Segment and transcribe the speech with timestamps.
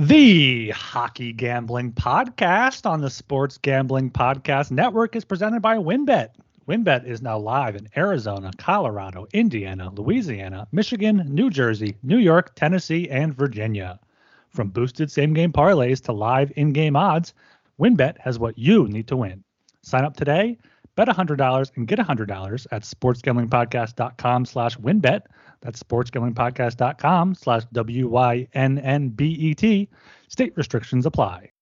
[0.00, 6.28] The Hockey Gambling Podcast on the Sports Gambling Podcast Network is presented by WynnBET.
[6.68, 13.08] WynnBET is now live in Arizona, Colorado, Indiana, Louisiana, Michigan, New Jersey, New York, Tennessee,
[13.10, 13.98] and Virginia.
[14.50, 17.34] From boosted same game parlays to live in game odds,
[17.80, 19.42] WynnBET has what you need to win.
[19.82, 20.58] Sign up today,
[20.98, 25.20] bet $100 and get $100 at sportsgamblingpodcast.com slash wynnbet.
[25.60, 28.48] That's sportsgamblingpodcast.com slash W-Y-N-N-B-E-T.
[30.28, 31.52] State restrictions apply.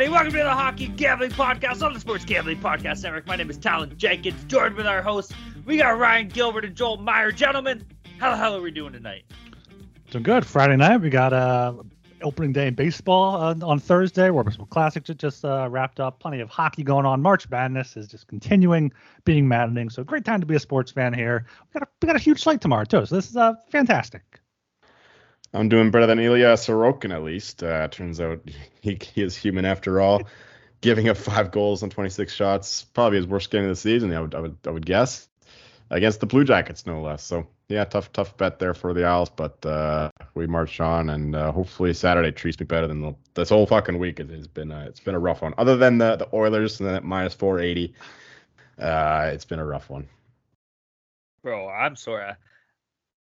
[0.00, 3.26] Everybody, welcome to the Hockey Gambling Podcast on the Sports Gambling Podcast Network.
[3.26, 5.34] My name is Talon Jenkins, joined with our hosts.
[5.66, 7.30] We got Ryan Gilbert and Joel Meyer.
[7.30, 7.84] Gentlemen,
[8.16, 9.24] how the hell are we doing tonight?
[10.10, 10.46] Doing good.
[10.46, 11.74] Friday night, we got uh,
[12.22, 14.30] opening day in baseball uh, on Thursday.
[14.30, 16.18] Warm Classic just uh, wrapped up.
[16.18, 17.20] Plenty of hockey going on.
[17.20, 18.90] March Madness is just continuing
[19.26, 19.90] being maddening.
[19.90, 21.44] So great time to be a sports fan here.
[21.74, 23.04] We got a, we got a huge slate tomorrow too.
[23.04, 24.22] So this is uh, fantastic.
[25.52, 27.62] I'm doing better than Ilya Sorokin at least.
[27.62, 28.40] Uh, turns out
[28.80, 30.22] he, he is human after all.
[30.80, 34.14] Giving up five goals on 26 shots, probably his worst game of the season.
[34.14, 35.28] I would, I would, I would guess,
[35.90, 37.22] against the Blue Jackets, no less.
[37.22, 41.36] So yeah, tough, tough bet there for the Isles, but uh, we march on, and
[41.36, 44.20] uh, hopefully Saturday treats me better than the, this whole fucking week.
[44.20, 45.52] It has been, a, it's been a rough one.
[45.58, 47.94] Other than the the Oilers and then at minus 480,
[48.78, 50.08] uh, it's been a rough one.
[51.42, 52.32] Bro, I'm sorry.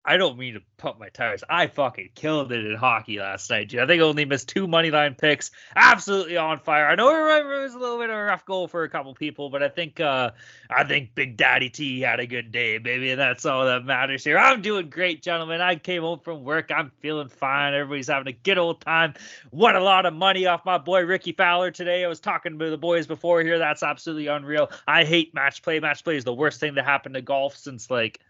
[0.05, 1.44] I don't mean to pump my tires.
[1.50, 3.81] I fucking killed it in hockey last night, dude.
[3.81, 5.52] I think I only missed two money line picks.
[5.75, 6.88] Absolutely on fire.
[6.88, 9.50] I know it was a little bit of a rough goal for a couple people,
[9.50, 10.31] but I think uh
[10.69, 14.23] I think Big Daddy T had a good day, baby, and that's all that matters
[14.23, 14.38] here.
[14.38, 15.59] I'm doing great, gentlemen.
[15.59, 16.72] I came home from work.
[16.72, 17.73] I'm feeling fine.
[17.73, 19.16] Everybody's having a good old time.
[19.52, 22.06] Won a lot of money off my boy Rickie Fowler today.
[22.06, 23.59] I was talking to the boys before here.
[23.59, 24.72] That's absolutely unreal.
[24.88, 25.81] I hate match play.
[25.81, 28.22] Match play is the worst thing to happen to golf since like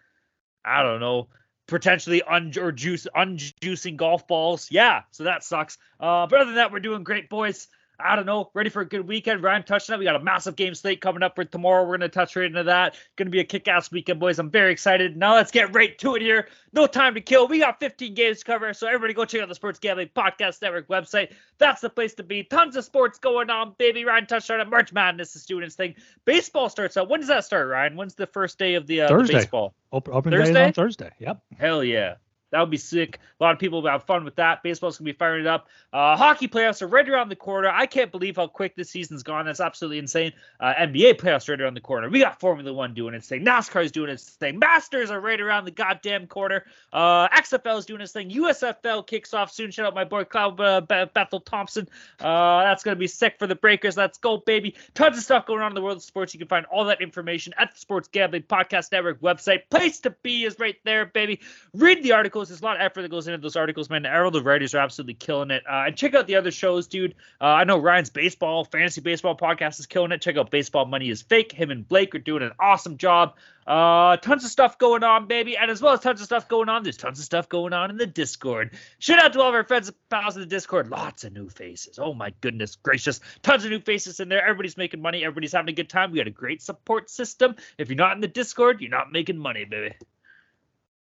[0.66, 1.30] I don't know
[1.70, 4.68] potentially un or juice unjuicing golf balls.
[4.72, 5.78] Yeah, so that sucks.
[6.00, 7.68] Uh, but other than that, we're doing great, boys.
[8.00, 9.44] I don't know, ready for a good weekend.
[9.44, 10.00] Ryan touched on it.
[10.00, 11.84] We got a massive game slate coming up for tomorrow.
[11.84, 12.96] We're going to touch right into that.
[13.18, 14.40] Going to be a kick ass weekend, boys.
[14.40, 15.18] I'm very excited.
[15.18, 16.48] Now let's get right to it here.
[16.72, 17.48] No time to kill.
[17.48, 18.74] We got 15 games to cover.
[18.74, 21.34] So everybody go check out the Sports Gambling Podcast Network website.
[21.58, 22.44] That's the place to be.
[22.44, 24.06] Tons of sports going on, baby.
[24.06, 24.70] Ryan touched on it.
[24.70, 25.96] March Madness is doing its thing.
[26.26, 27.10] Baseball starts out.
[27.10, 27.96] When does that start, Ryan?
[27.96, 29.34] When's the first day of the, uh, Thursday.
[29.34, 29.74] the baseball?
[29.92, 31.12] Open, opening day on Thursday.
[31.20, 31.42] Yep.
[31.58, 32.16] Hell yeah.
[32.52, 33.20] That would be sick.
[33.40, 34.64] A lot of people will have fun with that.
[34.64, 35.68] Baseball's gonna be firing it up.
[35.94, 37.70] Uh, hockey playoffs are right around the corner.
[37.70, 39.46] I can't believe how quick this season's gone.
[39.46, 40.34] That's absolutely insane.
[40.60, 42.10] Uh, NBA playoffs right around the corner.
[42.10, 43.46] We got Formula One doing its thing.
[43.46, 44.60] NASCAR's doing its thing.
[44.60, 46.66] Masters are right around the goddamn corner.
[46.92, 48.30] Uh, XFL is doing its thing.
[48.32, 49.72] USFL kicks off soon.
[49.72, 51.88] Shout out my boy Cloud uh, Bethel Thompson.
[52.20, 53.98] Uh, that's gonna be sick for the Breakers.
[53.98, 54.76] Let's go, baby.
[54.94, 56.34] Tons of stuff going on in the world of sports.
[56.34, 59.62] You can find all that information at the Sports Gambling Podcast Network website.
[59.70, 61.40] Place to be is right there, baby.
[61.74, 62.50] Read the articles.
[62.50, 64.06] There's a lot of effort that goes into those articles, man.
[64.06, 65.64] Arrow, the writers are absolutely killing it.
[65.68, 67.16] Uh, and check out the other shows, dude.
[67.40, 70.22] Uh, I know Ryan's baseball, fantasy baseball podcast is killing it.
[70.22, 71.52] Check out Baseball Money is Fake.
[71.52, 73.36] Him and Blake are doing an awesome job.
[73.68, 75.56] Uh, tons of stuff going on, baby.
[75.56, 77.92] And as well as tons of stuff going on, there's tons of stuff going on
[77.92, 78.72] in the Discord.
[78.98, 80.90] Shout out to all of our friends and pals in the Discord.
[80.90, 82.00] Lots of new faces.
[82.00, 83.20] Oh my goodness gracious.
[83.44, 84.42] Tons of new faces in there.
[84.42, 85.24] Everybody's making money.
[85.24, 86.12] Everybody's having a good time.
[86.12, 87.56] We got a great support system.
[87.78, 89.94] If you're not in the Discord, you're not making money, baby.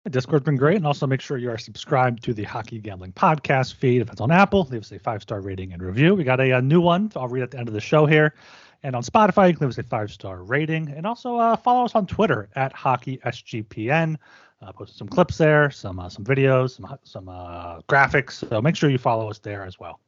[0.09, 0.77] Discord's been great.
[0.77, 4.00] And also make sure you are subscribed to the Hockey Gambling Podcast feed.
[4.00, 6.15] If it's on Apple, leave us a five star rating and review.
[6.15, 8.34] We got a, a, new one I'll read at the end of the show here.
[8.83, 10.89] And on Spotify, you can leave us a five star rating.
[10.89, 14.16] And also uh, follow us on Twitter at HockeySGPN.
[14.62, 18.49] Uh, posted some clips there, some uh, some videos, some some uh, graphics.
[18.49, 20.00] So make sure you follow us there as well.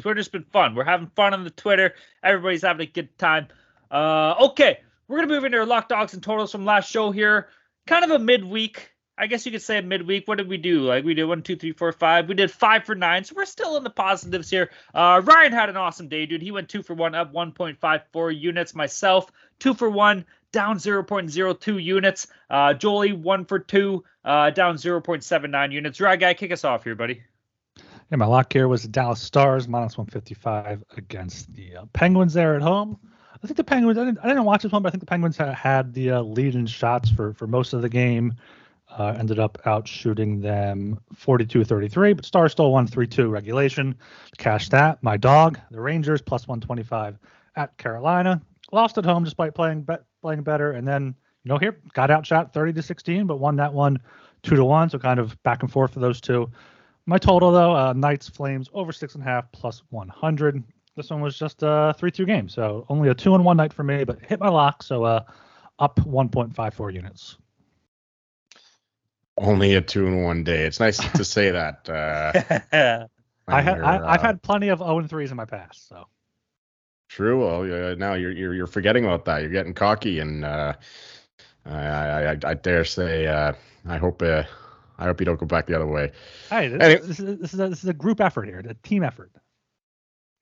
[0.00, 0.74] Twitter's been fun.
[0.74, 1.94] We're having fun on the Twitter.
[2.24, 3.48] Everybody's having a good time.
[3.90, 7.48] Uh, okay, we're gonna move into our lock dogs and totals from last show here
[7.86, 8.90] kind of a midweek.
[9.16, 10.26] I guess you could say a midweek.
[10.26, 10.80] What did we do?
[10.80, 12.28] Like we did one, two, three, four, five.
[12.28, 14.70] We did five for nine, so we're still in the positives here.
[14.92, 16.42] Uh, Ryan had an awesome day, dude.
[16.42, 18.74] He went two for one, up 1.54 units.
[18.74, 22.26] Myself, two for one, down 0.02 units.
[22.50, 26.00] Uh, Jolie, one for two, uh, down 0.79 units.
[26.00, 27.22] Right, guy, kick us off here, buddy.
[28.10, 32.56] Yeah, my lock here was the Dallas Stars minus 155 against the uh, Penguins there
[32.56, 32.98] at home.
[33.44, 33.98] I think the Penguins.
[33.98, 36.12] I didn't, I didn't watch this one, but I think the Penguins had, had the
[36.12, 38.34] uh, lead in shots for for most of the game.
[38.96, 43.96] Uh, ended up out shooting them 42-33, but Stars still won 3-2 regulation.
[44.38, 45.02] Cash that.
[45.02, 47.18] My dog, the Rangers, plus 125
[47.56, 48.40] at Carolina.
[48.70, 52.54] Lost at home despite playing be- playing better, and then you know here got outshot
[52.54, 53.98] 30 to 16, but won that one
[54.42, 56.50] two to one, so kind of back and forth for those two.
[57.04, 60.62] My total though, uh, Knights Flames over six and a half plus 100.
[60.96, 63.82] This one was just a three-two game, so only a two and one night for
[63.82, 65.24] me, but hit my lock, so uh,
[65.78, 67.36] up 1.54 units.
[69.36, 70.62] Only a two in one day.
[70.64, 71.88] It's nice to say that.
[71.88, 73.08] Uh,
[73.48, 76.06] I had I, I've uh, had plenty of 0 and threes in my past, so
[77.08, 77.40] True.
[77.44, 79.42] Well, yeah, now you're, you're you're forgetting about that.
[79.42, 80.72] You're getting cocky, and uh,
[81.66, 83.52] I, I I I dare say uh,
[83.86, 84.44] I hope uh,
[84.98, 86.12] I hope you don't go back the other way.
[86.50, 88.74] hey, this, Anyway- this, is, this is a, this is a group effort here, a
[88.86, 89.30] team effort.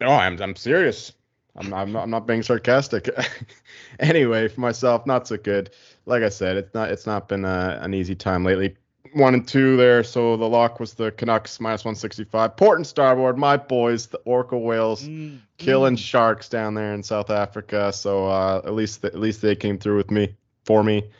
[0.02, 1.12] No, I'm I'm serious.
[1.54, 3.08] I'm I'm not, I'm not being sarcastic.
[4.00, 5.70] anyway, for myself, not so good.
[6.06, 8.76] Like I said, it's not it's not been a, an easy time lately.
[9.14, 10.02] One and two there.
[10.02, 12.56] So the lock was the Canucks minus 165.
[12.56, 15.04] Port and Starboard, my boys, the Orca Whales.
[15.04, 15.98] Mm, killing mm.
[15.98, 17.92] sharks down there in South Africa.
[17.92, 20.34] So uh, at least at least they came through with me
[20.64, 21.10] for me.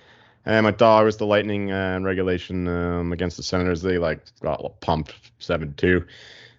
[0.44, 3.80] And my dog was the Lightning uh, in regulation um, against the Senators.
[3.80, 6.04] They like got pumped seven two.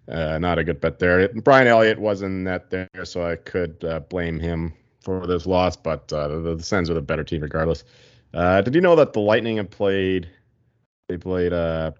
[0.07, 1.29] Uh, not a good bet there.
[1.29, 5.75] Brian Elliott was in that there, so I could uh, blame him for this loss.
[5.77, 7.83] But uh, the, the Sens are the better team regardless.
[8.33, 10.29] Uh, did you know that the Lightning have played?
[11.07, 11.91] They played uh,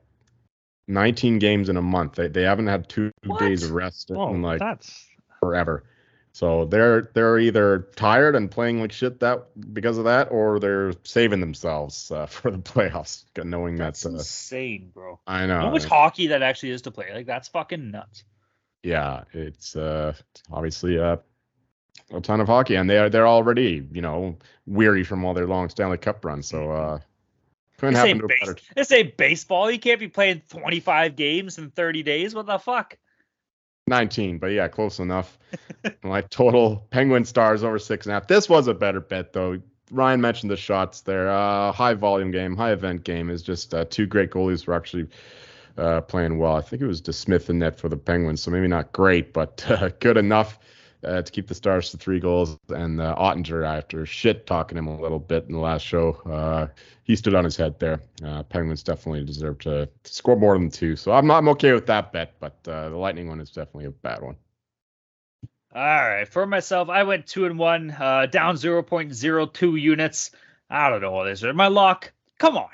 [0.88, 2.16] 19 games in a month.
[2.16, 3.40] They they haven't had two What?
[3.40, 5.08] days of rest Oh, in like that's
[5.40, 5.84] forever.
[6.36, 10.94] So they're they're either tired and playing like shit that because of that, or they're
[11.04, 14.16] saving themselves uh, for the playoffs, knowing That's that's.
[14.16, 15.20] Uh, insane, bro.
[15.28, 17.14] I know how much hockey that actually is to play?
[17.14, 18.24] Like that's fucking nuts.
[18.82, 20.14] yeah, it's uh,
[20.52, 21.18] obviously uh,
[22.12, 25.48] a ton of hockey, and they are they're already you know weary from all their
[25.48, 26.48] long Stanley Cup runs.
[26.48, 27.00] So uh,
[27.78, 28.58] couldn't This happen to a base- better.
[28.76, 29.70] this ain't baseball.
[29.70, 32.34] You can't be playing 25 games in 30 days.
[32.34, 32.98] What the fuck?
[33.88, 35.38] 19, but yeah, close enough.
[36.04, 38.28] My total Penguin stars over six and a half.
[38.28, 39.60] This was a better bet though.
[39.92, 41.30] Ryan mentioned the shots there.
[41.30, 45.08] Uh, high volume game, high event game is just uh, two great goalies were actually
[45.78, 46.56] uh, playing well.
[46.56, 49.64] I think it was DeSmith in net for the Penguins, so maybe not great, but
[49.70, 50.60] uh, good enough
[51.04, 52.58] uh, to keep the Stars to three goals.
[52.70, 56.68] And uh, Oettinger, after shit talking him a little bit in the last show, uh,
[57.04, 58.02] he stood on his head there.
[58.24, 60.96] Uh, Penguins definitely deserve to, to score more than two.
[60.96, 63.92] So I'm I'm okay with that bet, but uh, the Lightning one is definitely a
[63.92, 64.36] bad one.
[65.76, 70.30] All right, for myself, I went two and one, uh, down 0.02 units.
[70.70, 71.56] I don't know what this is.
[71.56, 72.70] My luck, come on.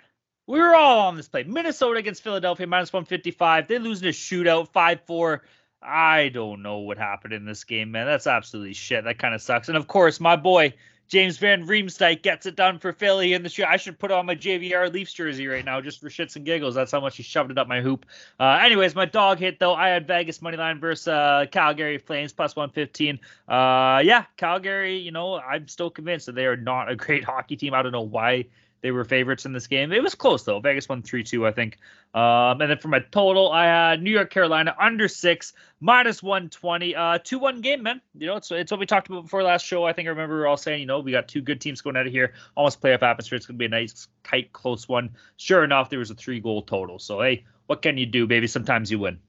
[0.48, 1.44] We were all on this play.
[1.44, 3.68] Minnesota against Philadelphia, minus 155.
[3.68, 5.44] They lose in a shootout, 5 4.
[5.82, 8.06] I don't know what happened in this game, man.
[8.06, 9.06] That's absolutely shit.
[9.06, 9.70] That kind of sucks.
[9.70, 10.74] And of course, my boy,
[11.08, 13.66] James Van Riemsdyk, gets it done for Philly in the shoot.
[13.66, 16.76] I should put on my JVR Leafs jersey right now just for shits and giggles.
[16.76, 18.06] That's how much he shoved it up my hoop.
[18.40, 19.74] Uh, anyways, my dog hit though.
[19.74, 23.20] I had Vegas money line versus uh, Calgary Flames plus 115.
[23.48, 24.98] Uh, yeah, Calgary.
[24.98, 27.74] You know, I'm still convinced that they are not a great hockey team.
[27.74, 28.46] I don't know why
[28.82, 29.92] they were favorites in this game.
[29.92, 30.60] It was close though.
[30.60, 31.78] Vegas won three two, I think.
[32.14, 36.96] Um, and then for my total, I had New York Carolina under six minus 120.
[36.96, 38.02] Uh, two one game, man.
[38.18, 39.86] You know, it's it's what we talked about before last show.
[39.86, 41.82] I think I remember we were all saying, you know, we got two good teams
[41.82, 43.38] going out of here, almost playoff atmosphere.
[43.38, 45.12] It's gonna be a nice, tight, close one.
[45.38, 47.00] Sure enough, there was a three goal total.
[47.00, 48.48] So hey, what can you do, baby?
[48.48, 49.20] Sometimes you win.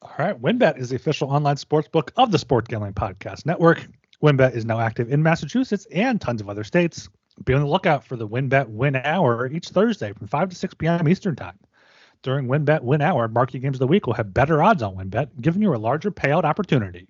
[0.00, 0.40] All right.
[0.40, 3.86] WynnBET is the official online sports book of the Sport Gambling Podcast Network.
[4.22, 7.08] WynnBET is now active in Massachusetts and tons of other states.
[7.44, 10.74] Be on the lookout for the WynnBET Win Hour each Thursday from 5 to 6
[10.74, 11.08] p.m.
[11.08, 11.56] Eastern Time.
[12.22, 15.40] During WynnBET Win Hour, Marquee Games of the Week will have better odds on WynnBET,
[15.40, 17.06] giving you a larger payout opportunity.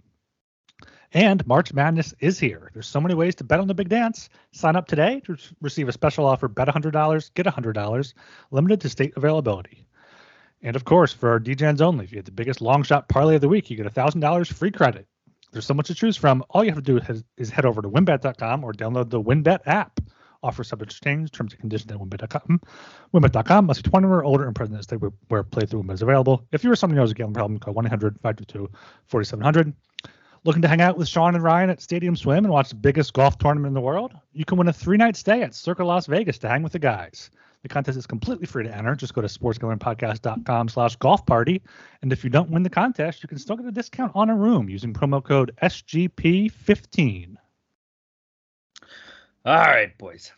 [1.14, 2.71] And March Madness is here.
[2.75, 4.28] There's so many ways to bet on the big dance.
[4.52, 8.14] Sign up today to receive a special offer bet $100, get $100,
[8.50, 9.87] limited to state availability.
[10.61, 13.37] And of course, for our DJs only, if you get the biggest long shot parlay
[13.37, 15.06] of the week, you get $1,000 free credit.
[15.52, 16.45] There's so much to choose from.
[16.50, 17.00] All you have to do
[17.38, 20.00] is, head over to wynnbet.com or download the WynnBET app.
[20.43, 22.61] Offer subject to change, terms and conditions at wynnbet.com.
[23.12, 26.45] Wynnbet.com must be 21 or older and present in the state where, playthrough is available.
[26.52, 28.71] If you or someone who has a gambling problem, call 1 800 522
[29.07, 29.73] 4700.
[30.45, 33.12] Looking to hang out with Sean and Ryan at Stadium Swim and watch the biggest
[33.12, 34.12] golf tournament in the world?
[34.33, 36.78] You can win a three night stay at Circa Las Vegas to hang with the
[36.78, 37.31] guys.
[37.68, 38.94] The contest is completely free to enter.
[38.94, 41.60] Just go to sportsgamblingpodcast.com slash golf party.
[42.00, 44.34] And if you don't win the contest, you can still get a discount on a
[44.34, 47.37] room using promo code SGP15.
[49.44, 50.32] All right, boys.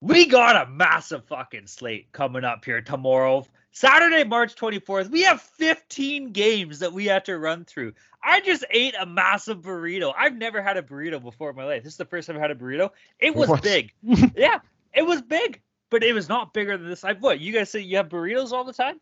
[0.00, 3.46] We got a massive fucking slate coming up here tomorrow.
[3.70, 5.08] Saturday, March 24th.
[5.08, 7.92] We have 15 games that we have to run through.
[8.24, 10.12] I just ate a massive burrito.
[10.18, 11.84] I've never had a burrito before in my life.
[11.84, 12.90] This is the first time I've had a burrito.
[13.20, 13.62] It was What?
[13.62, 13.92] big.
[14.36, 14.58] yeah,
[14.92, 15.60] it was big,
[15.92, 17.04] but it was not bigger than this.
[17.04, 17.38] I what?
[17.38, 18.98] You guys say you have burritos all the time?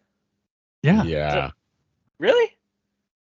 [0.83, 1.05] Yeah.
[1.05, 1.51] Yeah.
[2.19, 2.59] Really?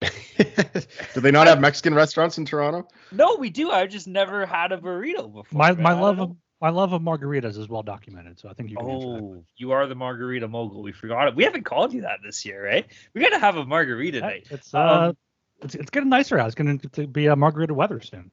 [0.00, 2.86] Do they not have Mexican restaurants in Toronto?
[3.10, 3.70] No, we do.
[3.70, 5.58] I've just never had a burrito before.
[5.58, 5.82] My man.
[5.82, 8.88] my love of my love of margaritas is well documented, so I think you can
[8.88, 9.22] answer that.
[9.22, 10.82] Oh, you are the margarita mogul.
[10.82, 11.34] We forgot it.
[11.34, 12.86] We haven't called you that this year, right?
[13.14, 14.46] We got to have a margarita Yeah, night.
[14.50, 15.16] It's uh, Um,
[15.62, 16.46] it's, it's getting nicer out.
[16.46, 18.30] It's going to be a margarita weather soon.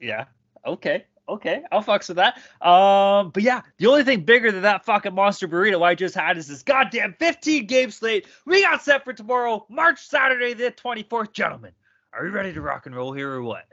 [0.00, 0.26] Yeah.
[0.64, 1.04] Okay.
[1.28, 1.62] Okay.
[1.72, 2.36] I'll fucks with that.
[2.66, 6.36] Um, but yeah, the only thing bigger than that fucking monster burrito I just had
[6.38, 11.32] is this goddamn 15 game slate we got set for tomorrow, March Saturday the 24th.
[11.32, 11.72] Gentlemen,
[12.12, 13.64] are you ready to rock and roll here or what?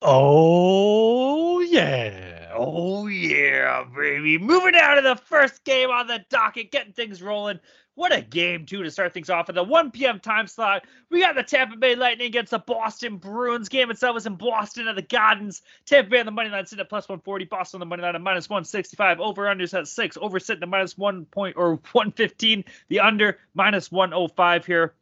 [0.00, 2.37] Oh yeah.
[2.60, 4.36] Oh yeah, baby.
[4.36, 7.60] Moving down to the first game on the docket, getting things rolling.
[7.94, 10.18] What a game, too, to start things off at the 1 p.m.
[10.18, 10.84] time slot.
[11.08, 13.68] We got the Tampa Bay Lightning against the Boston Bruins.
[13.68, 15.62] Game itself was in Boston at the Gardens.
[15.86, 17.44] Tampa Bay on the money line sitting at plus 140.
[17.44, 19.20] Boston on the money line at minus 165.
[19.20, 20.16] Over unders at six.
[20.16, 22.64] Over sitting at minus one point or 115.
[22.88, 24.94] The under minus 105 here.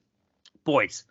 [0.65, 1.05] Boys,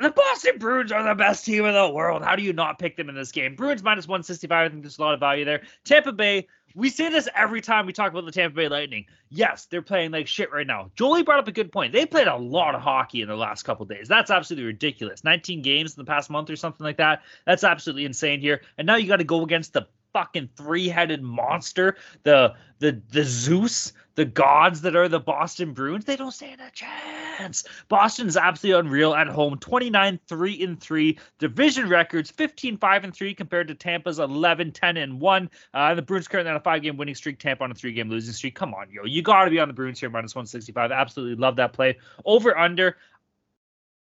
[0.00, 2.22] the Boston Bruins are the best team in the world.
[2.22, 3.54] How do you not pick them in this game?
[3.54, 4.52] Bruins minus 165.
[4.52, 5.62] I think there's a lot of value there.
[5.84, 9.04] Tampa Bay, we say this every time we talk about the Tampa Bay Lightning.
[9.28, 10.90] Yes, they're playing like shit right now.
[10.94, 11.92] Jolie brought up a good point.
[11.92, 14.08] They played a lot of hockey in the last couple days.
[14.08, 15.24] That's absolutely ridiculous.
[15.24, 17.22] 19 games in the past month or something like that.
[17.44, 18.62] That's absolutely insane here.
[18.78, 23.92] And now you got to go against the fucking three-headed monster, the the the Zeus,
[24.14, 26.04] the gods that are the Boston Bruins.
[26.04, 27.64] They don't stand a chance.
[27.88, 29.58] Boston's absolutely unreal at home.
[29.58, 31.18] 29 3 and 3.
[31.38, 35.50] Division records 15 5 and 3 compared to Tampa's 11 10 and 1.
[35.74, 38.08] Uh, the Bruins currently on a five game winning streak, Tampa on a three game
[38.08, 38.54] losing streak.
[38.54, 39.04] Come on, yo.
[39.04, 40.92] You got to be on the Bruins here, minus 165.
[40.92, 41.98] Absolutely love that play.
[42.24, 42.96] Over under.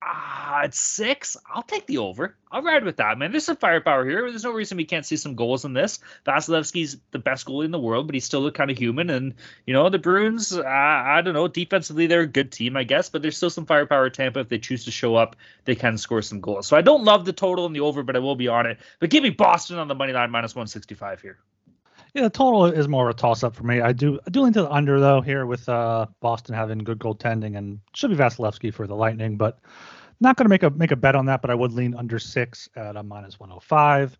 [0.03, 1.37] Ah, it's six.
[1.53, 2.35] I'll take the over.
[2.51, 3.33] I'll ride with that, man.
[3.33, 4.31] There's some firepower here.
[4.31, 5.99] There's no reason we can't see some goals in this.
[6.27, 9.11] Vasilevskiy's the best goalie in the world, but he's still kind of human.
[9.11, 9.35] And
[9.67, 10.57] you know the Bruins.
[10.57, 11.49] Uh, I don't know.
[11.49, 14.41] Defensively, they're a good team, I guess, but there's still some firepower at Tampa.
[14.41, 16.67] If they choose to show up, they can score some goals.
[16.67, 18.79] So I don't love the total and the over, but I will be on it.
[19.01, 21.39] But give me Boston on the money line minus 165 here.
[22.15, 23.81] Yeah, the total is more of a toss up for me.
[23.81, 26.99] I do I do lean to the under though here with uh, Boston having good
[26.99, 29.61] goaltending and should be Vasilevskiy for the Lightning, but
[30.21, 31.41] not going to make a make a bet on that.
[31.41, 34.19] But I would lean under six at a minus 105.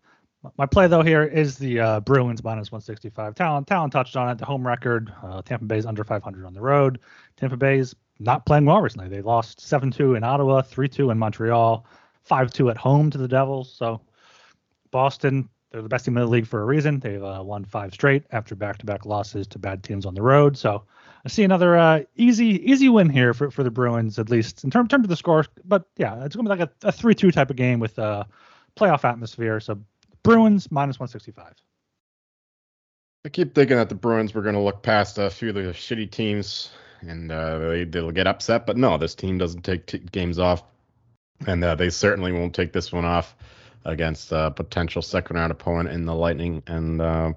[0.57, 3.35] My play though here is the uh, Bruins minus 165.
[3.35, 4.37] Talon Talon touched on it.
[4.37, 5.13] The home record.
[5.21, 6.99] Uh, Tampa Bay's under 500 on the road.
[7.35, 9.09] Tampa Bay's not playing well recently.
[9.09, 11.85] They lost 7-2 in Ottawa, 3-2 in Montreal,
[12.29, 13.73] 5-2 at home to the Devils.
[13.73, 13.99] So
[14.91, 16.99] Boston they're the best team in the league for a reason.
[16.99, 20.57] They've uh, won five straight after back-to-back losses to bad teams on the road.
[20.57, 20.83] So
[21.25, 24.71] I see another uh, easy easy win here for, for the Bruins, at least in
[24.71, 25.45] term, terms of the score.
[25.63, 28.27] But yeah, it's going to be like a, a 3-2 type of game with a
[28.75, 29.59] playoff atmosphere.
[29.59, 29.79] So
[30.23, 31.53] Bruins minus 165.
[33.23, 35.61] I keep thinking that the Bruins were going to look past a few of the
[35.61, 38.65] shitty teams and uh, they, they'll get upset.
[38.65, 40.63] But no, this team doesn't take t- games off.
[41.47, 43.35] And uh, they certainly won't take this one off
[43.85, 46.61] against a potential second round opponent in the Lightning.
[46.67, 47.33] And uh,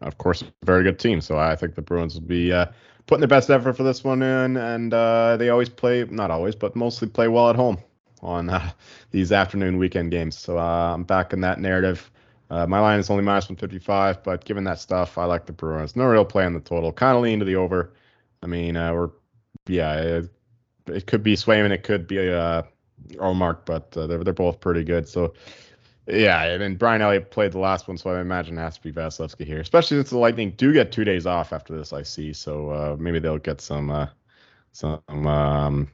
[0.00, 1.20] of course, very good team.
[1.20, 2.66] So I think the Bruins will be uh,
[3.06, 4.56] putting their best effort for this one in.
[4.56, 7.78] And uh, they always play, not always, but mostly play well at home
[8.22, 8.70] on uh,
[9.10, 10.38] these afternoon weekend games.
[10.38, 12.10] So uh, I'm back in that narrative.
[12.50, 15.96] Uh, my line is only minus 155, but given that stuff, I like the Bruins.
[15.96, 16.92] No real play on the total.
[16.92, 17.94] Kind of lean to the over.
[18.42, 19.10] I mean, we're
[19.66, 20.30] yeah, it,
[20.86, 22.62] it could be Swayman, it could be uh,
[23.14, 25.08] Ullmark, but they're they're both pretty good.
[25.08, 25.34] So
[26.06, 28.82] yeah, and then Brian Elliott played the last one, so I imagine it has to
[28.82, 31.92] be Vasilevskiy here, especially since the Lightning do get two days off after this.
[31.92, 34.06] I see, so uh, maybe they'll get some uh,
[34.72, 35.88] some um,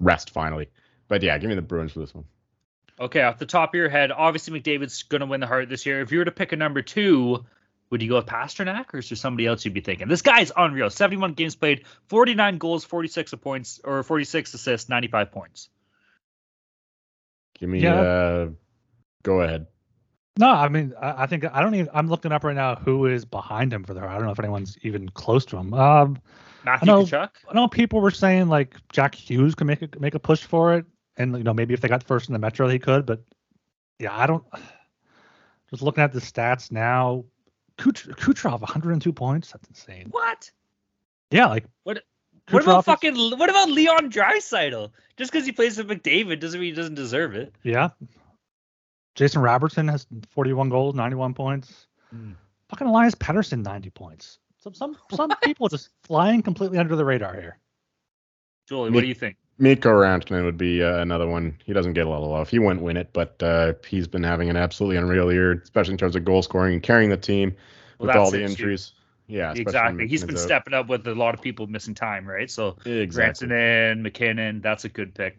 [0.00, 0.68] rest finally.
[1.08, 2.24] But yeah, give me the Bruins for this one.
[2.98, 5.84] Okay, off the top of your head, obviously McDavid's going to win the Hart this
[5.84, 6.00] year.
[6.00, 7.44] If you were to pick a number two,
[7.90, 10.08] would you go with Pastrnak or is there somebody else you'd be thinking?
[10.08, 10.88] This guy's unreal.
[10.88, 15.68] 71 games played, 49 goals, 46 points, or 46 assists, 95 points.
[17.58, 17.80] Give me.
[17.80, 18.00] Yeah.
[18.00, 18.48] Uh,
[19.22, 19.66] go ahead.
[20.38, 21.88] No, I mean, I, I think I don't even.
[21.94, 24.02] I'm looking up right now who is behind him for the.
[24.02, 25.72] I don't know if anyone's even close to him.
[25.72, 26.18] Um,
[26.64, 27.30] Matthew know- Kachuk?
[27.48, 30.74] I know people were saying like Jack Hughes could make a make a push for
[30.74, 30.84] it,
[31.16, 33.22] and you know maybe if they got first in the Metro he could, but
[33.98, 34.44] yeah, I don't.
[35.70, 37.24] Just looking at the stats now,
[37.76, 39.50] Kuch- Kucherov 102 points.
[39.52, 40.08] That's insane.
[40.12, 40.48] What?
[41.32, 42.02] Yeah, like What
[42.46, 43.16] Kucherov about fucking?
[43.38, 44.90] What about Leon Draisaitl?
[45.16, 47.54] Just because he plays with McDavid doesn't mean he doesn't deserve it.
[47.62, 47.88] yeah.
[49.16, 51.86] Jason Robertson has 41 goals, 91 points.
[52.10, 52.32] Hmm.
[52.68, 54.38] Fucking Elias Pettersson 90 points.
[54.58, 57.58] Some some some people just flying completely under the radar here.
[58.68, 59.36] Julie, what do you think?
[59.58, 61.56] Mikko Rantanen would be uh, another one.
[61.64, 62.50] He doesn't get a lot of love.
[62.50, 65.98] He wouldn't win it, but uh, he's been having an absolutely unreal year, especially in
[65.98, 67.54] terms of goal scoring and carrying the team
[67.98, 68.50] Well, with all the it, too.
[68.52, 68.92] injuries.
[69.28, 69.96] Yeah, Exactly.
[69.96, 70.40] when He's been out.
[70.40, 72.50] stepping up with a lot of people missing time, right?
[72.50, 73.48] So Exactly.
[73.48, 75.38] Rantanen, MacKinnon, that's a good pick.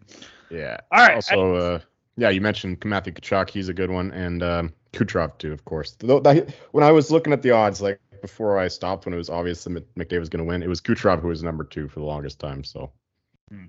[0.49, 0.77] Yeah.
[0.91, 1.15] All right.
[1.15, 1.79] Also, uh,
[2.17, 3.49] yeah, you mentioned Matthew Tkachuk.
[3.49, 5.95] He's a good one, and um, Kucherov too, of course.
[5.99, 9.17] Though that, when I was looking at the odds, like before I stopped, when it
[9.17, 11.87] was obvious that McDavid was going to win, it was Kucherov who was number two
[11.87, 12.63] for the longest time.
[12.63, 12.91] So.
[13.49, 13.65] Hmm.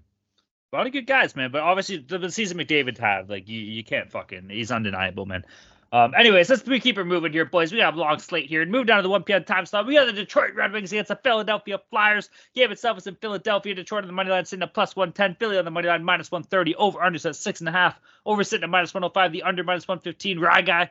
[0.73, 1.51] A lot of good guys, man.
[1.51, 5.45] But obviously, the, the season McDavid had, like, you, you can't fucking, he's undeniable, man.
[5.91, 7.73] Um, anyways, let's we keep it moving here, boys.
[7.73, 8.61] We got a long slate here.
[8.61, 9.45] And move down to the 1 p.m.
[9.45, 9.87] time slot.
[9.87, 12.29] We got the Detroit Red Wings against the Philadelphia Flyers.
[12.55, 13.75] Game itself is in Philadelphia.
[13.75, 15.37] Detroit on the money line sitting at plus 110.
[15.37, 16.75] Philly on the money line minus 130.
[16.75, 17.99] Over under at six and a half.
[18.27, 19.33] Over sitting at minus 105.
[19.33, 20.39] The under minus 115.
[20.39, 20.91] Rye guy,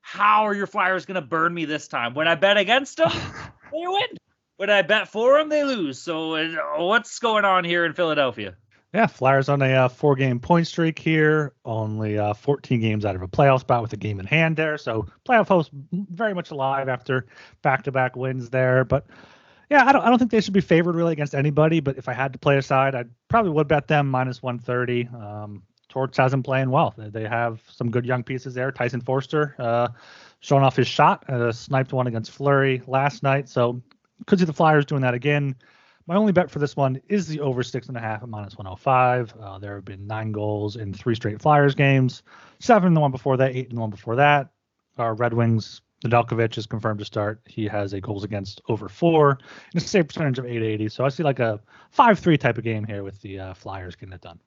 [0.00, 2.14] how are your Flyers gonna burn me this time?
[2.14, 3.12] When I bet against them,
[3.72, 4.16] they win.
[4.56, 6.00] When I bet for them, they lose.
[6.00, 8.56] So uh, what's going on here in Philadelphia?
[8.94, 13.14] Yeah, Flyers on a uh, four game point streak here, only uh, 14 games out
[13.14, 14.76] of a playoff spot with a game in hand there.
[14.76, 17.26] So playoff hopes very much alive after
[17.62, 18.84] back to back wins there.
[18.84, 19.06] But
[19.70, 21.80] yeah, I don't, I don't think they should be favored really against anybody.
[21.80, 25.08] But if I had to play a side, I probably would bet them minus 130.
[25.16, 26.94] Um, Torts hasn't playing well.
[26.96, 28.72] They have some good young pieces there.
[28.72, 29.88] Tyson Foerster uh,
[30.40, 33.48] showing off his shot, uh, sniped one against Fleury last night.
[33.48, 33.82] So
[34.26, 35.54] could see the Flyers doing that again.
[36.06, 38.56] My only bet for this one is the over six and a half at minus
[38.56, 39.34] 105.
[39.40, 42.22] Uh, there have been nine goals in three straight Flyers games,
[42.58, 44.50] seven in the one before that, eight in the one before that.
[44.98, 47.40] Our Red Wings, Nedeljkovic is confirmed to start.
[47.46, 49.38] He has a goals against over four
[49.72, 50.88] and a save percentage of 880.
[50.88, 53.94] So I see like a 5 3 type of game here with the uh, Flyers
[53.94, 54.40] getting it done.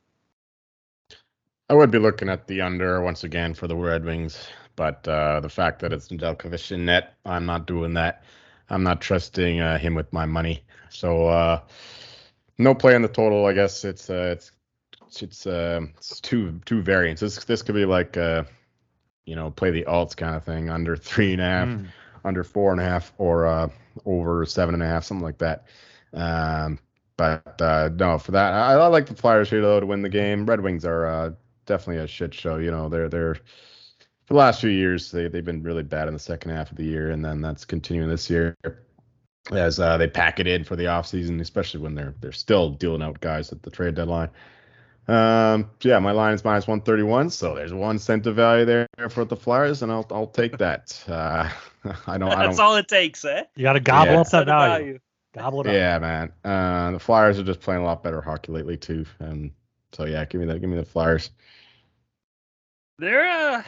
[1.70, 5.40] I would be looking at the under once again for the Red Wings, but uh,
[5.40, 8.24] the fact that it's Nedeljkovic in net, I'm not doing that.
[8.70, 10.64] I'm not trusting uh, him with my money.
[10.90, 11.62] So uh,
[12.58, 13.46] no play on the total.
[13.46, 14.52] I guess it's uh, it's
[15.22, 17.22] it's uh, it's two two variants.
[17.22, 18.44] This this could be like uh,
[19.26, 21.88] you know play the alts kind of thing under three and a half, mm.
[22.24, 23.70] under four and a half, or uh,
[24.06, 25.66] over seven and a half, something like that.
[26.14, 26.80] Um,
[27.18, 30.10] but uh, no, for that, I, I like the Flyers here though to win the
[30.10, 30.46] game.
[30.46, 31.32] Red Wings are uh,
[31.66, 32.58] definitely a shit show.
[32.58, 33.38] You know, they're they're
[34.28, 36.84] the last few years they they've been really bad in the second half of the
[36.84, 38.56] year, and then that's continuing this year
[39.52, 43.02] as uh, they pack it in for the offseason, especially when they're they're still dealing
[43.02, 44.30] out guys at the trade deadline.
[45.08, 49.24] Um, yeah, my line is minus 131, so there's one cent of value there for
[49.24, 51.04] the Flyers, and I'll I'll take that.
[51.08, 51.50] Uh,
[52.08, 52.30] I don't.
[52.30, 53.44] That's I all it takes, eh?
[53.56, 54.22] You got to gobble yeah.
[54.22, 54.86] up that value.
[54.86, 55.00] value.
[55.36, 55.74] Gobble it up.
[55.74, 56.32] Yeah, man.
[56.44, 59.52] Uh, the Flyers are just playing a lot better hockey lately too, and
[59.92, 60.60] so yeah, give me that.
[60.60, 61.30] Give me the Flyers.
[62.98, 63.64] They're uh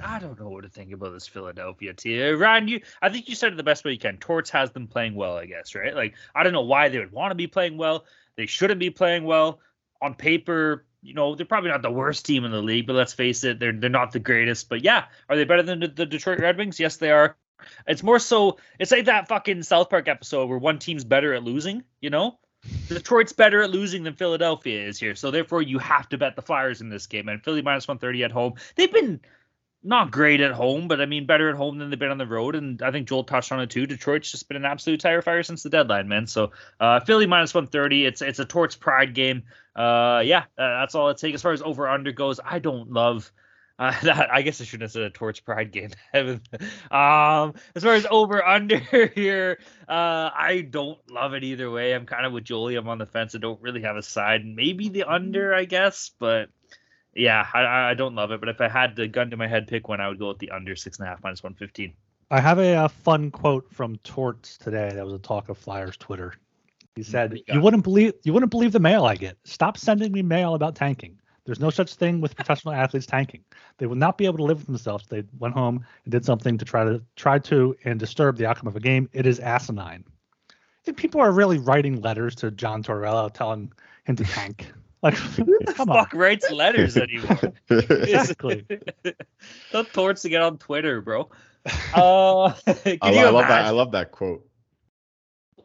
[0.00, 2.34] I don't know what to think about this Philadelphia team.
[2.34, 4.18] Uh, Ryan, you I think you said it the best way you can.
[4.18, 5.94] Torts has them playing well, I guess, right?
[5.94, 8.04] Like I don't know why they would want to be playing well.
[8.36, 9.60] They shouldn't be playing well.
[10.02, 13.14] On paper, you know, they're probably not the worst team in the league, but let's
[13.14, 14.68] face it, they're they're not the greatest.
[14.68, 16.78] But yeah, are they better than the, the Detroit Red Wings?
[16.78, 17.36] Yes, they are.
[17.86, 21.42] It's more so it's like that fucking South Park episode where one team's better at
[21.42, 22.38] losing, you know?
[22.88, 25.14] Detroit's better at losing than Philadelphia is here.
[25.14, 27.28] So therefore you have to bet the Flyers in this game.
[27.28, 28.54] And Philly minus 130 at home.
[28.74, 29.20] They've been
[29.82, 32.26] not great at home, but I mean better at home than they've been on the
[32.26, 32.56] road.
[32.56, 33.86] And I think Joel touched on it too.
[33.86, 36.26] Detroit's just been an absolute tire fire since the deadline, man.
[36.26, 38.04] So uh, Philly minus 130.
[38.06, 39.44] It's it's a Torts pride game.
[39.74, 41.36] Uh, yeah, uh, that's all it takes.
[41.36, 43.30] As far as over under goes, I don't love.
[43.78, 45.90] Uh, that I guess I shouldn't have said a Torts Pride game.
[46.14, 48.78] um, as far as over under
[49.14, 51.92] here, uh, I don't love it either way.
[51.92, 52.76] I'm kind of with Jolie.
[52.76, 53.34] I'm on the fence.
[53.34, 54.46] I don't really have a side.
[54.46, 56.48] Maybe the under, I guess, but
[57.16, 59.66] yeah, I, I don't love it, but if I had the gun to my head
[59.66, 61.94] pick one, I would go with the under six and a half minus one fifteen.
[62.30, 64.90] I have a, a, fun quote from Torts today.
[64.92, 66.34] That was a talk of Flyers Twitter.
[66.96, 69.36] He mm, said, "You wouldn't believe you wouldn't believe the mail I get.
[69.44, 71.18] Stop sending me mail about tanking.
[71.46, 73.44] There's no such thing with professional athletes tanking.
[73.78, 75.06] They would not be able to live with themselves.
[75.06, 78.66] They went home and did something to try to try to and disturb the outcome
[78.66, 79.08] of a game.
[79.12, 80.04] It is asinine.
[80.50, 83.72] I think people are really writing letters to John Tortorella telling
[84.04, 84.72] him to tank.
[85.02, 86.18] Like, who the fuck on.
[86.18, 87.52] writes letters anymore?
[87.70, 88.66] exactly.
[89.70, 91.28] Tell Torts to get on Twitter, bro.
[91.94, 93.64] Uh, I, I love that.
[93.64, 94.48] I love that quote.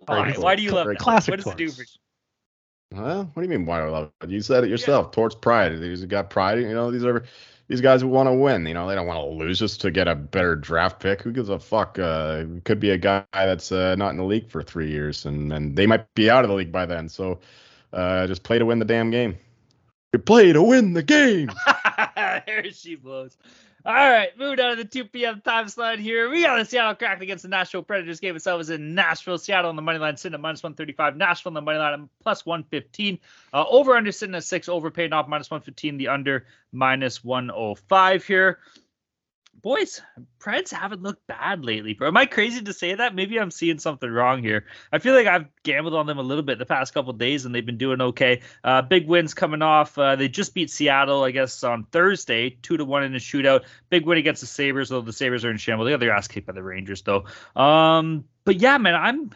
[0.07, 0.97] Why, why do you love that?
[0.97, 2.97] Classic what does it do for you?
[2.99, 3.67] Well, what do you mean?
[3.67, 4.31] Why do I love it?
[4.31, 5.07] You said it yourself.
[5.07, 5.11] Yeah.
[5.11, 5.79] Torts pride.
[5.79, 6.59] These got pride.
[6.59, 7.23] You know, these are
[7.67, 8.65] these guys who want to win.
[8.65, 11.21] You know, they don't want to lose just to get a better draft pick.
[11.21, 11.99] Who gives a fuck?
[11.99, 15.53] Uh, could be a guy that's uh, not in the league for three years, and
[15.53, 17.07] and they might be out of the league by then.
[17.07, 17.39] So
[17.93, 19.37] uh, just play to win the damn game.
[20.13, 21.51] You play to win the game.
[22.15, 23.37] there she blows.
[23.83, 25.41] All right, moving on to the 2 p.m.
[25.41, 26.29] time slot here.
[26.29, 28.19] We got the Seattle Kraken against the Nashville Predators.
[28.19, 29.39] Game itself is in Nashville.
[29.39, 31.17] Seattle on the money line sitting at minus 135.
[31.17, 33.17] Nashville on the money line plus 115.
[33.53, 34.69] Uh, over under sitting at six.
[34.69, 35.97] Over paid off minus 115.
[35.97, 38.59] The under minus 105 here.
[39.61, 40.01] Boys,
[40.39, 42.07] Preds haven't looked bad lately, bro.
[42.07, 43.15] Am I crazy to say that?
[43.15, 44.65] Maybe I'm seeing something wrong here.
[44.91, 47.53] I feel like I've gambled on them a little bit the past couple days, and
[47.53, 48.41] they've been doing okay.
[48.63, 49.97] Uh, big wins coming off.
[49.97, 53.63] Uh, they just beat Seattle, I guess, on Thursday, two to one in a shootout.
[53.89, 55.87] Big win against the Sabres, though the Sabres are in shambles.
[55.87, 57.25] They got their ass kicked by the Rangers, though.
[57.55, 59.31] Um, but yeah, man, I'm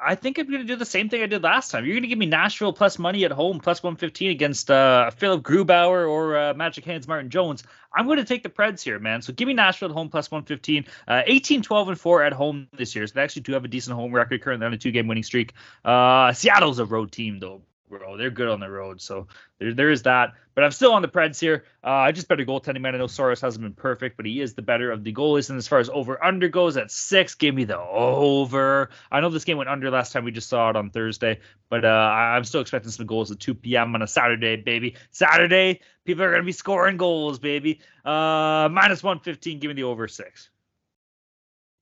[0.00, 1.84] I think I'm going to do the same thing I did last time.
[1.84, 5.42] You're going to give me Nashville plus money at home, plus 115 against uh, Philipp
[5.42, 7.62] Grubauer or uh, Magic Hands Martin Jones.
[7.94, 9.22] I'm going to take the Preds here, man.
[9.22, 10.86] So give me Nashville at home plus 115.
[11.06, 13.06] Uh, 18, 12, and 4 at home this year.
[13.06, 15.22] So they actually do have a decent home record currently on a two game winning
[15.22, 15.52] streak.
[15.84, 17.62] Uh, Seattle's a road team, though
[17.98, 18.16] bro.
[18.16, 19.26] They're good on the road, so
[19.58, 20.34] there, there is that.
[20.54, 21.64] But I'm still on the Preds here.
[21.82, 22.94] Uh, I just better goaltending, man.
[22.94, 25.50] I know Saros hasn't been perfect, but he is the better of the goalies.
[25.50, 28.90] And as far as over under goes at six, give me the over.
[29.10, 30.24] I know this game went under last time.
[30.24, 33.54] We just saw it on Thursday, but uh, I'm still expecting some goals at 2
[33.54, 33.94] p.m.
[33.94, 34.96] on a Saturday, baby.
[35.10, 37.80] Saturday, people are gonna be scoring goals, baby.
[38.04, 39.58] Uh, minus 115.
[39.58, 40.50] Give me the over six.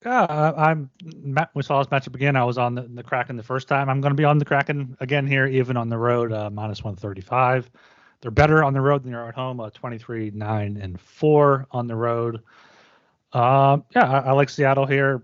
[0.05, 0.91] Yeah, I'm.
[1.55, 2.35] We saw this matchup again.
[2.35, 3.89] I was on the, the Kraken the first time.
[3.89, 6.83] I'm going to be on the Kraken again here, even on the road, uh, minus
[6.83, 7.71] 135.
[8.21, 9.61] They're better on the road than they are at home.
[9.61, 12.41] Uh, 23, nine, and four on the road.
[13.33, 15.23] Uh, yeah, I, I, like Seattle here.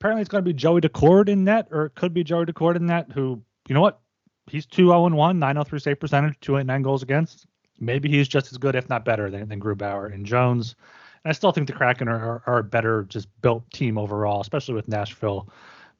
[0.00, 2.76] Apparently, it's going to be Joey Daccord in net, or it could be Joey Daccord
[2.76, 3.10] in net.
[3.12, 4.00] Who, you know what?
[4.46, 7.46] He's 2 0 1, 903 save percentage, 289 goals against.
[7.80, 10.76] Maybe he's just as good, if not better, than, than Grubauer and Jones.
[11.24, 14.88] I still think the Kraken are, are, a better just built team overall, especially with
[14.88, 15.48] Nashville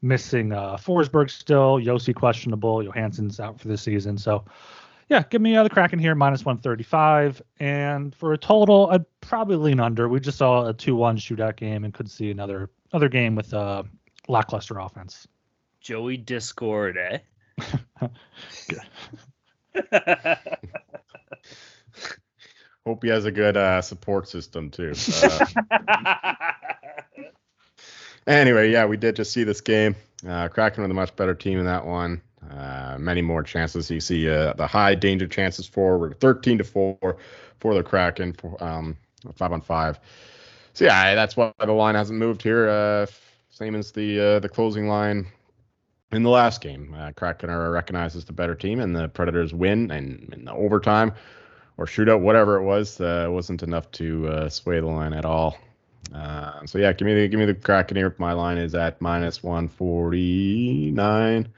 [0.02, 4.18] missing uh, Forsberg still, Josi questionable, Johansen's out for the season.
[4.18, 4.44] So,
[5.08, 7.40] yeah, give me uh, the Kraken here, minus 135.
[7.58, 10.08] And for a total, I'd probably lean under.
[10.08, 13.52] We just saw a 2 1 shootout game and could see another another game with
[13.54, 13.82] a uh,
[14.28, 15.26] lackluster offense.
[15.80, 17.18] Joey Discord, eh?
[22.86, 24.92] Hope he has a good uh, support system too.
[28.26, 29.94] Uh, anyway, yeah, we did just see this game.
[30.26, 32.22] Uh, Kraken with a much better team in that one.
[32.50, 33.90] Uh, many more chances.
[33.90, 37.16] You see uh, the high danger chances forward, 13 to four
[37.58, 38.96] for the Kraken, for, um,
[39.34, 39.98] five on five.
[40.72, 42.68] So yeah, that's why the line hasn't moved here.
[42.68, 43.06] Uh,
[43.50, 45.26] same as the uh, the closing line
[46.12, 46.94] in the last game.
[46.98, 50.52] Uh, Kraken are recognized as the better team, and the Predators win and in the
[50.52, 51.12] overtime
[51.76, 55.58] or shootout, whatever it was, uh, wasn't enough to uh, sway the line at all.
[56.14, 58.14] Uh, so yeah, give me the give me the Kraken here.
[58.18, 61.48] My line is at minus one forty nine,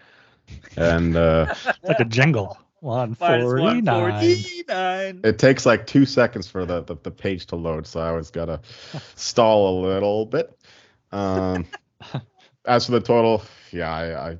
[0.77, 2.57] and uh, it's like a jingle.
[2.81, 5.21] One forty nine.
[5.25, 8.31] It takes like two seconds for the, the, the page to load, so I always
[8.31, 8.61] gotta
[9.15, 10.57] stall a little bit.
[11.13, 11.67] Um,
[12.65, 14.37] as for the total, yeah, I, I,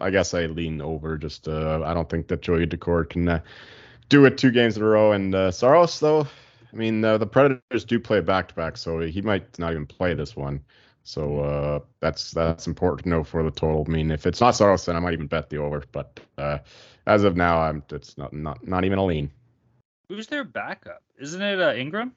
[0.00, 1.16] I guess I lean over.
[1.16, 3.40] Just uh, I don't think that Joey Daccord can uh,
[4.10, 5.12] do it two games in a row.
[5.12, 6.26] And uh, Saros, though,
[6.72, 9.86] I mean, uh, the Predators do play back to back, so he might not even
[9.86, 10.60] play this one.
[11.02, 13.84] So uh, that's that's important to know for the total.
[13.88, 15.82] I mean, if it's not Saros, then I might even bet the over.
[15.90, 16.58] But uh,
[17.06, 19.30] as of now, I'm it's not not not even a lean.
[20.08, 21.02] Who's their backup?
[21.18, 22.12] Isn't it uh, Ingram?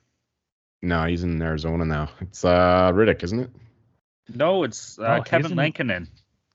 [0.82, 2.10] No, he's in Arizona now.
[2.20, 3.52] It's uh Rittich, isn't it?
[4.34, 6.10] No, it's uh, oh, Kevin Lankinen.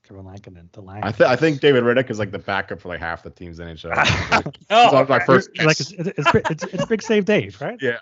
[0.09, 1.07] Kevin Lankinen to Lankinen.
[1.07, 3.59] I, th- I think David Rittich is like the backup for like half the teams
[3.59, 4.55] in NHL.
[4.71, 5.55] oh, my first.
[5.59, 7.79] Like it's, it's, it's, it's, big save Dave, right?
[7.79, 7.99] Yeah.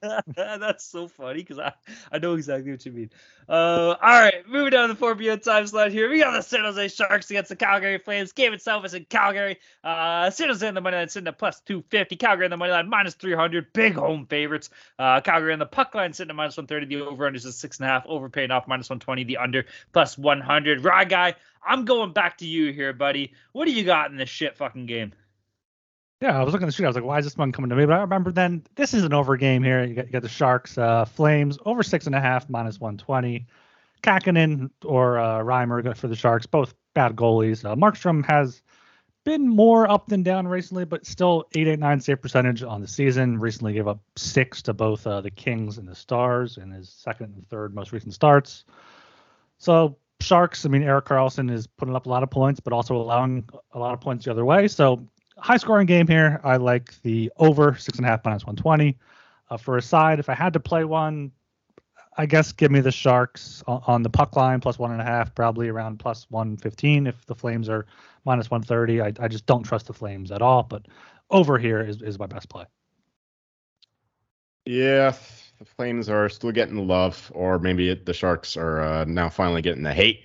[0.36, 1.72] That's so funny because I,
[2.10, 3.10] I know exactly what you mean.
[3.48, 5.38] Uh, all right, moving down to the 4 p.m.
[5.38, 6.10] time slot here.
[6.10, 8.32] We got the San Jose Sharks against the Calgary Flames.
[8.32, 9.58] Game itself is in Calgary.
[9.84, 12.16] Uh, San Jose in the money line sitting at plus 250.
[12.16, 13.72] Calgary in the money line minus 300.
[13.72, 14.70] Big home favorites.
[14.98, 16.86] Uh, Calgary in the puck line sitting at minus 130.
[16.92, 18.04] The over under is six and a half.
[18.06, 19.22] Overpaying off minus 120.
[19.22, 20.55] The under plus 100.
[20.56, 20.84] 100.
[20.84, 23.32] Rye guy, I'm going back to you here, buddy.
[23.52, 25.12] What do you got in this shit fucking game?
[26.22, 26.86] Yeah, I was looking at the street.
[26.86, 27.84] I was like, why is this one coming to me?
[27.84, 29.84] But I remember then this is an over game here.
[29.84, 33.46] You got, you got the Sharks, uh, Flames over six and a half, minus 120.
[34.02, 37.64] Kahkonen or uh, Reimer for the Sharks, both bad goalies.
[37.64, 38.62] Uh, Markstrom has
[39.24, 43.38] been more up than down recently, but still 889 save percentage on the season.
[43.38, 47.34] Recently gave up six to both uh, the Kings and the Stars in his second
[47.34, 48.64] and third most recent starts.
[49.58, 52.96] So Sharks, I mean, Erik Karlsson is putting up a lot of points, but also
[52.96, 54.66] allowing a lot of points the other way.
[54.66, 55.06] So
[55.38, 56.40] high scoring game here.
[56.42, 58.98] I like the over six and a half minus 120.
[59.48, 61.30] Uh, for a side, if I had to play one,
[62.18, 65.04] I guess give me the Sharks on, on, the puck line plus one and a
[65.04, 67.06] half, probably around plus 115.
[67.06, 67.86] If the Flames are
[68.24, 70.62] minus 130, I, I just don't trust the Flames at all.
[70.62, 70.86] But
[71.30, 72.64] over here is, is my best play.
[74.64, 75.14] Yeah,
[75.58, 79.28] the Flames are still getting the love, or maybe it, the Sharks are uh, now
[79.28, 80.22] finally getting the hate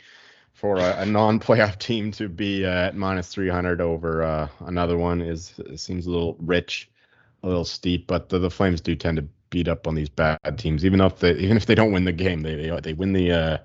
[0.53, 5.21] for a, a non-playoff team to be uh, at minus 300 over uh, another one
[5.21, 6.89] is seems a little rich.
[7.43, 10.39] a little steep, but the, the Flames do tend to beat up on these bad
[10.57, 13.13] teams, even if they even if they don't win the game, they they, they win
[13.13, 13.57] the uh,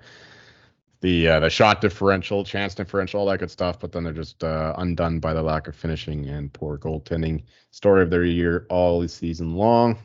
[1.01, 3.79] the uh, the shot differential, chance differential, all that good stuff.
[3.79, 7.43] But then they're just uh, undone by the lack of finishing and poor goaltending.
[7.71, 9.97] Story of their year all season long.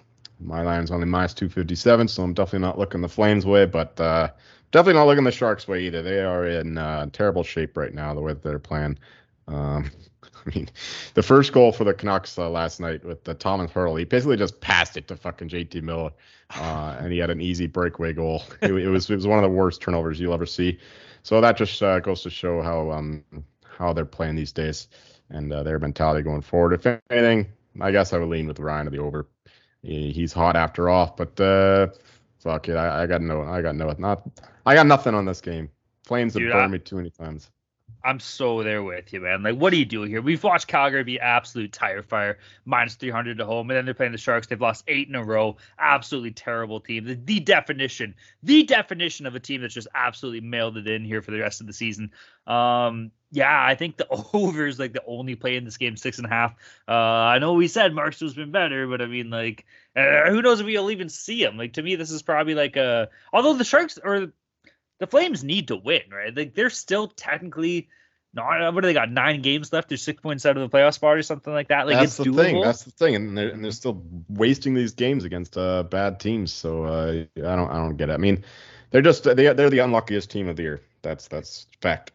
[0.45, 4.31] My line's only minus 257, so I'm definitely not looking the Flames way, but uh,
[4.71, 6.03] definitely not looking the Sharks way either.
[6.03, 8.99] They are in uh, terrible shape right now, the way that they're playing.
[9.49, 9.91] Um,
[10.47, 10.69] I mean,
[11.15, 14.37] the first goal for the Canucks uh, last night with the Tomas Hertl, he basically
[14.37, 16.11] just passed it to fucking JT Miller,
[16.57, 18.43] uh, and he had an easy breakaway goal.
[18.63, 20.79] It, it, was it was one of the worst turnovers you'll ever see.
[21.23, 23.23] So that just uh, goes to show how um
[23.63, 24.89] how they're playing these days
[25.31, 26.73] and uh, their mentality going forward.
[26.73, 27.47] If anything,
[27.81, 29.27] I guess I would lean with Ryan to the over.
[29.83, 31.17] He, he's hot after off.
[31.17, 31.89] but uh,
[32.39, 34.23] fuck it, I, I got no, I got no, not,
[34.67, 35.71] I got nothing on this game.
[36.05, 37.51] Flames have burned me too many times.
[38.05, 39.43] I'm so there with you, man.
[39.43, 40.21] Like, what do you do here?
[40.21, 44.13] We've watched Calgary be absolute tire fire, minus 300 to home, and then they're playing
[44.13, 44.47] the Sharks.
[44.47, 45.57] They've lost eight in a row.
[45.79, 47.05] Absolutely terrible team.
[47.05, 51.23] The, the definition, the definition of a team that's just absolutely mailed it in here
[51.23, 52.11] for the rest of the season.
[52.47, 56.19] Um, yeah, I think the over is like the only play in this game, six
[56.19, 56.55] and a half.
[56.89, 59.65] Uh, I know we said Markstrom's been better, but I mean, like,
[59.97, 61.57] uh, who knows if we'll even see him?
[61.57, 63.09] Like, to me, this is probably like a.
[63.33, 64.33] Although the Sharks or
[65.03, 66.35] the Flames need to win, right?
[66.35, 67.89] Like they're still technically
[68.33, 68.73] not.
[68.73, 69.11] What do they got?
[69.11, 69.89] Nine games left.
[69.89, 71.87] They're six points out of the playoff spot or something like that.
[71.87, 72.37] Like that's it's the doable.
[72.37, 72.61] thing.
[72.61, 76.53] That's the thing, and they're, and they're still wasting these games against uh, bad teams.
[76.53, 78.13] So uh, I don't I don't get it.
[78.13, 78.45] I mean,
[78.91, 80.83] they're just they they're the unluckiest team of the year.
[81.03, 82.13] That's that's fact.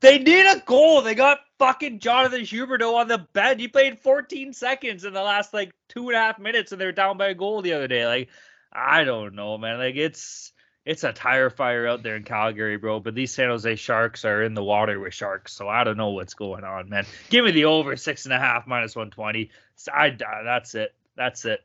[0.00, 1.02] They need a goal.
[1.02, 3.60] They got fucking Jonathan Huberdeau on the bench.
[3.60, 6.84] He played 14 seconds in the last like two and a half minutes, and they
[6.84, 8.06] were down by a goal the other day.
[8.06, 8.28] Like
[8.72, 9.78] I don't know, man.
[9.78, 10.52] Like it's
[10.84, 13.00] it's a tire fire out there in Calgary, bro.
[13.00, 16.10] But these San Jose Sharks are in the water with sharks, so I don't know
[16.10, 17.06] what's going on, man.
[17.30, 19.50] Give me the over six and a half minus one twenty.
[19.92, 20.94] I that's it.
[21.16, 21.60] That's it.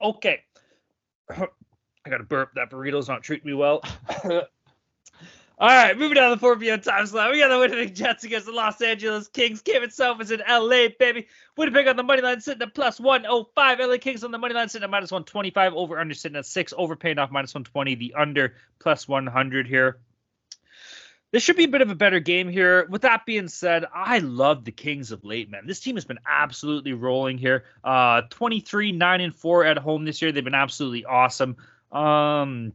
[0.00, 0.42] Okay.
[1.30, 2.54] I got to burp.
[2.54, 3.82] That burrito's not treating me well.
[5.62, 6.80] All right, moving down the 4 p.m.
[6.80, 7.30] time slot.
[7.30, 9.62] We got the Winnipeg Jets against the Los Angeles Kings.
[9.62, 11.28] Game itself is in LA, baby.
[11.56, 13.78] Winnipeg on the money line sitting at plus 105.
[13.78, 15.74] LA Kings on the money line sitting at minus 125.
[15.74, 16.74] Over under sitting at 6.
[16.76, 17.94] Over paying off minus 120.
[17.94, 19.98] The under plus 100 here.
[21.30, 22.88] This should be a bit of a better game here.
[22.90, 25.68] With that being said, I love the Kings of late, man.
[25.68, 27.66] This team has been absolutely rolling here.
[27.84, 30.32] Uh 23, 9, and 4 at home this year.
[30.32, 31.56] They've been absolutely awesome.
[31.92, 32.72] Um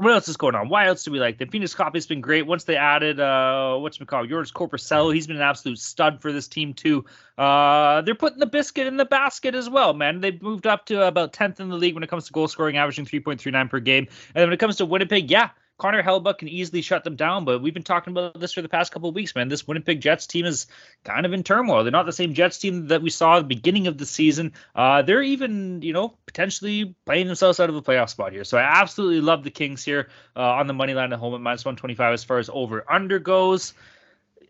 [0.00, 0.68] what else is going on?
[0.68, 1.48] Why else do we like them?
[1.48, 2.46] Pheonix Copley's been great.
[2.46, 4.28] Once they added uh what's it called?
[4.30, 7.04] Joonas Korpisalo, he's been an absolute stud for this team too.
[7.36, 10.20] Uh they're putting the biscuit in the basket as well, man.
[10.20, 12.76] They've moved up to about 10th in the league when it comes to goal scoring,
[12.76, 14.06] averaging 3.39 per game.
[14.34, 15.50] And then when it comes to Winnipeg, yeah,
[15.80, 18.68] Connor Hellebuyck can easily shut them down, but we've been talking about this for the
[18.68, 19.48] past couple of weeks, man.
[19.48, 20.66] This Winnipeg Jets team is
[21.04, 21.84] kind of in turmoil.
[21.84, 24.52] They're not the same Jets team that we saw at the beginning of the season.
[24.74, 28.44] Uh, they're even, you know, potentially playing themselves out of a playoff spot here.
[28.44, 31.40] So I absolutely love the Kings here uh, on the money line at home at
[31.40, 33.72] minus 125 as far as over under goes.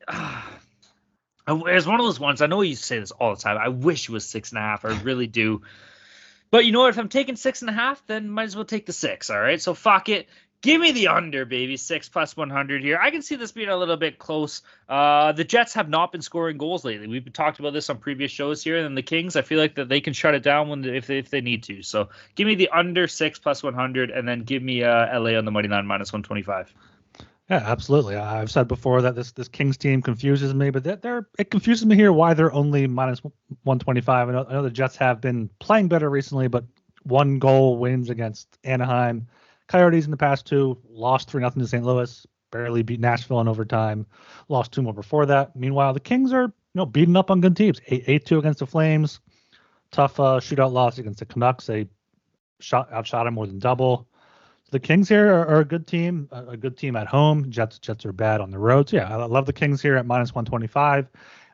[0.12, 2.42] it's one of those ones.
[2.42, 3.56] I know you say this all the time.
[3.56, 4.84] I wish it was six and a half.
[4.84, 5.62] I really do.
[6.50, 6.90] But you know what?
[6.90, 9.30] If I'm taking six and a half, then might as well take the six.
[9.30, 9.62] All right.
[9.62, 10.28] So fuck it.
[10.62, 11.78] Give me the under, baby.
[11.78, 12.98] Six plus 100 here.
[13.00, 14.60] I can see this being a little bit close.
[14.88, 17.06] Uh, the Jets have not been scoring goals lately.
[17.06, 18.76] We've talked about this on previous shows here.
[18.76, 21.18] And the Kings, I feel like that they can shut it down when if they,
[21.18, 21.82] if they need to.
[21.82, 25.46] So give me the under six plus 100, and then give me uh, LA on
[25.46, 26.74] the money line minus 125.
[27.48, 28.16] Yeah, absolutely.
[28.16, 31.96] I've said before that this this Kings team confuses me, but they're it confuses me
[31.96, 34.28] here why they're only minus 125.
[34.28, 36.64] I know, I know the Jets have been playing better recently, but
[37.02, 39.26] one goal wins against Anaheim
[39.70, 41.84] Coyotes in the past two lost three nothing to St.
[41.84, 44.04] Louis, barely beat Nashville in overtime,
[44.48, 45.54] lost two more before that.
[45.54, 47.80] Meanwhile, the Kings are you know beating up on good teams.
[47.86, 49.20] Eight eight two against the Flames,
[49.92, 51.66] tough uh, shootout loss against the Canucks.
[51.66, 51.88] They
[52.58, 54.08] shot outshot them more than double.
[54.72, 57.48] The Kings here are, are a good team, a, a, good team at home.
[57.48, 58.88] Jets Jets are bad on the road.
[58.88, 61.06] So yeah, I love the Kings here at minus 125.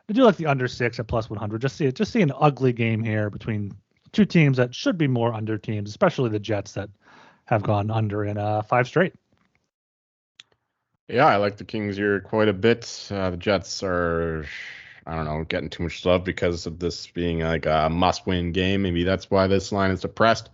[0.09, 1.61] I do like the under six at plus 100.
[1.61, 3.73] Just see it, just see an ugly game here between
[4.11, 6.89] two teams that should be more under teams, especially the Jets that
[7.47, 9.13] have gone under in uh, five straight.
[11.07, 13.07] Yeah, I like the Kings here quite a bit.
[13.09, 14.45] Uh, the Jets are,
[15.05, 18.81] I don't know, getting too much love because of this being like a must-win game.
[18.81, 20.49] Maybe that's why this line is depressed.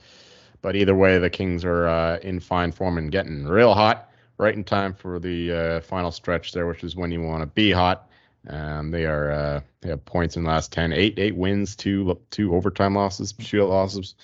[0.62, 4.54] But either way, the Kings are uh, in fine form and getting real hot right
[4.54, 7.72] in time for the uh, final stretch there, which is when you want to be
[7.72, 8.10] hot.
[8.48, 12.20] Um, they are uh, they have points in the last 10, eight, eight wins, two
[12.30, 14.16] two overtime losses, shootout losses.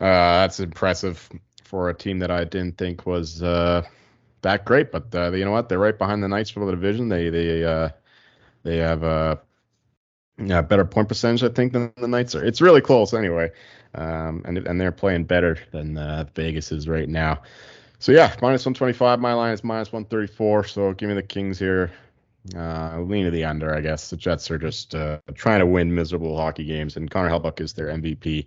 [0.00, 1.28] Uh, that's impressive
[1.66, 3.82] for a team that I didn't think was uh,
[4.42, 4.92] that great.
[4.92, 5.68] But uh, you know what?
[5.68, 7.08] They're right behind the Knights for the division.
[7.08, 7.90] They they uh,
[8.62, 9.40] they have a
[10.38, 12.44] yeah, better point percentage, I think, than the Knights are.
[12.44, 13.50] It's really close anyway,
[13.94, 17.42] um, and and they're playing better than uh, Vegas is right now.
[17.98, 19.20] So yeah, minus 125.
[19.20, 20.64] My line is minus 134.
[20.64, 21.92] So give me the Kings here.
[22.54, 24.10] Uh, lean to the under, I guess.
[24.10, 27.72] The Jets are just uh, trying to win miserable hockey games, and Connor Hellebuyck is
[27.72, 28.46] their MVP.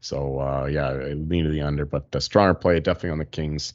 [0.00, 3.24] So uh, yeah, I lean to the under, but the stronger play definitely on the
[3.26, 3.74] Kings.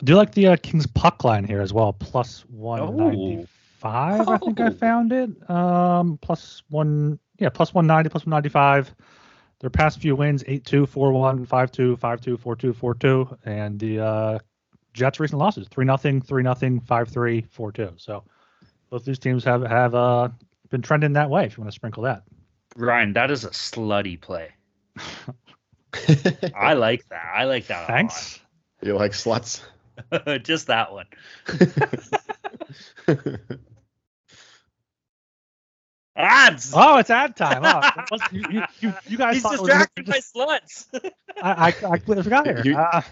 [0.00, 4.28] I do like the uh, Kings puck line here as well, plus 195.
[4.28, 4.70] I think I Oh.
[4.70, 5.50] found it.
[5.50, 8.94] Um, plus one, yeah, plus 190, plus 195.
[9.60, 12.94] Their past few wins 8 2, 4 1, 5 2, 5 2, 4 2, 4
[12.94, 13.38] 2.
[13.44, 14.38] And the uh,
[14.94, 17.92] Jets' recent losses 3 0, 3 0, 5 3, 4 2.
[17.96, 18.22] So
[18.90, 20.28] both these teams have, have uh,
[20.70, 22.22] been trending that way if you want to sprinkle that.
[22.76, 24.50] Ryan, that is a slutty play.
[26.54, 27.32] I like that.
[27.34, 27.78] I like that.
[27.78, 27.86] a lot.
[27.88, 28.40] Thanks.
[28.82, 29.62] you like sluts?
[30.44, 31.06] Just that one.
[36.16, 36.72] Ads.
[36.74, 37.62] Oh, it's ad time.
[37.64, 40.86] Oh, it was- you, you, you, you guys He's thought it was- distracted by sluts.
[41.40, 42.62] I, I, I completely forgot here.
[42.64, 43.02] You- Uh,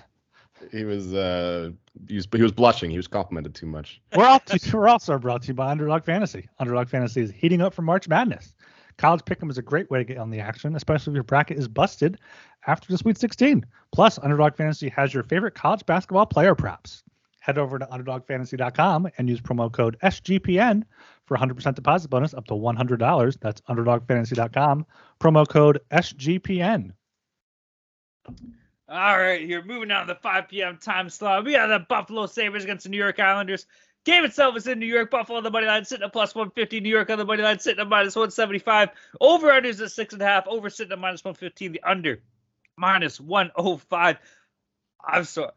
[0.72, 1.70] he was uh,
[2.08, 2.90] he was he was blushing.
[2.90, 4.00] He was complimented too much.
[4.16, 4.40] We're, all,
[4.72, 6.48] we're also brought to you by Underdog Fantasy.
[6.58, 8.54] Underdog Fantasy is heating up for March Madness.
[8.98, 11.58] College Pick'em is a great way to get on the action, especially if your bracket
[11.58, 12.18] is busted
[12.66, 13.64] after the Sweet 16.
[13.92, 17.02] Plus, Underdog Fantasy has your favorite college basketball player props.
[17.40, 20.82] Head over to UnderdogFantasy.com and use promo code SGPN
[21.26, 23.38] for 100% deposit bonus up to $100.
[23.40, 24.86] That's UnderdogFantasy.com.
[25.20, 26.92] Promo code SGPN.
[28.88, 30.78] All right, here moving on to the 5 p.m.
[30.78, 31.44] time slot.
[31.44, 33.66] We got the Buffalo Sabres against the New York Islanders.
[34.06, 35.10] Game itself is in New York.
[35.10, 36.78] Buffalo on the money line sitting at plus 150.
[36.78, 38.90] New York on the money line sitting at minus 175.
[39.20, 40.46] Over unders at six and a half.
[40.46, 41.72] Over sitting at minus 115.
[41.72, 42.22] The under
[42.76, 44.18] minus 105.
[45.04, 45.50] I'm sorry.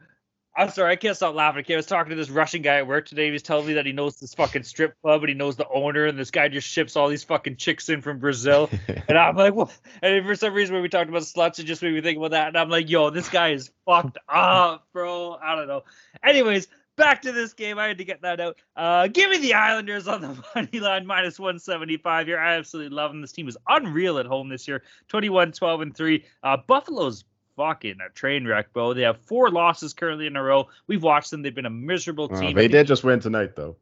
[0.57, 1.63] I'm sorry, I can't stop laughing.
[1.69, 3.25] I was talking to this Russian guy at work today.
[3.25, 5.67] He was telling me that he knows this fucking strip club and he knows the
[5.69, 8.69] owner, and this guy just ships all these fucking chicks in from Brazil.
[9.07, 9.71] And I'm like, well,
[10.03, 12.31] and for some reason when we talked about sluts, it just made me think about
[12.31, 12.49] that.
[12.49, 15.35] And I'm like, yo, this guy is fucked up, bro.
[15.41, 15.83] I don't know.
[16.23, 16.67] Anyways,
[16.99, 17.79] back to this game.
[17.79, 18.57] I had to get that out.
[18.75, 22.37] Uh, give me the Islanders on the money line, minus 175 here.
[22.37, 23.21] I absolutely love them.
[23.21, 26.25] This team is unreal at home this year 21, 12, and 3.
[26.43, 28.93] Uh, Buffalo's fucking a train wreck, bro.
[28.93, 30.67] They have four losses currently in a row.
[30.87, 31.41] We've watched them.
[31.41, 32.55] They've been a miserable Well, team.
[32.55, 33.75] they did just win tonight, though.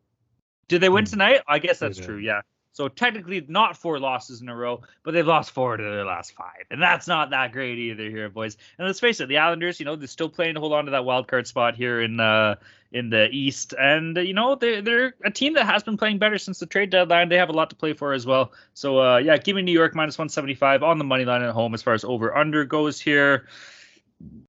[0.67, 1.11] Did they win Hmm.
[1.11, 1.41] tonight?
[1.47, 2.17] I guess that's true.
[2.17, 2.41] Yeah.
[2.77, 6.33] So technically not four losses in a row, but they've lost four to their last
[6.33, 8.55] five, and that's not that great either here, boys.
[8.77, 10.91] And let's face it, the Islanders, you know, they're still playing to hold on to
[10.91, 12.53] that wild card spot here in uh
[12.91, 16.37] in the East, and you know they're they're a team that has been playing better
[16.37, 17.29] since the trade deadline.
[17.29, 18.51] They have a lot to play for as well.
[18.75, 21.73] So uh yeah, give me New York minus 175 on the money line at home
[21.73, 23.47] as far as over under goes here.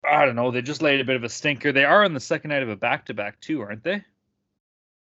[0.04, 0.50] I don't know.
[0.50, 1.72] They just laid a bit of a stinker.
[1.72, 4.04] They are on the second night of a back to back too, aren't they?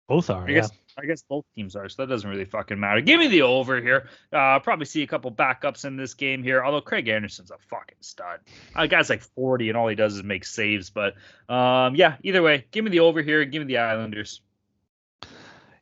[0.08, 0.46] Both are.
[0.46, 0.62] I yeah.
[0.62, 3.02] guess I guess both teams are, so that doesn't really fucking matter.
[3.02, 4.10] Give me the over here.
[4.32, 6.64] Uh, probably see a couple backups in this game here.
[6.64, 8.40] Although Craig Anderson's a fucking stud.
[8.76, 10.90] Uh, guy's like 40 and all he does is make saves.
[10.90, 11.16] But
[11.50, 13.46] um, yeah, either way, give me the over here.
[13.46, 14.42] Give me the Islanders.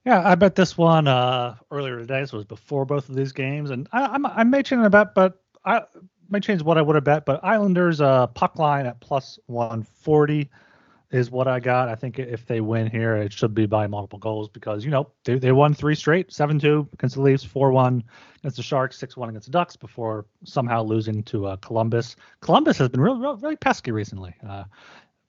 [0.05, 2.21] Yeah, I bet this one uh, earlier today.
[2.21, 5.13] This was before both of these games, and I, I'm, I may change a bet,
[5.13, 5.83] but I
[6.29, 7.25] may change what I would have bet.
[7.25, 10.49] But Islanders uh, puck line at plus 140
[11.11, 11.89] is what I got.
[11.89, 15.09] I think if they win here, it should be by multiple goals because you know
[15.23, 18.03] they, they won three straight, seven two against the Leafs, four one
[18.39, 22.15] against the Sharks, six one against the Ducks before somehow losing to uh, Columbus.
[22.41, 24.35] Columbus has been really, really, pesky recently.
[24.47, 24.65] Uh,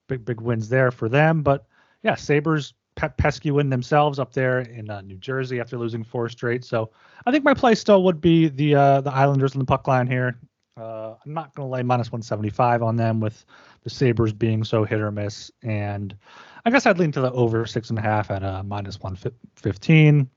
[0.07, 1.67] big big wins there for them, but
[2.03, 6.29] yeah, Sabres pe- pesky win themselves up there in uh, New Jersey after losing four
[6.29, 6.65] straight.
[6.65, 6.91] So
[7.27, 10.07] I think my play still would be the uh, the Islanders on the puck line
[10.07, 10.39] here.
[10.77, 13.45] Uh, I'm not going to lay minus 175 on them with
[13.83, 16.17] the Sabres being so hit or miss, and
[16.65, 20.31] I guess I'd lean to the over six and a half at a minus 115.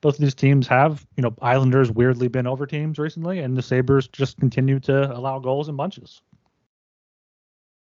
[0.00, 3.62] Both of these teams have, you know, Islanders weirdly been over teams recently, and the
[3.62, 6.22] Sabres just continue to allow goals in bunches.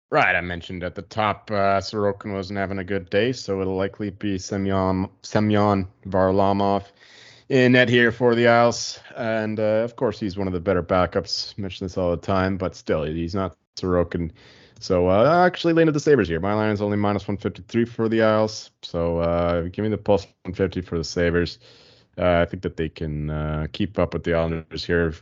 [0.10, 3.78] Right, I mentioned at the top, uh, Sorokin wasn't having a good day, so it'll
[3.78, 6.84] likely be Semyon Semyon Varlamov
[7.50, 10.84] in net here for the Isles, and uh, of course he's one of the better
[10.84, 11.58] backups.
[11.58, 14.32] Mention this all the time, but still he's not Sorokin.
[14.80, 16.40] So uh, actually lean to the Sabres here.
[16.40, 20.24] My line is only minus 153 for the Isles, so uh, give me the plus
[20.44, 21.60] 150 for the Sabres.
[22.18, 25.14] Uh, I think that they can uh, keep up with the Islanders here.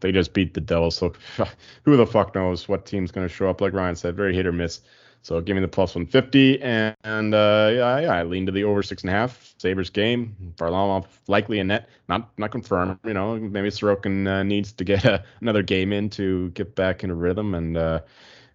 [0.00, 1.12] They just beat the Devils, so
[1.82, 3.60] who the fuck knows what team's going to show up?
[3.60, 4.80] Like Ryan said, very hit or miss.
[5.22, 8.64] So give me the plus 150, and, and uh, yeah, yeah, I lean to the
[8.64, 9.54] over six and a half.
[9.58, 10.34] Sabres game.
[10.56, 12.98] Varlamov likely a net, not not confirmed.
[13.04, 17.02] You know, maybe Sorokin uh, needs to get a, another game in to get back
[17.02, 18.00] into rhythm and uh,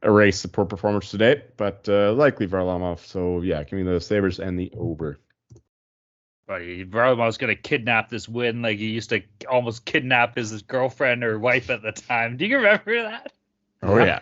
[0.04, 1.44] erase the poor performance today.
[1.58, 3.00] But uh, likely Varlamov.
[3.00, 5.20] So yeah, give me the Sabres and the over.
[6.46, 11.40] Buddy, was gonna kidnap this win like he used to almost kidnap his girlfriend or
[11.40, 12.36] wife at the time.
[12.38, 13.32] Do you remember that?
[13.82, 14.20] Oh yeah.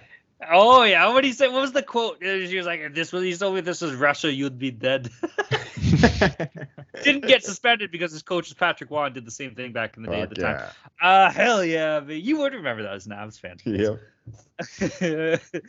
[0.49, 1.07] Oh yeah.
[1.07, 1.47] What did he say?
[1.47, 2.17] What was the quote?
[2.21, 5.09] She was like, "If this was he told me this was Russia, you'd be dead."
[7.03, 10.09] Didn't get suspended because his coach Patrick Roy did the same thing back in the
[10.09, 10.53] day Fuck at the yeah.
[10.53, 10.69] time.
[11.01, 12.19] Uh hell yeah, man.
[12.21, 13.57] You would remember that as Navs fan.
[13.65, 13.99] Yep.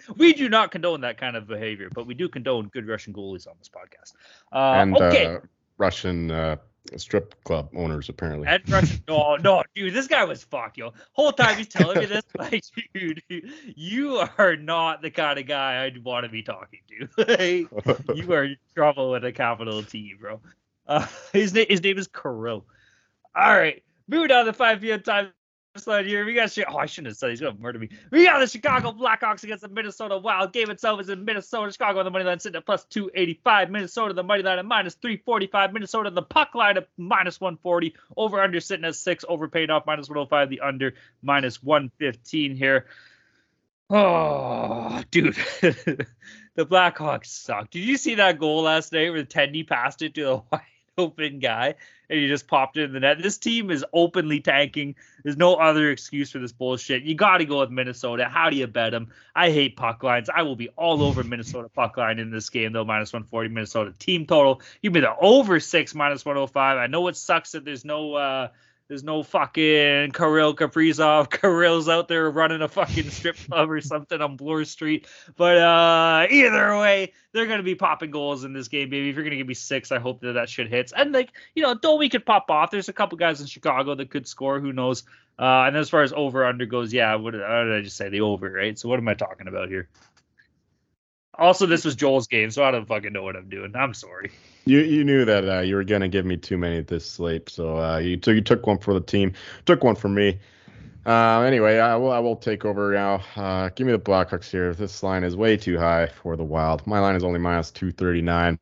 [0.17, 3.47] we do not condone that kind of behavior, but we do condone good Russian goalies
[3.47, 4.15] on this podcast.
[4.53, 5.27] Uh, and okay.
[5.27, 5.41] uh,
[5.79, 6.57] Russian uh,
[6.97, 8.47] strip club owners apparently.
[8.47, 10.93] Ed Russian, no, no, dude, this guy was fuck, yo.
[11.13, 12.65] Whole time he's telling me this, like,
[12.95, 13.23] dude,
[13.77, 17.09] you are not the kind of guy I'd want to be talking to.
[17.33, 20.41] Like, you are in trouble with a capital T, bro.
[20.87, 22.65] Uh, his name, his name is Kirill.
[23.35, 25.03] All right, moving on to 5 p.m.
[25.03, 25.33] time
[25.81, 26.25] slide here.
[26.25, 26.67] We got shit.
[26.69, 27.89] Oh, I shouldn't have said he's gonna murder me.
[28.11, 30.53] We got the Chicago Blackhawks against the Minnesota Wild.
[30.53, 31.73] Game itself is in Minnesota.
[31.73, 33.71] Chicago on the money line sitting at plus 285.
[33.71, 35.73] Minnesota the money line at minus 345.
[35.73, 37.95] Minnesota the puck line at minus 140.
[38.17, 39.25] Over under sitting at six.
[39.27, 40.51] Over paid off minus 105.
[40.51, 42.87] The under minus 115 here.
[43.89, 45.35] Oh, dude.
[45.61, 46.07] the
[46.59, 47.71] Blackhawks suck.
[47.71, 50.63] Did you see that goal last night where Tendy passed it to the wide
[50.99, 51.75] open guy
[52.13, 53.23] and he just popped it in the net?
[53.23, 54.95] This team is openly tanking.
[55.25, 57.03] There's no other excuse for this bullshit.
[57.03, 58.27] You got to go with Minnesota.
[58.27, 59.09] How do you bet them?
[59.35, 60.29] I hate puck lines.
[60.29, 62.85] I will be all over Minnesota puck line in this game, though.
[62.85, 64.61] Minus 140 Minnesota team total.
[64.83, 66.79] Give me the over six minus 105.
[66.79, 68.15] I know it sucks that there's no.
[68.15, 68.49] uh
[68.93, 71.31] there's no fucking Kirill Kaprizov.
[71.41, 75.07] Kirill's out there running a fucking strip club or something on Bloor Street.
[75.35, 79.09] But uh, either way, they're gonna be popping goals in this game, baby.
[79.09, 80.93] If you're gonna give me six, I hope that that shit hits.
[80.93, 82.71] And like, you know, Domi could pop off.
[82.71, 84.61] There's a couple guys in Chicago that could score.
[84.61, 85.05] Who knows?
[85.39, 88.11] Uh, and as far as over under goes, yeah, what, what did I just say?
[88.11, 88.79] The over, right?
[88.79, 89.89] So what am I talking about here?
[91.39, 93.73] Also, this was Joel's game, so I don't fucking know what I'm doing.
[93.75, 94.31] I'm sorry.
[94.65, 97.79] You you knew that uh, you were gonna give me too many this slate, so
[97.79, 99.33] uh, you took you took one for the team,
[99.65, 100.39] took one for me.
[101.05, 103.23] Uh, anyway, I will I will take over now.
[103.35, 104.73] Uh, give me the Blackhawks here.
[104.75, 106.87] This line is way too high for the Wild.
[106.87, 108.59] My line is only minus two thirty nine.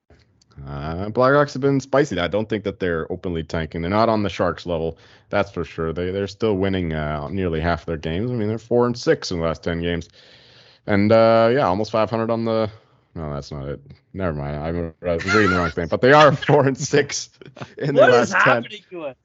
[0.66, 2.18] Uh, Blackhawks have been spicy.
[2.18, 3.82] I don't think that they're openly tanking.
[3.82, 4.98] They're not on the Sharks level,
[5.28, 5.92] that's for sure.
[5.92, 8.30] They they're still winning uh, nearly half their games.
[8.30, 10.08] I mean, they're four and six in the last ten games,
[10.86, 12.70] and uh, yeah, almost 500 on the.
[13.14, 13.80] No, that's not it.
[14.12, 14.56] Never mind.
[14.56, 15.88] I'm, I was reading the wrong thing.
[15.88, 17.30] But they are four and six
[17.78, 18.40] in the last ten.
[18.40, 19.16] happening to us?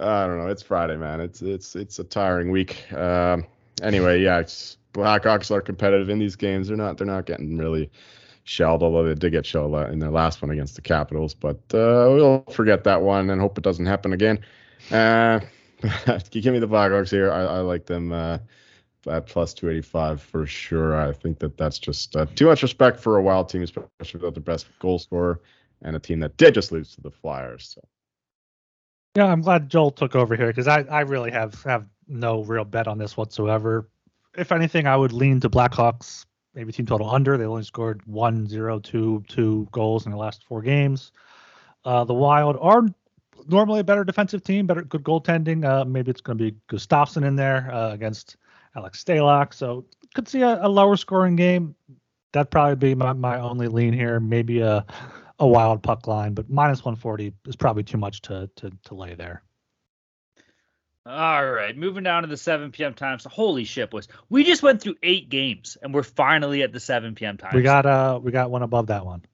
[0.00, 0.48] I don't know.
[0.48, 1.20] It's Friday, man.
[1.20, 2.90] It's it's it's a tiring week.
[2.92, 3.44] Um,
[3.82, 6.68] anyway, yeah, it's, Blackhawks are competitive in these games.
[6.68, 7.90] They're not they're not getting really
[8.44, 11.34] shelled, although they did get shelled in their last one against the Capitals.
[11.34, 14.40] But uh, we'll forget that one and hope it doesn't happen again.
[14.90, 15.40] Uh,
[16.30, 17.32] give me the Blackhawks here.
[17.32, 18.38] I, I like them uh,
[19.06, 21.00] at plus 285 for sure.
[21.00, 24.34] I think that that's just uh, too much respect for a wild team, especially without
[24.34, 25.40] their best goal scorer
[25.82, 27.74] and a team that did just lose to the Flyers.
[27.74, 27.80] So.
[29.16, 32.64] Yeah, I'm glad Joel took over here because I, I really have have no real
[32.64, 33.88] bet on this whatsoever.
[34.36, 36.24] If anything, I would lean to Blackhawks,
[36.54, 37.36] maybe team total under.
[37.36, 41.12] They only scored one, zero, two, two goals in the last four games.
[41.84, 42.86] Uh, the Wild are
[43.46, 45.64] normally a better defensive team, better good goaltending.
[45.64, 48.36] Uh, maybe it's going to be Gustavsson in there uh, against
[48.76, 49.54] Alex Stalock.
[49.54, 51.74] So could see a, a lower scoring game.
[52.32, 54.18] That'd probably be my, my only lean here.
[54.20, 54.86] Maybe a
[55.38, 59.14] a wild puck line, but minus 140 is probably too much to to to lay
[59.14, 59.42] there.
[61.04, 62.94] All right, moving down to the 7 p.m.
[62.94, 63.26] times.
[63.28, 64.06] Holy shit, boys!
[64.28, 67.38] We just went through eight games, and we're finally at the 7 p.m.
[67.38, 67.54] times.
[67.54, 69.24] We got uh we got one above that one.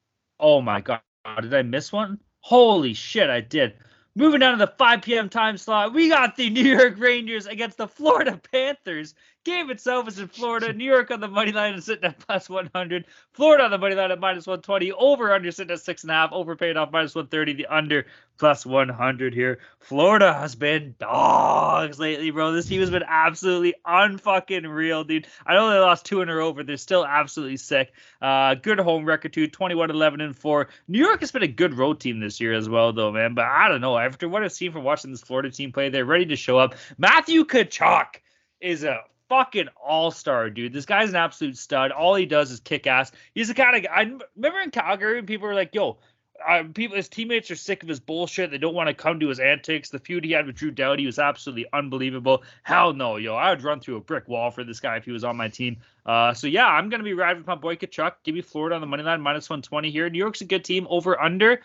[0.40, 1.02] Oh my god,
[1.40, 2.20] did I miss one?
[2.40, 3.74] Holy shit, I did.
[4.18, 5.28] Moving down to the 5 p.m.
[5.28, 9.14] time slot, we got the New York Rangers against the Florida Panthers.
[9.48, 10.74] Game itself is in Florida.
[10.74, 13.06] New York on the money line is sitting at plus 100.
[13.32, 14.92] Florida on the money line at minus 120.
[14.92, 16.32] Over under sitting at six and a half.
[16.32, 17.54] Over paid off minus 130.
[17.54, 18.04] The under
[18.36, 19.60] plus 100 here.
[19.80, 22.52] Florida has been dogs lately, bro.
[22.52, 25.26] This team has been absolutely unfucking real, dude.
[25.46, 27.94] I know they lost two in a row, but they're still absolutely sick.
[28.20, 30.68] Uh, good home record too, 21 11 and 4.
[30.88, 33.32] New York has been a good road team this year as well, though, man.
[33.32, 33.96] But I don't know.
[33.96, 36.74] After what I've seen from watching this Florida team play, they're ready to show up.
[36.98, 38.16] Matthew Tkachuk
[38.60, 40.72] is a fucking all star, dude.
[40.72, 41.92] This guy's an absolute stud.
[41.92, 43.12] All he does is kick ass.
[43.34, 43.90] He's the kind of guy.
[43.94, 44.00] I
[44.36, 45.98] remember in Calgary when people were like, "Yo."
[46.46, 48.52] Uh, people, his teammates are sick of his bullshit.
[48.52, 49.88] They don't want to come to his antics.
[49.90, 52.44] The feud he had with Drew Doughty was absolutely unbelievable.
[52.62, 55.10] Hell no, yo, I would run through a brick wall for this guy if he
[55.10, 55.78] was on my team.
[56.06, 58.12] Uh, so yeah, I'm gonna be riding with my boy Tkachuk.
[58.22, 60.08] Give me Florida on the money line minus 120 here.
[60.08, 60.86] New York's a good team.
[60.88, 61.60] Over under.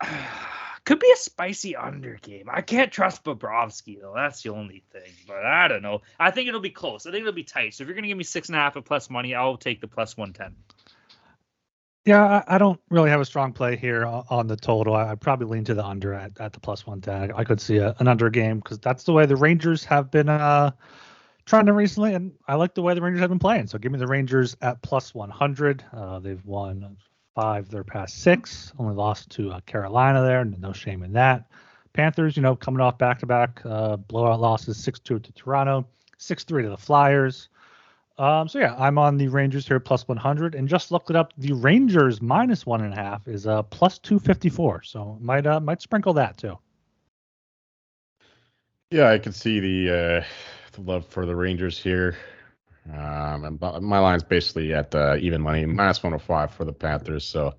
[0.86, 2.48] Could be a spicy under game.
[2.48, 4.12] I can't trust Bobrovsky though.
[4.14, 5.10] That's the only thing.
[5.26, 6.02] But I don't know.
[6.18, 7.06] I think it'll be close.
[7.06, 7.74] I think it'll be tight.
[7.74, 9.80] So if you're gonna give me six and a half of plus money, I'll take
[9.80, 10.54] the plus one ten.
[12.04, 14.94] Yeah, I, don't really have a strong play here on, the total.
[14.94, 17.32] I'd probably lean to the under at, at the plus 110.
[17.32, 20.08] I, I could see a, an under game because that's the way the Rangers have
[20.08, 20.70] been uh,
[21.46, 23.66] trying to recently, and I like the way the Rangers have been playing.
[23.66, 25.84] So give me the Rangers at plus 100.
[25.92, 26.96] Uh, they've won
[27.36, 31.44] five their past six, only lost to uh, Carolina there, no shame in that.
[31.92, 35.86] Panthers, you know, coming off back-to-back uh, blowout losses, 6-2 to Toronto,
[36.18, 37.48] 6-3 to the Flyers.
[38.18, 41.34] Um, so yeah, I'm on the Rangers here plus 100, and just looked it up.
[41.36, 45.82] The Rangers minus one and a half is uh plus 254, so might uh might
[45.82, 46.58] sprinkle that too.
[48.90, 50.24] Yeah, I can see the uh,
[50.72, 52.16] the love for the Rangers here.
[52.92, 57.24] Um, and my line's basically at uh, even money, minus 105 for the Panthers.
[57.24, 57.54] So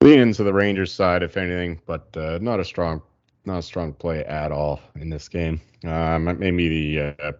[0.00, 3.02] lean into the Rangers side, if anything, but uh, not a strong,
[3.44, 5.60] not a strong play at all in this game.
[5.84, 7.32] Um, maybe the uh,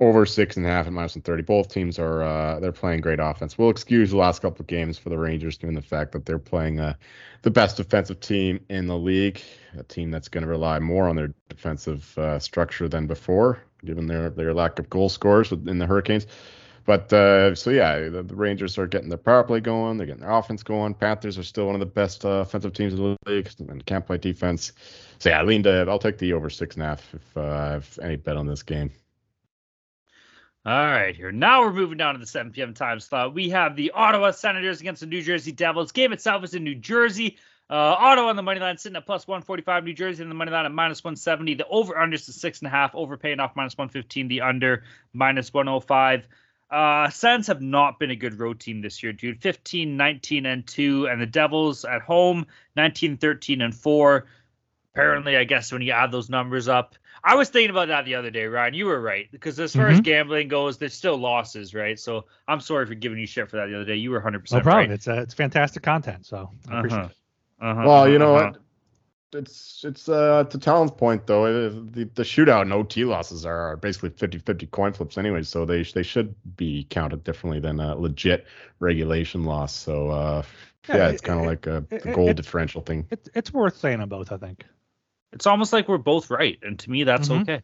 [0.00, 1.42] over six and a half at minus 130.
[1.42, 3.58] Both teams are uh, they're playing great offense.
[3.58, 6.38] We'll excuse the last couple of games for the Rangers, given the fact that they're
[6.38, 6.94] playing uh,
[7.42, 9.42] the best defensive team in the league,
[9.78, 14.06] a team that's going to rely more on their defensive uh, structure than before, given
[14.06, 16.26] their their lack of goal scorers in the Hurricanes.
[16.86, 19.96] But uh, so yeah, the, the, Rangers are getting their power play going.
[19.96, 20.94] They're getting their offense going.
[20.94, 24.06] Panthers are still one of the best uh, offensive teams in the league and can't
[24.06, 24.72] play defense.
[25.18, 25.86] So yeah, I lean to.
[25.88, 28.46] I'll take the over six and a half if uh, I have any bet on
[28.46, 28.90] this game.
[30.66, 31.32] All right, here.
[31.32, 32.74] Now we're moving down to the 7 p.m.
[32.74, 33.32] time slot.
[33.32, 35.90] We have the Ottawa Senators against the New Jersey Devils.
[35.92, 37.38] Game itself is in New Jersey.
[37.70, 39.84] Uh, Ottawa on the money line sitting at plus 145.
[39.84, 41.54] New Jersey on the money line at minus 170.
[41.54, 42.96] The over under is six and a half.
[42.96, 44.26] Over paying off minus 115.
[44.26, 46.26] The under minus 105.
[46.68, 49.40] Uh, Sens have not been a good road team this year, dude.
[49.40, 51.06] 15, 19, and 2.
[51.06, 54.26] And the Devils at home, 19, 13, and 4.
[54.92, 58.16] Apparently, I guess when you add those numbers up, I was thinking about that the
[58.16, 58.74] other day, Ryan.
[58.74, 59.94] You were right because as far mm-hmm.
[59.94, 61.98] as gambling goes, there's still losses, right?
[61.98, 63.96] So I'm sorry for giving you shit for that the other day.
[63.96, 64.90] You were 100 percent no problem.
[64.90, 64.94] Right.
[64.94, 67.08] It's uh, it's fantastic content, so I appreciate uh-huh.
[67.10, 67.19] it.
[67.60, 67.82] Uh-huh.
[67.84, 68.50] Well, you know uh-huh.
[68.52, 68.60] what?
[69.32, 71.68] It's it's uh to Talon's point though.
[71.68, 76.02] The the shootout and OT losses are basically 50-50 coin flips anyway, so they they
[76.02, 78.46] should be counted differently than a legit
[78.80, 79.72] regulation loss.
[79.72, 80.42] So uh
[80.88, 83.06] yeah, yeah it's kind of like a, it, goal it, differential thing.
[83.10, 84.64] It, it's worth saying on both, I think.
[85.32, 87.42] It's almost like we're both right, and to me, that's mm-hmm.
[87.42, 87.62] okay.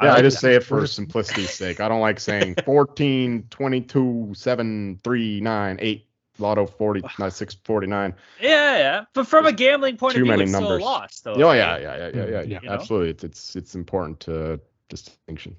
[0.00, 0.40] Yeah, I, like I just that.
[0.40, 1.80] say it for simplicity's sake.
[1.80, 6.07] I don't like saying 14, 22, 7, 3, 9, 8,
[6.38, 8.14] Lotto 40, not 649.
[8.40, 9.04] Yeah, yeah.
[9.14, 10.76] But from a gambling point Too of view, many it's numbers.
[10.76, 11.34] still lost, though.
[11.34, 12.60] Oh, yeah, yeah, yeah, yeah, yeah.
[12.62, 12.72] yeah.
[12.72, 13.10] Absolutely.
[13.10, 15.56] It's, it's, it's important to distinction.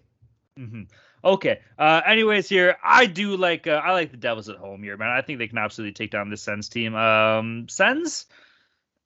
[0.57, 0.84] Mm-hmm.
[1.23, 1.59] Okay.
[1.77, 5.09] Uh, anyways, here I do like uh, I like the Devils at home here, man.
[5.09, 6.95] I think they can absolutely take down this Sens team.
[6.95, 8.25] Um, Sens,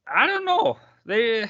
[0.08, 0.78] I don't know.
[1.06, 1.50] They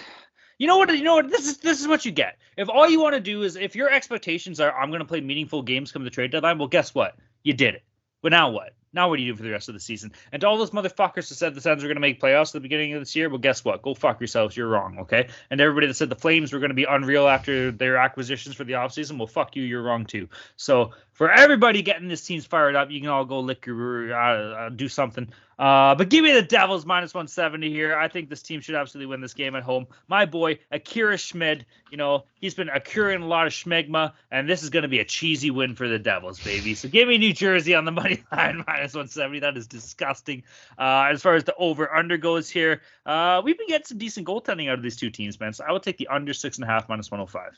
[0.57, 0.95] you know what?
[0.95, 1.29] You know what?
[1.29, 2.37] This is this is what you get.
[2.55, 5.19] If all you want to do is, if your expectations are, I'm going to play
[5.19, 6.57] meaningful games come the trade deadline.
[6.57, 7.17] Well, guess what?
[7.43, 7.83] You did it.
[8.21, 8.73] But now what?
[8.93, 10.11] Now what do you do for the rest of the season?
[10.31, 12.53] And to all those motherfuckers who said the Sens were going to make playoffs at
[12.53, 13.81] the beginning of this year, well, guess what?
[13.81, 14.55] Go fuck yourselves.
[14.55, 15.27] You're wrong, okay?
[15.49, 18.63] And everybody that said the Flames were going to be unreal after their acquisitions for
[18.63, 19.63] the offseason, well, fuck you.
[19.63, 20.29] You're wrong too.
[20.55, 24.65] So for everybody getting this team's fired up, you can all go lick your, uh,
[24.65, 25.27] uh, do something.
[25.59, 27.95] Uh, but give me the Devils minus 170 here.
[27.95, 29.87] I think this team should absolutely win this game at home.
[30.07, 34.63] My boy, Akira Schmid, you know, he's been accruing a lot of schmegma, and this
[34.63, 36.73] is going to be a cheesy win for the Devils, baby.
[36.75, 39.39] So give me New Jersey on the money line minus 170.
[39.39, 40.43] That is disgusting.
[40.77, 44.27] Uh, as far as the over under goes here, uh, we've been getting some decent
[44.27, 45.53] goaltending out of these two teams, man.
[45.53, 47.57] So I would take the under six and a half minus 105.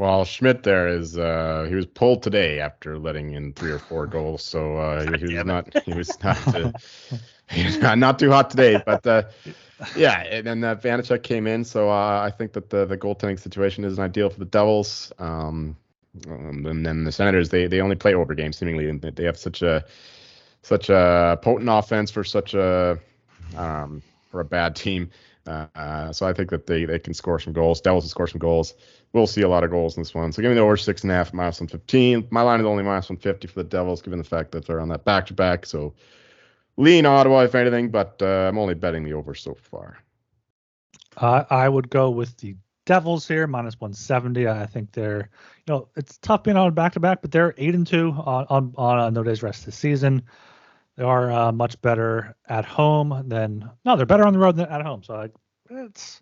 [0.00, 4.06] Well, Schmid there is uh, he was pulled today after letting in three or four
[4.06, 6.72] goals, so uh, he, was not he was not uh,
[7.50, 8.82] he was not, not too hot today.
[8.86, 9.24] But uh,
[9.94, 13.38] yeah, and then uh, Vanecek came in, so uh, I think that the the goaltending
[13.38, 15.12] situation isn't ideal for the Devils.
[15.18, 15.76] Um,
[16.30, 19.36] um, and then the Senators they they only play over games seemingly, and they have
[19.36, 19.84] such a
[20.62, 22.98] such a potent offense for such a
[23.54, 25.10] um, for a bad team.
[25.50, 27.80] Uh, so I think that they, they can score some goals.
[27.80, 28.74] Devils will score some goals.
[29.12, 30.32] We'll see a lot of goals in this one.
[30.32, 32.28] So give me the over six and a half, minus 115.
[32.30, 34.88] My line is only minus 150 for the Devils, given the fact that they're on
[34.88, 35.66] that back to back.
[35.66, 35.94] So
[36.76, 39.98] lean Ottawa, if anything, but uh, I'm only betting the over so far.
[41.16, 44.48] Uh, I would go with the Devils here, minus 170.
[44.48, 45.30] I think they're,
[45.66, 48.46] you know, it's tough being on back to back, but they're eight and two on
[48.48, 50.22] on, on no days rest this season.
[50.96, 54.68] They are uh, much better at home than no, they're better on the road than
[54.68, 55.02] at home.
[55.02, 55.28] So I,
[55.70, 56.20] it's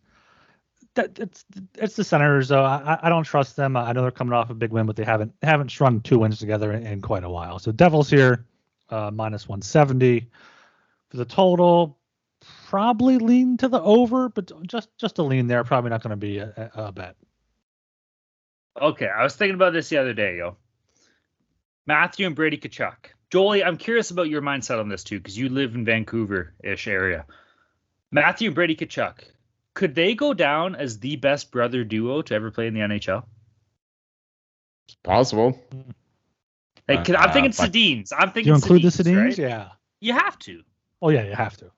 [0.94, 1.44] that it's
[1.74, 2.64] it's the Senators though.
[2.64, 3.76] I, I don't trust them.
[3.76, 6.38] I know they're coming off a big win, but they haven't haven't strung two wins
[6.38, 7.58] together in, in quite a while.
[7.58, 8.44] So Devils here,
[8.90, 10.26] uh, minus 170
[11.08, 11.96] for the total.
[12.66, 15.64] Probably lean to the over, but just just a lean there.
[15.64, 17.16] Probably not going to be a, a, a bet.
[18.80, 20.56] Okay, I was thinking about this the other day, yo.
[21.86, 25.50] Matthew and Brady Tkachuk Jolie, I'm curious about your mindset on this too, because you
[25.50, 27.26] live in Vancouver-ish area.
[28.10, 29.18] Matthew and Brady Tkachuk,
[29.78, 33.22] could they go down as the best brother duo to ever play in the NHL?
[34.88, 35.56] It's possible.
[36.88, 38.12] Like, 'cause I'm Uh, thinking but- Sedins.
[38.16, 39.24] I'm Do thinking you include the Sedins, Sedins?
[39.24, 39.38] right?
[39.38, 39.68] Yeah.
[40.00, 40.62] You have to.
[41.00, 41.70] Oh yeah, you have to.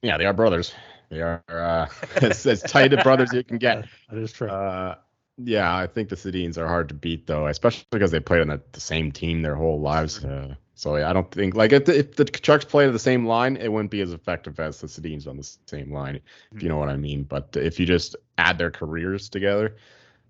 [0.00, 0.72] Yeah, they are brothers.
[1.10, 1.86] They are uh,
[2.22, 3.86] as, as tight a brothers you can get.
[4.08, 4.48] That is true.
[4.48, 4.94] Uh,
[5.36, 8.48] yeah, I think the Sedins are hard to beat though, especially because they played on
[8.48, 10.24] the, the same team their whole lives.
[10.24, 12.98] Uh, so yeah, I don't think like if the, if the Chucks played on the
[12.98, 16.18] same line, it wouldn't be as effective as the Sedins on the same line,
[16.50, 17.22] if you know what I mean.
[17.22, 19.76] But if you just add their careers together,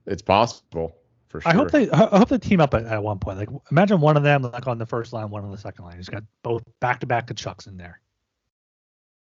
[0.04, 0.94] it's possible
[1.28, 1.50] for sure.
[1.50, 3.38] I hope they I hope they team up at, at one point.
[3.38, 5.96] Like imagine one of them like on the first line, one on the second line.
[5.96, 8.02] He's got both back to back Chucks in there.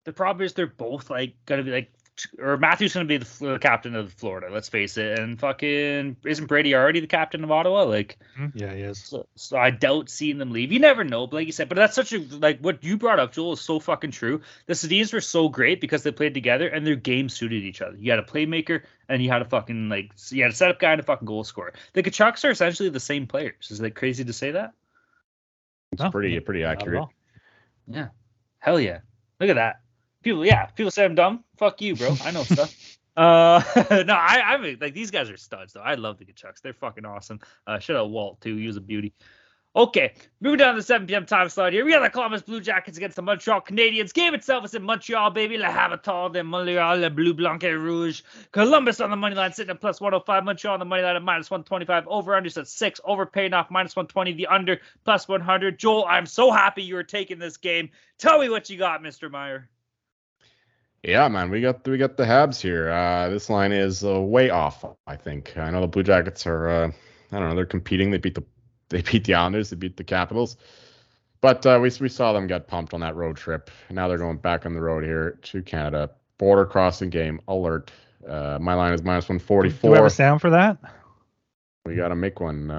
[0.03, 1.93] The problem is they're both like gonna be like,
[2.39, 4.47] or Matthew's gonna be the, the captain of Florida.
[4.51, 5.19] Let's face it.
[5.19, 7.83] And fucking isn't Brady already the captain of Ottawa?
[7.83, 8.47] Like, hmm?
[8.53, 9.03] Yeah, he is.
[9.03, 10.71] so, so I doubt seeing them leave.
[10.71, 11.67] You never know, but like you said.
[11.69, 14.41] But that's such a like what you brought up, Joel, is so fucking true.
[14.67, 17.97] The Sedins were so great because they played together and their game suited each other.
[17.97, 20.91] You had a playmaker and you had a fucking like you had a setup guy
[20.93, 21.73] and a fucking goal scorer.
[21.93, 23.69] The Tkachuks are essentially the same players.
[23.71, 24.73] Is that crazy to say that?
[25.91, 27.07] it's No, pretty pretty accurate.
[27.87, 28.07] Yeah.
[28.59, 28.99] Hell yeah.
[29.39, 29.81] Look at that.
[30.25, 31.43] People, yeah, people say I'm dumb.
[31.55, 32.17] Fuck you, bro.
[32.23, 32.97] I know stuff.
[33.15, 33.61] Uh,
[34.07, 35.81] no, I, I mean, like these guys are studs though.
[35.81, 36.61] I love the Tkachuks.
[36.63, 37.41] They're fucking awesome.
[37.67, 38.55] Uh, shout out Walt too.
[38.55, 39.13] He was a beauty.
[39.75, 41.27] Okay, moving down to the 7 p.m.
[41.27, 41.85] time slot here.
[41.85, 44.13] We got the Columbus Blue Jackets against the Montreal Canadiens.
[44.13, 45.57] Game itself is in Montreal, baby.
[45.59, 48.23] Le Habitat de Montreal, Le Bleu Blanc et Rouge.
[48.51, 50.43] Columbus on the money line sitting at plus 105.
[50.43, 52.07] Montreal on the money line at minus 125.
[52.07, 52.99] Over under at six.
[53.03, 54.33] Over paying off minus 120.
[54.33, 55.77] The under plus 100.
[55.77, 57.91] Joel, I'm so happy you are taking this game.
[58.17, 59.29] Tell me what you got, Mr.
[59.29, 59.69] Meyer.
[61.05, 62.89] Yeah, man, we got we got the Habs here.
[62.89, 64.83] Uh, this line is uh, way off.
[65.05, 65.55] I think.
[65.55, 66.67] I know the Blue Jackets are.
[66.67, 66.91] Uh,
[67.31, 67.55] I don't know.
[67.55, 68.09] They're competing.
[68.09, 68.43] They beat the
[68.89, 69.69] they beat the Islanders.
[69.69, 70.57] They beat the Capitals.
[71.41, 73.69] But uh, we we saw them get pumped on that road trip.
[73.91, 76.09] Now they're going back on the road here to Canada.
[76.39, 77.91] Border crossing game alert.
[78.27, 79.89] Uh, my line is minus one forty four.
[79.89, 80.79] Do we have a sound for that?
[81.85, 82.71] We got to make one.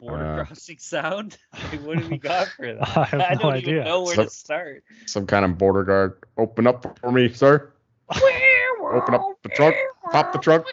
[0.00, 1.36] A border Uh, crossing sound?
[1.72, 2.96] Like, what do we got for that?
[2.96, 3.74] I have I no don't idea.
[3.74, 4.84] even know where So- to start.
[5.06, 6.18] some kind of border guard.
[6.36, 7.72] Open up for me, sir.
[8.10, 9.76] Open up the trunk.
[10.12, 10.66] Pop the trunk.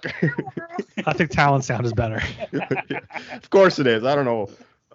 [1.06, 2.22] I think talent sound is better.
[3.34, 4.04] of course it is.
[4.06, 4.48] I don't know.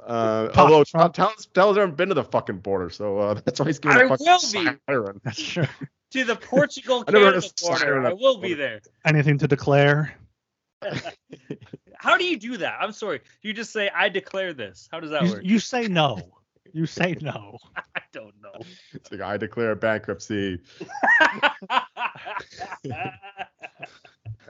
[0.06, 1.12] Uh, Pop although trunk.
[1.12, 4.02] Towns Towns haven't been to the fucking border, so uh, that's why he's giving I
[4.04, 4.78] a fucking will be.
[4.88, 5.20] siren.
[5.22, 5.66] That's true.
[6.12, 8.06] to the Portugal I Canada border.
[8.06, 8.80] I will the be there.
[9.04, 10.14] Anything to declare?
[12.00, 12.78] How do you do that?
[12.80, 13.20] I'm sorry.
[13.42, 14.88] You just say I declare this.
[14.90, 15.40] How does that You, work?
[15.44, 16.18] you say no.
[16.72, 17.58] You say no.
[17.96, 18.52] I don't know.
[18.92, 20.60] It's like I declare bankruptcy.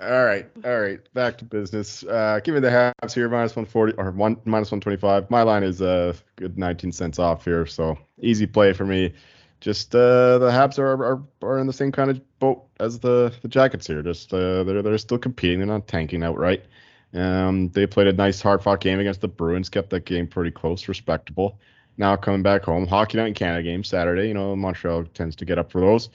[0.03, 2.03] All right, all right, back to business.
[2.05, 5.30] Uh, give me the Habs here, minus one forty or one minus one twenty five.
[5.30, 9.12] My line is a uh, good nineteen cents off here, so easy play for me.
[9.61, 13.30] Just uh, the Habs are, are are in the same kind of boat as the
[13.42, 14.03] the Jackets here.
[14.03, 15.59] Just uh, they're they're still competing.
[15.59, 16.64] They're not tanking outright.
[17.12, 20.50] Um, they played a nice hard fought game against the Bruins, kept that game pretty
[20.50, 21.58] close, respectable.
[21.96, 24.28] Now coming back home, hockey night in Canada game Saturday.
[24.28, 26.08] You know Montreal tends to get up for those.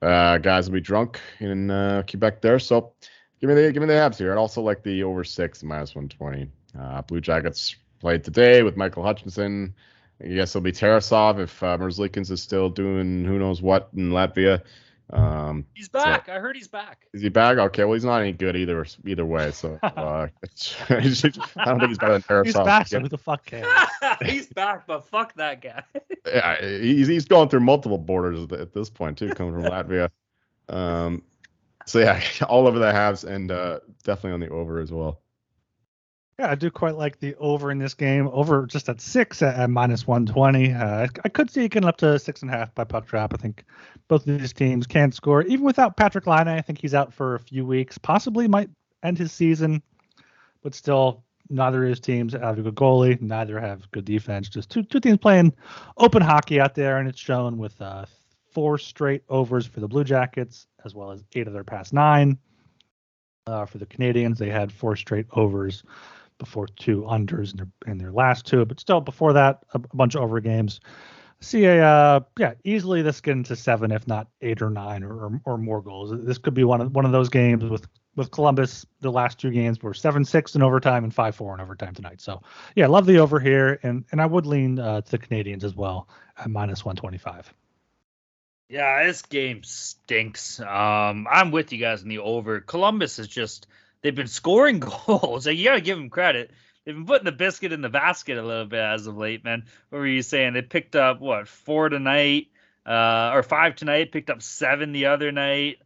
[0.00, 2.92] Uh, guys will be drunk in uh, Quebec there, so
[3.40, 4.32] give me the give me the Habs here.
[4.32, 6.48] I'd also like the over six minus one twenty.
[6.78, 9.74] Uh, Blue Jackets played today with Michael Hutchinson.
[10.22, 14.10] I guess it'll be Tarasov if uh, Merzlikins is still doing who knows what in
[14.10, 14.62] Latvia.
[15.10, 16.28] Um, he's back.
[16.28, 17.06] I heard he's back.
[17.14, 17.56] is he back?
[17.56, 19.50] Okay, well he's not any good either either way.
[19.52, 19.88] So uh,
[20.90, 22.44] I don't think he's better than Tarasov.
[22.44, 23.66] He's back, so who the fuck cares?
[24.24, 25.82] he's back, but fuck that guy.
[26.26, 30.10] yeah, he's he's going through multiple borders at- at this point too, coming from Latvia.
[30.68, 31.22] Um,
[31.86, 35.22] so yeah, all over the halves and uh, definitely on the over as well.
[36.38, 38.28] Yeah, I do quite like the over in this game.
[38.28, 40.72] Over just at six at, at minus 120.
[40.72, 43.34] Uh, I, could see it getting up to six and a half by puck drop.
[43.34, 43.64] I think
[44.06, 45.42] both of these teams can score.
[45.42, 47.98] Even without Patrik Laine, I think he's out for a few weeks.
[47.98, 48.70] Possibly might
[49.02, 49.82] end his season,
[50.62, 53.20] but still, neither of his teams have a good goalie.
[53.20, 54.48] Neither have good defense.
[54.48, 55.52] Just two two teams playing
[55.96, 58.06] open hockey out there, and it's shown with uh,
[58.52, 62.38] four straight overs for the Blue Jackets, as well as eight of their past nine.
[63.48, 65.82] Uh, for the Canadiens, they had four straight overs
[66.38, 69.96] before two unders in their in their last two, but still before that a, a
[69.96, 70.80] bunch of over games.
[71.40, 75.26] See a uh, yeah easily this get into seven if not eight or nine or,
[75.26, 76.12] or, or more goals.
[76.24, 77.86] This could be one of one of those games with
[78.16, 78.84] with Columbus.
[79.00, 82.20] The last two games were seven six in overtime and five four in overtime tonight.
[82.20, 82.42] So
[82.74, 85.76] yeah, love the over here and and I would lean uh, to the Canadiens as
[85.76, 87.52] well at minus one twenty five.
[88.68, 90.60] Yeah, this game stinks.
[90.60, 92.60] Um, I'm with you guys in the over.
[92.60, 93.66] Columbus is just
[94.02, 95.46] they've been scoring goals.
[95.46, 96.50] Like you gotta give them credit.
[96.84, 99.64] they've been putting the biscuit in the basket a little bit as of late, man.
[99.90, 100.54] What were you saying?
[100.54, 102.48] They picked up what four tonight,
[102.86, 104.12] uh, or five tonight.
[104.12, 105.78] Picked up seven the other night.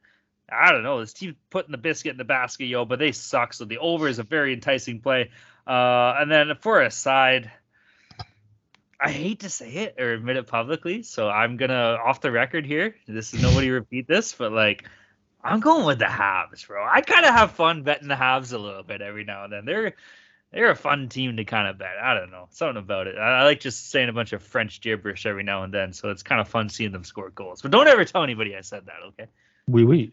[0.51, 1.01] I don't know.
[1.01, 3.55] This team's putting the biscuit in the basket, yo, but they suck.
[3.55, 5.31] So the over is a very enticing play.
[5.67, 7.51] Uh, and then for a side,
[9.01, 12.67] I hate to say it or admit it publicly, so I'm gonna off the record
[12.67, 12.95] here.
[13.09, 14.85] This is nobody repeat this, but like
[15.45, 16.84] I'm going with the Habs, bro.
[16.84, 19.64] I kind of have fun betting the Habs a little bit every now and then.
[19.64, 19.95] They're
[20.53, 21.97] they're a fun team to kind of bet.
[22.01, 23.16] I don't know something about it.
[23.16, 26.11] I, I, like just saying a bunch of French gibberish every now and then, so
[26.11, 27.62] it's kind of fun seeing them score goals.
[27.62, 29.30] But don't ever tell anybody I said that, okay?
[29.66, 30.12] Oui, oui.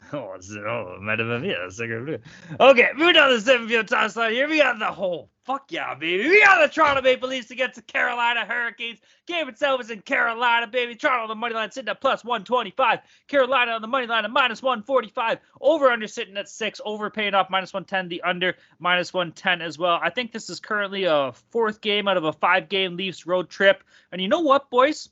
[0.12, 0.36] Oh,
[0.66, 1.68] oh, Madame Mia.
[1.68, 4.32] Okay, moving on to the seven field toss line.
[4.32, 5.28] Here we got the whole.
[5.44, 6.28] Fuck yeah, baby.
[6.28, 9.00] We got the Toronto Maple Leafs against the Carolina Hurricanes.
[9.26, 10.94] Game itself is in Carolina, baby.
[10.94, 13.00] Toronto on the money line sitting at plus 125.
[13.28, 15.38] Carolina on the money line at minus 145.
[15.60, 16.80] Over under sitting at six.
[16.84, 18.08] Over paying off minus 110.
[18.08, 19.98] The under minus 110 as well.
[20.02, 23.50] I think this is currently a fourth game out of a five game Leafs road
[23.50, 23.84] trip.
[24.12, 25.10] And you know what, boys?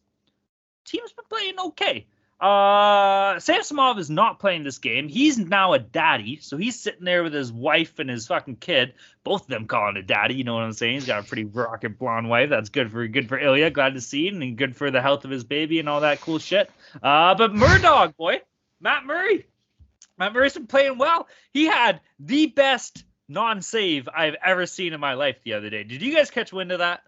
[0.84, 2.06] Team's been playing okay.
[2.38, 5.08] Uh, Samsonov is not playing this game.
[5.08, 8.92] He's now a daddy, so he's sitting there with his wife and his fucking kid.
[9.24, 10.34] Both of them calling a daddy.
[10.34, 10.94] You know what I'm saying?
[10.94, 12.50] He's got a pretty rocket blonde wife.
[12.50, 13.70] That's good for good for Ilya.
[13.70, 16.38] Glad to see, and good for the health of his baby and all that cool
[16.38, 16.70] shit.
[17.02, 18.42] Uh, but Murdog boy,
[18.80, 19.46] Matt Murray.
[20.18, 21.28] Matt Murray's been playing well.
[21.52, 25.84] He had the best non-save I've ever seen in my life the other day.
[25.84, 27.02] Did you guys catch wind of that?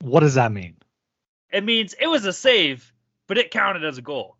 [0.00, 0.76] What does that mean?
[1.50, 2.91] It means it was a save
[3.32, 4.36] but it counted as a goal.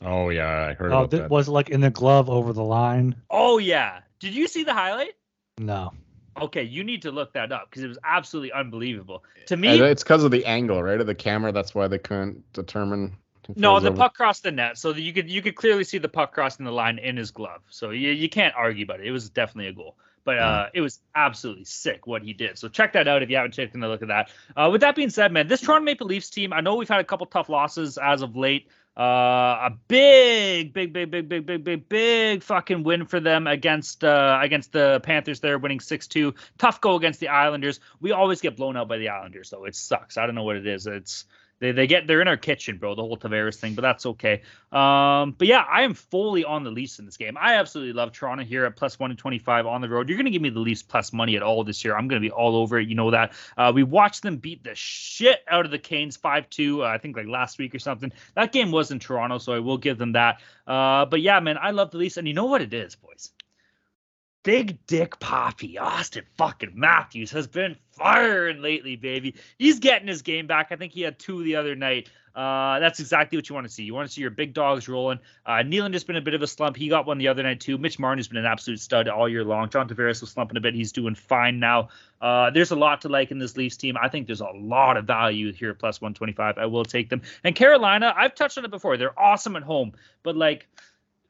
[0.00, 1.30] Oh yeah, I heard oh, about th- that.
[1.30, 3.14] Was it like in the glove over the line?
[3.30, 4.00] Oh yeah.
[4.18, 5.12] Did you see the highlight?
[5.56, 5.92] No.
[6.40, 9.22] Okay, you need to look that up because it was absolutely unbelievable.
[9.46, 11.52] To me, it's because of the angle, right, of the camera.
[11.52, 13.16] That's why they couldn't determine.
[13.54, 13.98] No, the over.
[13.98, 16.72] puck crossed the net, so you could you could clearly see the puck crossing the
[16.72, 17.60] line in his glove.
[17.68, 19.06] So you you can't argue about it.
[19.06, 19.94] It was definitely a goal.
[20.24, 22.58] But uh, it was absolutely sick what he did.
[22.58, 24.30] So check that out if you haven't taken a look at that.
[24.56, 27.00] Uh, with that being said, man, this Toronto Maple Leafs team, I know we've had
[27.00, 28.68] a couple tough losses as of late.
[28.96, 34.04] Uh, a big, big, big, big, big, big, big, big fucking win for them against
[34.04, 35.40] uh, against the Panthers.
[35.40, 36.34] They're winning six two.
[36.58, 37.80] Tough go against the Islanders.
[38.00, 39.64] We always get blown out by the Islanders, though.
[39.64, 40.16] It sucks.
[40.16, 40.86] I don't know what it is.
[40.86, 41.24] It's
[41.64, 42.94] they, they get they're in our kitchen, bro.
[42.94, 44.42] The whole Tavares thing, but that's okay.
[44.70, 47.38] Um, but yeah, I am fully on the Leafs in this game.
[47.40, 50.08] I absolutely love Toronto here at plus one and twenty five on the road.
[50.08, 51.96] You're gonna give me the Leafs plus money at all this year.
[51.96, 52.88] I'm gonna be all over it.
[52.88, 53.32] You know that.
[53.56, 56.84] Uh, we watched them beat the shit out of the Canes five two.
[56.84, 58.12] Uh, I think like last week or something.
[58.34, 60.42] That game was in Toronto, so I will give them that.
[60.66, 63.30] Uh, but yeah, man, I love the Leafs, and you know what it is, boys.
[64.44, 69.34] Big Dick Poppy, Austin fucking Matthews, has been firing lately, baby.
[69.58, 70.68] He's getting his game back.
[70.70, 72.10] I think he had two the other night.
[72.34, 73.84] Uh, that's exactly what you want to see.
[73.84, 75.18] You want to see your big dogs rolling.
[75.46, 76.76] Uh, Nylander's been a bit of a slump.
[76.76, 77.78] He got one the other night too.
[77.78, 79.70] Mitch Marner has been an absolute stud all year long.
[79.70, 80.74] John Tavares was slumping a bit.
[80.74, 81.88] He's doing fine now.
[82.20, 83.96] Uh, there's a lot to like in this Leafs team.
[83.98, 86.58] I think there's a lot of value here at plus 125.
[86.58, 87.22] I will take them.
[87.44, 88.98] And Carolina, I've touched on it before.
[88.98, 89.92] They're awesome at home,
[90.22, 90.68] but like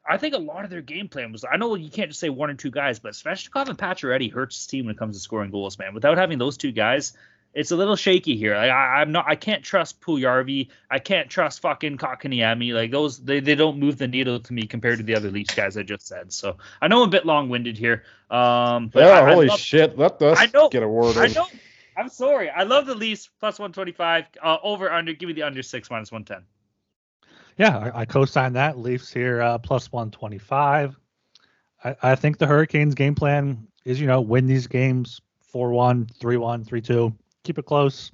[0.07, 2.29] I think a lot of their game plan was I know you can't just say
[2.29, 5.21] one or two guys, but Svechnikov and Pacioretty hurts his team when it comes to
[5.21, 5.93] scoring goals, man.
[5.93, 7.13] Without having those two guys,
[7.53, 8.55] it's a little shaky here.
[8.55, 10.69] Like, I, am not I can't trust Puljujarvi.
[10.91, 12.73] I can't trust fucking Kotkaniemi.
[12.73, 15.55] Like those they, they don't move the needle to me compared to the other Leafs
[15.55, 16.31] guys I just said.
[16.31, 18.03] So I know I'm a bit long winded here.
[18.29, 19.97] Um Yeah, I, holy I love, shit.
[19.97, 21.47] Let us I know, get a word I know.
[21.97, 22.49] I'm sorry.
[22.49, 24.25] I love the Leafs plus 125.
[24.43, 25.13] Uh, over under.
[25.13, 26.45] Give me the under six minus 110
[27.57, 28.77] yeah, I, I co-sign that.
[28.77, 30.97] Leafs here uh, plus 125.
[31.83, 35.21] I, I think the Hurricanes game plan is, you know, win these games
[35.53, 38.11] 4-1, 3-1, 3-2, keep it close.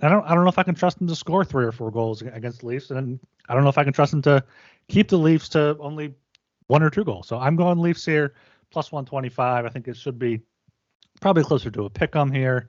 [0.00, 1.92] I don't I don't know if I can trust them to score three or four
[1.92, 4.44] goals against the Leafs, and I don't know if I can trust them to
[4.88, 6.12] keep the Leafs to only
[6.66, 7.28] one or two goals.
[7.28, 8.34] So I'm going Leafs here
[8.70, 9.64] plus 125.
[9.64, 10.40] I think it should be
[11.20, 12.68] probably closer to a pick 'em here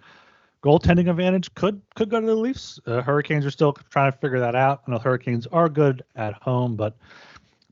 [0.63, 2.79] goaltending advantage could could go to the Leafs.
[2.85, 4.81] Uh, Hurricanes are still trying to figure that out.
[4.87, 6.95] I know Hurricanes are good at home, but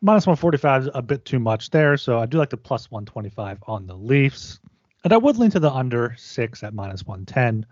[0.02, 1.98] minus 145 is a bit too much there.
[1.98, 4.60] So I do like the plus 125 on the Leafs,
[5.04, 7.66] and I would lean to the under six at minus 110,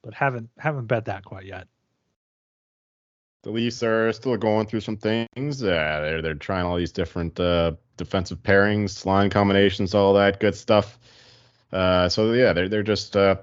[0.00, 1.68] but haven't haven't bet that quite yet.
[3.42, 5.62] The Leafs are still going through some things.
[5.62, 10.54] Uh, they're they're trying all these different uh, defensive pairings, line combinations, all that good
[10.54, 10.98] stuff.
[11.72, 13.36] Uh, so yeah, they're they're just uh,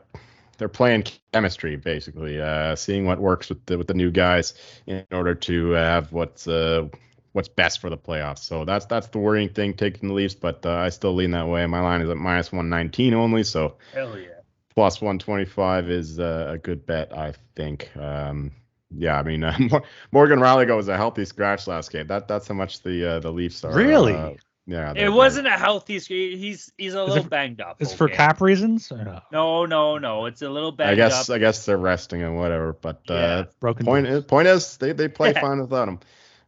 [0.60, 4.54] they're playing chemistry basically, uh, seeing what works with the with the new guys
[4.86, 6.88] in order to have what's uh,
[7.32, 8.40] what's best for the playoffs.
[8.40, 11.48] So that's that's the worrying thing taking the Leafs, but uh, I still lean that
[11.48, 11.66] way.
[11.66, 14.28] My line is at minus 119 only, so hell yeah.
[14.76, 17.90] Plus 125 is uh, a good bet, I think.
[17.98, 18.52] Um,
[18.96, 19.58] yeah, I mean, uh,
[20.12, 22.08] Morgan Rielly was a healthy scratch last game.
[22.08, 23.74] That that's how much the uh, the Leafs are.
[23.74, 24.14] Really?
[24.14, 24.34] Uh,
[24.70, 25.98] Yeah, It wasn't a healthy.
[25.98, 26.38] screen.
[26.38, 27.78] He's he's a Is little it- banged up.
[27.82, 28.92] It's for cap reasons.
[28.92, 29.22] Or no?
[29.32, 30.26] No, no, no.
[30.28, 31.36] It's a little banged I guess up.
[31.36, 32.74] I guess they're resting and whatever.
[32.74, 33.16] But Yeah.
[33.16, 33.86] uh, Broken.
[33.86, 35.42] point is, point is they they play Yeah.
[35.48, 36.00] fine without him,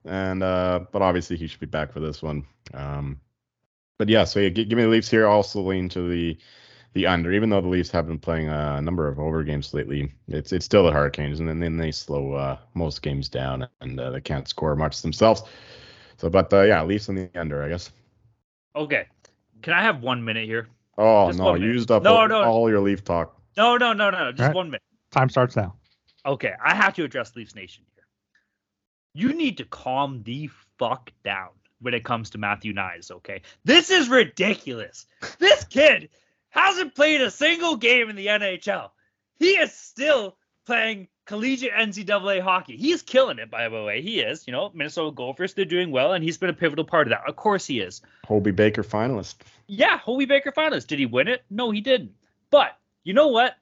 [0.06, 2.46] and uh, but obviously he should be back for this one.
[2.76, 3.20] Um,
[3.98, 5.26] but yeah, so yeah, gi- give me the Leafs here.
[5.28, 6.38] I Also lean to the
[6.94, 10.12] the under, even though the Leafs have been playing a number of over games lately.
[10.28, 14.00] It's it's still the Hurricanes, and then, then they slow uh, most games down, and
[14.00, 15.42] uh, they can't score much themselves.
[16.18, 17.92] So, but uh, yeah, Leafs on the under, I guess.
[18.76, 19.06] Okay.
[19.62, 20.68] Can I have one minute here?
[20.98, 22.44] Oh Just no, you used up No, all, no.
[22.44, 23.40] all your Leaf talk.
[23.58, 24.32] No, no, no, no.
[24.32, 24.56] Just Alright.
[24.56, 24.82] one minute.
[25.12, 25.76] Time starts now.
[26.26, 28.04] Okay, I have to address Leafs Nation here.
[29.14, 31.50] You need to calm the fuck down
[31.80, 33.42] when it comes to Matthew Knies, okay?
[33.66, 35.06] This is ridiculous.
[35.40, 36.10] This kid
[36.50, 38.92] hasn't played a single game in the NHL.
[39.40, 42.78] He is still playing collegiate NCAA hockey.
[42.78, 44.02] He's killing it, by the way.
[44.02, 44.46] He is.
[44.48, 47.28] You know, Minnesota Gophers, they're doing well, and he's been a pivotal part of that.
[47.28, 48.02] Of course he is.
[48.26, 49.36] Hobey Baker finalist.
[49.68, 50.88] Yeah, Hobey Baker finalist.
[50.88, 51.44] Did he win it?
[51.50, 52.12] No, he didn't.
[52.50, 53.56] But you know what?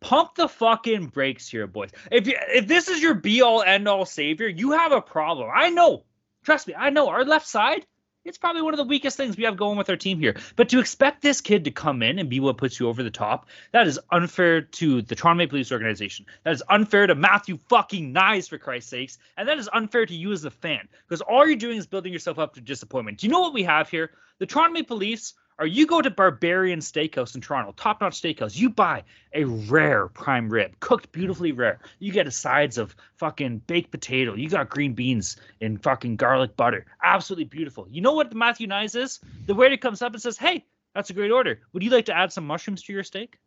[0.00, 1.90] Pump the fucking brakes here, boys.
[2.10, 5.48] If you, if this is your be all end all savior, you have a problem.
[5.54, 6.04] I know.
[6.44, 7.08] Trust me, I know.
[7.08, 7.86] Our left side,
[8.24, 10.36] it's probably one of the weakest things we have going with our team here.
[10.56, 13.10] But to expect this kid to come in and be what puts you over the
[13.10, 16.26] top, that is unfair to the Toronto Maple Leafs organization.
[16.44, 19.18] That is unfair to Matthew fucking Knies, for Christ's sakes.
[19.36, 20.88] And that is unfair to you as a fan.
[21.08, 23.18] Because all you're doing is building yourself up to disappointment.
[23.18, 24.10] Do you know what we have here?
[24.38, 28.56] The Toronto Maple Leafs or you go to Barberian Steakhouse in Toronto, top notch steakhouse,
[28.56, 29.02] you buy
[29.34, 31.78] a rare prime rib, cooked beautifully rare.
[31.98, 34.34] You get a sides of fucking baked potato.
[34.34, 36.86] You got green beans and fucking garlic butter.
[37.02, 37.86] Absolutely beautiful.
[37.90, 39.20] You know what the Matthew Knies is?
[39.46, 41.60] The waiter comes up and says, Hey, that's a great order.
[41.72, 43.38] Would you like to add some mushrooms to your steak?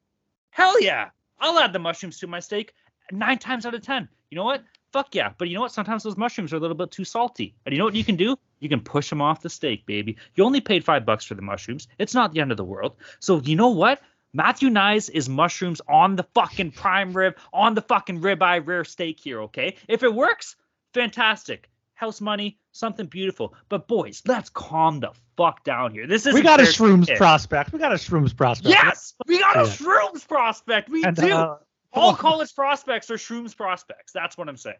[0.49, 1.10] Hell yeah.
[1.39, 2.74] I'll add the mushrooms to my steak
[3.12, 4.08] nine times out of ten.
[4.30, 4.64] You know what?
[4.96, 5.34] Fuck yeah.
[5.38, 5.74] But you know what?
[5.74, 7.54] Sometimes those mushrooms are a little bit too salty.
[7.66, 8.38] And you know what you can do?
[8.62, 10.16] You can push them off the steak, baby.
[10.36, 11.89] You only paid five bucks for the mushrooms.
[12.00, 12.96] It's not the end of the world.
[13.20, 14.02] So you know what?
[14.32, 19.20] Matthew Knies is mushrooms on the fucking prime rib, on the fucking ribeye rare steak
[19.20, 19.76] here, okay?
[19.89, 20.56] If it works,
[20.93, 21.70] fantastic.
[21.96, 23.54] House money, something beautiful.
[23.68, 26.08] But boys, let's calm the fuck down here.
[26.08, 27.74] This is We got a Shrooms prospect.
[27.74, 28.70] We got a Shrooms prospect.
[28.70, 30.88] Yes, we got a shrooms prospect.
[30.89, 31.34] We And, do.
[31.34, 31.58] uh,
[31.96, 32.16] All oh.
[32.16, 34.12] college prospects are shrooms prospects.
[34.14, 34.78] That's what I'm saying.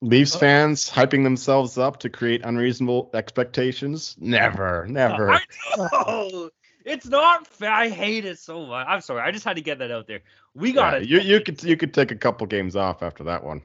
[0.00, 4.16] Leafs fans hyping themselves up to create unreasonable expectations?
[4.18, 5.30] Never, never.
[5.30, 5.40] I
[5.76, 6.50] know.
[6.84, 7.72] It's not fair.
[7.72, 8.86] I hate it so much.
[8.86, 9.22] I'm sorry.
[9.22, 10.20] I just had to get that out there.
[10.54, 11.24] We got Yeah, it.
[11.24, 13.62] you you could you could take a couple games off after that one.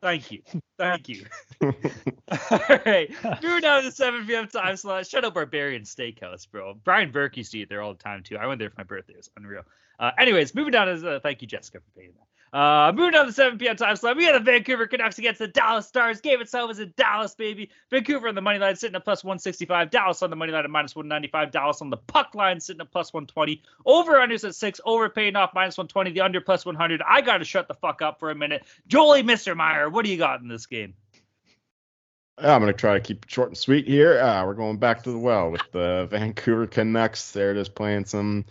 [0.00, 0.42] Thank you.
[0.78, 1.24] Thank you.
[1.62, 3.10] All right.
[3.42, 4.46] Moving down to the 7 p.m.
[4.46, 5.06] time slot.
[5.06, 6.74] Shut up, Barberian Steakhouse, bro.
[6.84, 8.36] Brian Burke used to eat there all the time, too.
[8.36, 9.14] I went there for my birthday.
[9.14, 9.62] It was unreal.
[9.98, 12.28] Uh, anyways, moving down to uh, thank you, Jessica, for paying that.
[12.50, 13.76] Uh, moving down to the 7 p.m.
[13.76, 16.20] time slot, we got the Vancouver Canucks against the Dallas Stars.
[16.22, 17.68] Game itself is in Dallas, baby.
[17.90, 19.90] Vancouver on the money line sitting at plus 165.
[19.90, 21.50] Dallas on the money line at minus 195.
[21.50, 23.62] Dallas on the puck line sitting at plus 120.
[23.84, 24.80] Over unders at six.
[24.86, 26.12] Over paying off minus 120.
[26.12, 27.02] The under plus 100.
[27.06, 28.64] I got to shut the fuck up for a minute.
[28.86, 29.54] Jolie Mr.
[29.54, 30.94] Meyer, what do you got in this game?
[32.38, 34.20] I'm gonna try to keep it short and sweet here.
[34.20, 37.32] Uh, we're going back to the well with the Vancouver Canucks.
[37.32, 38.44] They're just playing some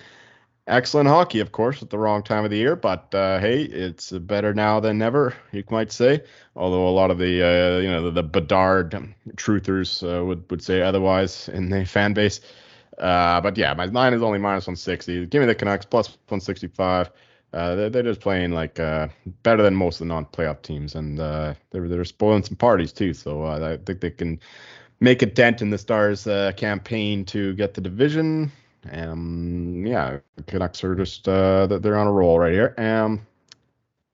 [0.67, 2.75] excellent hockey, of course, at the wrong time of the year.
[2.75, 6.23] But uh, hey, it's better now than never, you might say.
[6.55, 10.61] Although a lot of the uh, you know the, the Bedard truthers uh, would would
[10.61, 12.41] say otherwise in the fan base.
[12.97, 15.27] Uh, but yeah, my line is only minus 160.
[15.27, 17.11] Give me the Canucks plus 165.
[17.53, 19.07] Uh, they're, they're just playing like uh,
[19.43, 23.13] better than most of the non-playoff teams, and they're they're spoiling some parties too.
[23.13, 24.39] So I think they can
[24.99, 28.51] make a dent in the Stars' campaign to get the division.
[28.89, 32.73] Um, yeah, Canucks are just uh, they're on a roll right here.
[32.77, 33.25] Um,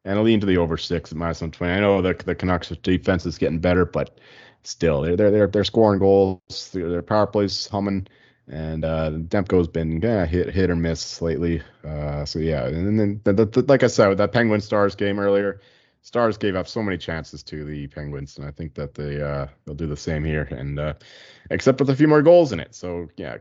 [0.06, 1.74] and I'll lean to the over six at minus 120.
[1.74, 4.20] I know the the Canucks' defense is getting better, but
[4.64, 6.70] still, they're they're they're, they're scoring goals.
[6.74, 8.08] Their, their power plays humming.
[8.48, 11.62] And uh, Demko's been yeah, hit hit or miss lately.
[11.86, 14.96] Uh, so yeah, and then the, the, the, like I said, with that Penguin Stars
[14.96, 15.62] game earlier,
[16.02, 19.48] Stars gave up so many chances to the Penguins, and I think that they uh,
[19.64, 20.94] they'll do the same here, and uh,
[21.50, 22.76] except with a few more goals in it.
[22.76, 23.38] So yeah,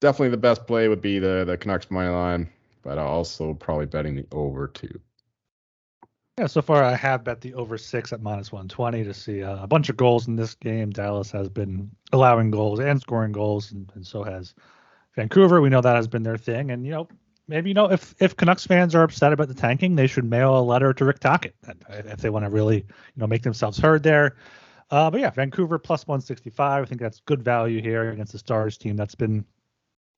[0.00, 2.48] definitely the best play would be the the Canucks money line,
[2.82, 5.00] but also probably betting the over too.
[6.38, 9.60] Yeah, so far I have bet the over six at minus 120 to see uh,
[9.60, 10.90] a bunch of goals in this game.
[10.90, 14.54] Dallas has been allowing goals and scoring goals, and, and so has
[15.16, 15.60] Vancouver.
[15.60, 16.70] We know that has been their thing.
[16.70, 17.08] And, you know,
[17.48, 20.56] maybe, you know, if, if Canucks fans are upset about the tanking, they should mail
[20.56, 21.56] a letter to Rick Tocchet
[21.88, 22.84] if they want to really, you
[23.16, 24.36] know, make themselves heard there.
[24.92, 26.82] Uh, but yeah, Vancouver plus 165.
[26.82, 29.44] I think that's good value here against the Stars team that's been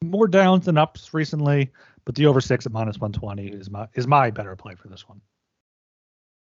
[0.03, 1.71] more downs than ups recently.
[2.05, 5.07] But the over six at minus 120 is my is my better play for this
[5.09, 5.21] one.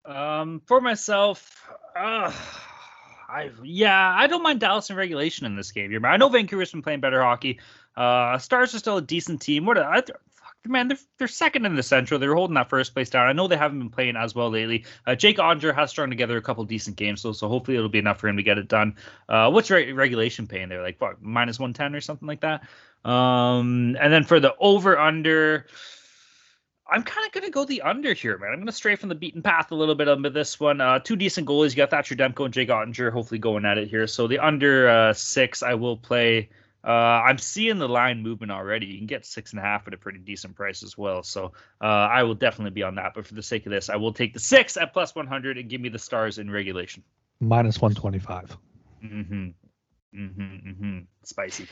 [0.06, 2.32] Um, for myself, uh,
[3.28, 6.06] I yeah, I don't mind Dallas in regulation in this game.
[6.06, 7.60] I know Vancouver's been playing better hockey.
[7.96, 9.66] Uh, Stars are still a decent team.
[9.66, 10.02] What I,
[10.66, 12.20] man, they're they're second in the Central.
[12.20, 13.28] They're holding that first place down.
[13.28, 14.86] I know they haven't been playing as well lately.
[15.06, 18.00] Uh, Jake Oettinger has strung together a couple decent games, so so hopefully it'll be
[18.00, 18.96] enough for him to get it done.
[19.28, 20.82] Uh, what's re- regulation paying there?
[20.82, 22.64] Like what, minus one ten or something like that.
[23.06, 25.68] Um, and then for the over under.
[26.92, 28.50] I'm kind of going to go the under here, man.
[28.50, 30.82] I'm going to stray from the beaten path a little bit on this one.
[30.82, 31.70] Uh, two decent goalies.
[31.70, 34.08] You got Thatcher Demko and Jake Oettinger hopefully going at it here.
[34.08, 36.50] So the under uh, six, I will play
[36.84, 38.86] uh, I'm seeing the line movement already.
[38.86, 41.24] You can get six and a half at a pretty decent price as well.
[41.24, 43.14] So uh, I will definitely be on that.
[43.14, 45.70] But for the sake of this, I will take the six at plus 100 and
[45.70, 47.04] give me the stars in regulation.
[47.42, 48.58] Minus 125.
[49.04, 49.34] Mm-hmm.
[50.16, 50.42] Mm-hmm.
[50.70, 51.00] Mm-hmm.
[51.24, 51.68] Spicy.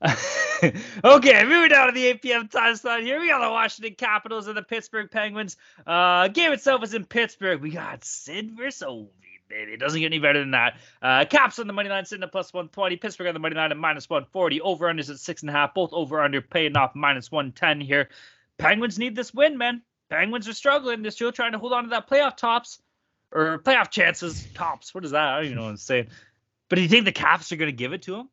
[1.04, 2.48] okay, moving down to the 8 p.m.
[2.48, 3.18] time slot here.
[3.20, 5.56] We got the Washington Capitals and the Pittsburgh Penguins.
[5.86, 7.60] Uh, game itself is in Pittsburgh.
[7.60, 9.08] We got Sid versus Ovi
[9.48, 9.72] baby.
[9.72, 10.76] It doesn't get any better than that.
[11.02, 12.96] Uh, Caps on the money line sitting at plus 120.
[12.96, 14.60] Pittsburgh on the money line at minus 140.
[14.60, 15.74] Over unders at six and a half.
[15.74, 18.08] Both over under paying off minus 110 here.
[18.58, 19.82] Penguins need this win, man.
[20.10, 21.02] Penguins are struggling.
[21.02, 22.80] They're still trying to hold on to that playoff tops
[23.32, 24.46] or playoff chances.
[24.54, 24.94] Tops.
[24.94, 25.22] What is that?
[25.22, 26.08] I don't even know what I'm saying.
[26.68, 28.28] But do you think the Caps are going to give it to them?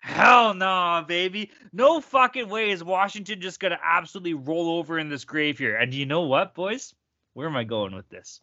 [0.00, 1.50] Hell no, nah, baby.
[1.72, 5.76] No fucking way is Washington just going to absolutely roll over in this grave here.
[5.76, 6.94] And you know what, boys?
[7.34, 8.40] Where am I going with this?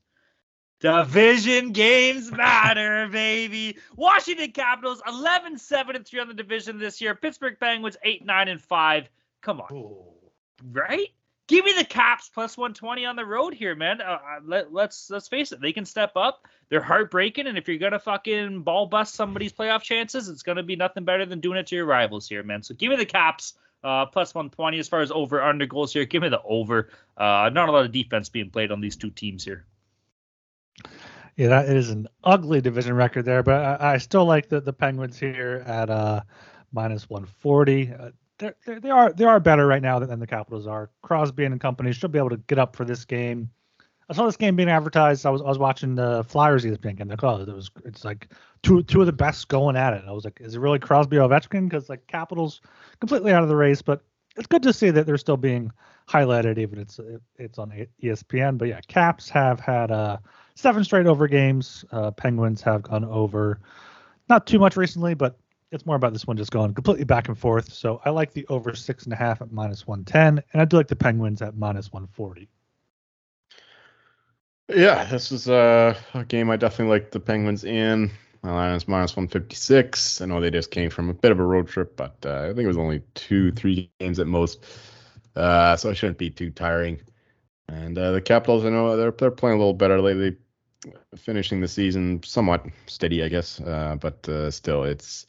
[0.81, 3.77] Division games matter, baby.
[3.95, 7.15] Washington Capitals 11 7 and 3 on the division this year.
[7.15, 9.09] Pittsburgh Penguins 8 9 and 5.
[9.41, 9.73] Come on.
[9.73, 10.05] Ooh.
[10.71, 11.09] Right?
[11.47, 14.01] Give me the Caps plus 120 on the road here, man.
[14.01, 16.47] Uh, uh, let, let's let's face it, they can step up.
[16.69, 20.75] They're heartbreaking, and if you're gonna fucking ball bust somebody's playoff chances, it's gonna be
[20.75, 22.63] nothing better than doing it to your rivals here, man.
[22.63, 26.05] So give me the Caps uh, plus 120 as far as over under goals here.
[26.05, 26.89] Give me the over.
[27.15, 29.65] Uh, not a lot of defense being played on these two teams here.
[31.35, 34.73] Yeah, that is an ugly division record there, but I, I still like the, the
[34.73, 36.21] Penguins here at uh,
[36.71, 37.93] minus 140.
[38.37, 40.89] They're, they're, they are they are better right now than, the Capitals are.
[41.01, 43.49] Crosby and company should be able to get up for this game.
[44.09, 45.25] I saw this game being advertised.
[45.25, 47.07] I was I was watching the Flyers ESPN game.
[47.07, 47.53] They call it.
[47.53, 48.29] Was it's like
[48.61, 50.03] two two of the best going at it.
[50.07, 51.69] I was like, is it really Crosby or Ovechkin?
[51.69, 52.61] Because like Capitals
[52.99, 54.01] completely out of the race, but
[54.37, 55.71] it's good to see that they're still being
[56.07, 56.99] highlighted, even it's
[57.37, 58.57] it's on ESPN.
[58.57, 60.17] But yeah, Caps have had uh,
[60.55, 61.85] seven straight over games.
[61.91, 63.59] Uh, Penguins have gone over,
[64.29, 65.37] not too much recently, but
[65.75, 67.71] it's more about this one just going completely back and forth.
[67.71, 70.65] So I like the over six and a half at minus one ten, and I
[70.65, 72.49] do like the Penguins at minus one forty.
[74.67, 78.09] Yeah, this is a, a game I definitely like the Penguins in.
[78.41, 80.21] My line is minus 156.
[80.21, 82.47] I know they just came from a bit of a road trip, but uh, I
[82.47, 84.63] think it was only two, three games at most.
[85.35, 87.01] Uh, so it shouldn't be too tiring.
[87.67, 90.37] And uh, the Capitals, I know they're they're playing a little better lately,
[91.15, 93.59] finishing the season somewhat steady, I guess.
[93.59, 95.25] Uh, but uh, still, it's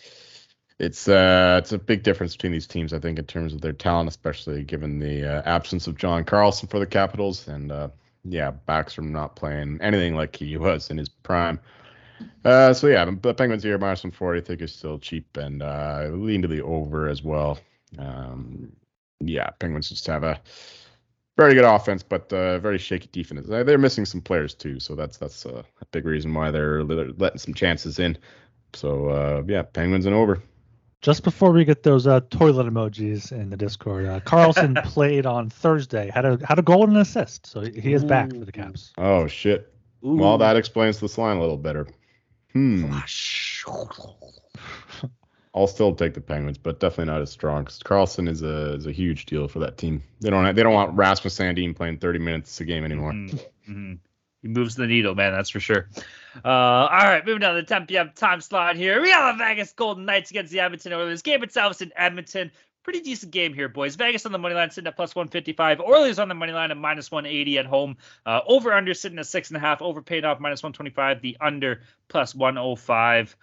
[0.79, 3.73] it's uh, it's a big difference between these teams, I think, in terms of their
[3.73, 7.73] talent, especially given the absence of John Carlson for the Capitals, and
[8.29, 11.61] yeah, Backstrom not playing anything like he was in his prime.
[12.45, 14.41] Uh, so yeah, the Penguins here minus one forty.
[14.41, 17.59] I think is still cheap and uh, lean to the over as well.
[17.99, 18.73] Um,
[19.21, 20.41] yeah, Penguins just have a
[21.37, 23.47] very good offense, but uh, very shaky defense.
[23.47, 27.55] They're missing some players too, so that's that's a big reason why they're letting some
[27.55, 28.17] chances in.
[28.73, 30.43] So uh, yeah, Penguins and over.
[31.07, 35.51] Just before we get those uh, toilet emojis in the Discord, uh, Carlson played on
[35.51, 36.11] Thursday.
[36.13, 38.93] had a had a goal and an assist, so he is back for the Caps.
[38.99, 39.73] Oh shit!
[40.05, 40.17] Ooh.
[40.17, 41.87] Well, that explains the line a little better.
[42.53, 42.93] Hmm.
[45.55, 47.67] I'll still take the Penguins, but definitely not as strong.
[47.67, 50.03] Cause Carlson is a is a huge deal for that team.
[50.19, 53.13] They don't they don't want Rasmus Sandin playing 30 minutes a game anymore.
[53.13, 53.37] Mm-hmm.
[53.71, 53.95] mm-hmm.
[54.43, 55.33] He moves the needle, man.
[55.33, 55.89] That's for sure.
[56.45, 58.11] Uh, all right, moving down to the 10 p.m.
[58.15, 59.01] time slot here.
[59.01, 61.23] We the Vegas Golden Knights against the Edmonton Oilers.
[61.23, 62.51] Game itself is in Edmonton
[62.87, 63.97] pretty decent game here, boys.
[63.97, 65.81] Vegas on the money line sitting at plus 155.
[65.81, 67.97] Oilers on the money line at minus 180 at home.
[68.25, 69.83] Uh, over under sitting at six and a half.
[69.83, 71.21] Over paid off minus 125.
[71.21, 73.37] The under plus 105.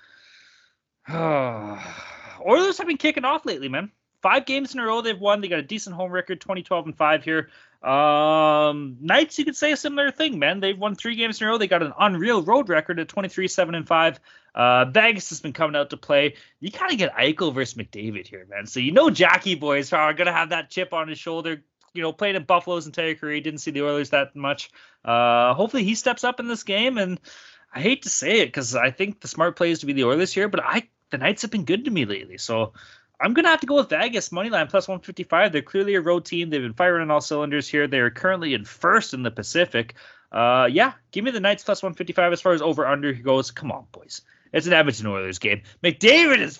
[2.47, 3.91] Oilers have been kicking off lately, man.
[4.21, 5.41] Five games in a row they've won.
[5.41, 7.49] They got a decent home record, 2012 and 5 here.
[7.84, 10.61] Um, Knights, you could say a similar thing, man.
[10.61, 11.57] They've won three games in a row.
[11.57, 14.19] They got an unreal road record at 23, 7, and 5.
[14.55, 16.36] Uh, Vegas has been coming out to play.
[16.59, 18.67] You kind of get Eichel versus McDavid here, man.
[18.67, 21.63] So you know Jackie boys are going to have that chip on his shoulder.
[21.93, 23.41] You know, played in Buffalo's entire career.
[23.41, 24.71] Didn't see the Oilers that much.
[25.03, 26.97] Uh, hopefully he steps up in this game.
[26.97, 27.19] And
[27.73, 30.05] I hate to say it because I think the smart play is to be the
[30.05, 32.39] Oilers here, but I the Knights have been good to me lately.
[32.39, 32.73] So
[33.20, 35.51] I'm gonna have to go with Vegas moneyline plus 155.
[35.51, 36.49] They're clearly a road team.
[36.49, 37.88] They've been firing on all cylinders here.
[37.88, 39.95] They are currently in first in the Pacific.
[40.32, 43.51] Uh, yeah, give me the Knights plus 155 as far as over under goes.
[43.51, 44.22] Come on, boys.
[44.51, 45.61] It's an Edmonton Oilers game.
[45.84, 46.59] McDavid is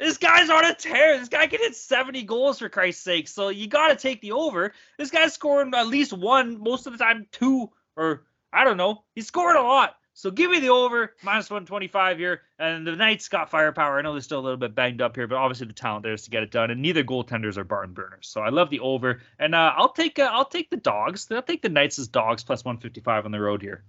[0.00, 1.18] this guy's on a tear.
[1.18, 3.28] This guy can hit 70 goals for Christ's sake.
[3.28, 4.72] So you got to take the over.
[4.96, 9.04] This guy's scoring at least one, most of the time two, or I don't know.
[9.14, 9.96] He's scoring a lot.
[10.20, 12.42] So give me the over minus 125 here.
[12.58, 13.98] And the Knights got firepower.
[13.98, 16.12] I know they're still a little bit banged up here, but obviously the talent there
[16.12, 16.70] is to get it done.
[16.70, 18.28] And neither goaltenders are barn burners.
[18.28, 19.22] So I love the over.
[19.38, 21.26] And uh, I'll take uh, I'll take the dogs.
[21.30, 23.82] I'll take the Knights as dogs plus 155 on the road here.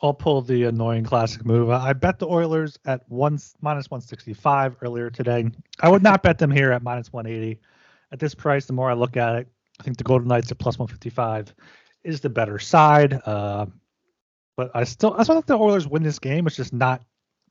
[0.00, 1.68] I'll pull the annoying classic move.
[1.68, 5.50] I bet the Oilers at one minus 165 earlier today.
[5.80, 7.60] I would not bet them here at minus 180.
[8.12, 9.48] At this price, the more I look at it,
[9.80, 11.52] I think the Golden Knights at plus 155
[12.04, 13.20] is the better side.
[13.26, 13.66] Uh,
[14.60, 16.46] but I still, I still think the Oilers win this game.
[16.46, 17.02] It's just not,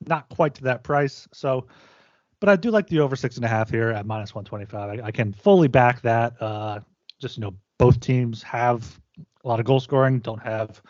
[0.06, 1.28] not quite to that price.
[1.34, 1.66] So,
[2.40, 5.00] but I do like the over six and a half here at minus 125.
[5.00, 6.40] I, I can fully back that.
[6.40, 6.82] Uh,
[7.20, 9.00] just you know, both teams have
[9.44, 10.84] a lot of goal scoring, don't have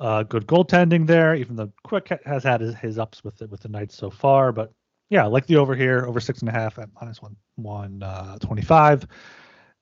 [0.00, 1.36] uh, good goaltending there.
[1.36, 4.50] Even though Quick has had his, his ups with it with the Knights so far,
[4.50, 4.72] but
[5.08, 8.38] yeah, like the over here, over six and a half at minus one one uh,
[8.38, 9.06] twenty five,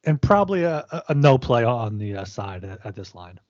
[0.04, 3.40] and probably a, a, no play on the uh, side at, at, this line.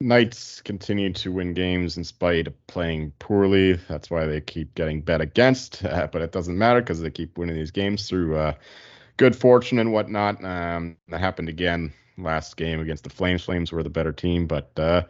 [0.00, 3.74] Knights continue to win games in spite of playing poorly.
[3.88, 7.38] That's why they keep getting bet against, uh, but it doesn't matter because they keep
[7.38, 8.54] winning these games through uh,
[9.16, 10.44] good fortune and whatnot.
[10.44, 13.44] Um, that happened again last game against the Flames.
[13.44, 15.02] Flames were the better team, but uh,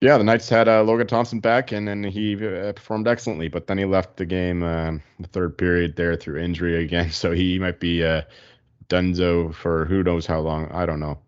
[0.00, 3.48] yeah, the Knights had uh, Logan Thompson back, and then he uh, performed excellently.
[3.48, 7.32] But then he left the game um, the third period there through injury again, so
[7.32, 8.22] he might be uh,
[8.88, 10.70] Dunzo for who knows how long.
[10.72, 11.18] I don't know,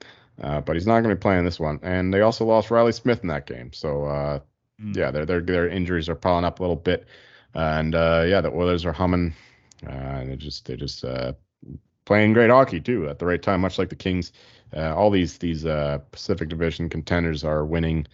[0.40, 1.78] uh, but he's not going to be playing this one.
[1.82, 4.40] And they also lost Reilly Smith in that game, so uh,
[4.80, 4.96] mm.
[4.96, 7.06] yeah, their their their injuries are piling up a little bit,
[7.54, 9.34] and uh, yeah, the Oilers are humming.
[9.86, 11.32] Uh, they just they just uh,
[12.04, 14.32] playing great hockey too at the right time, much like the Kings.
[14.74, 18.06] Uh, all these these uh, Pacific Division contenders are winning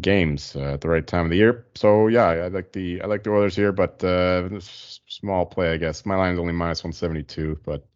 [0.00, 1.66] games uh, at the right time of the year.
[1.74, 5.76] So yeah, I like the I like the Oilers here, but uh, small play, I
[5.76, 6.06] guess.
[6.06, 7.86] My line is only minus 172, but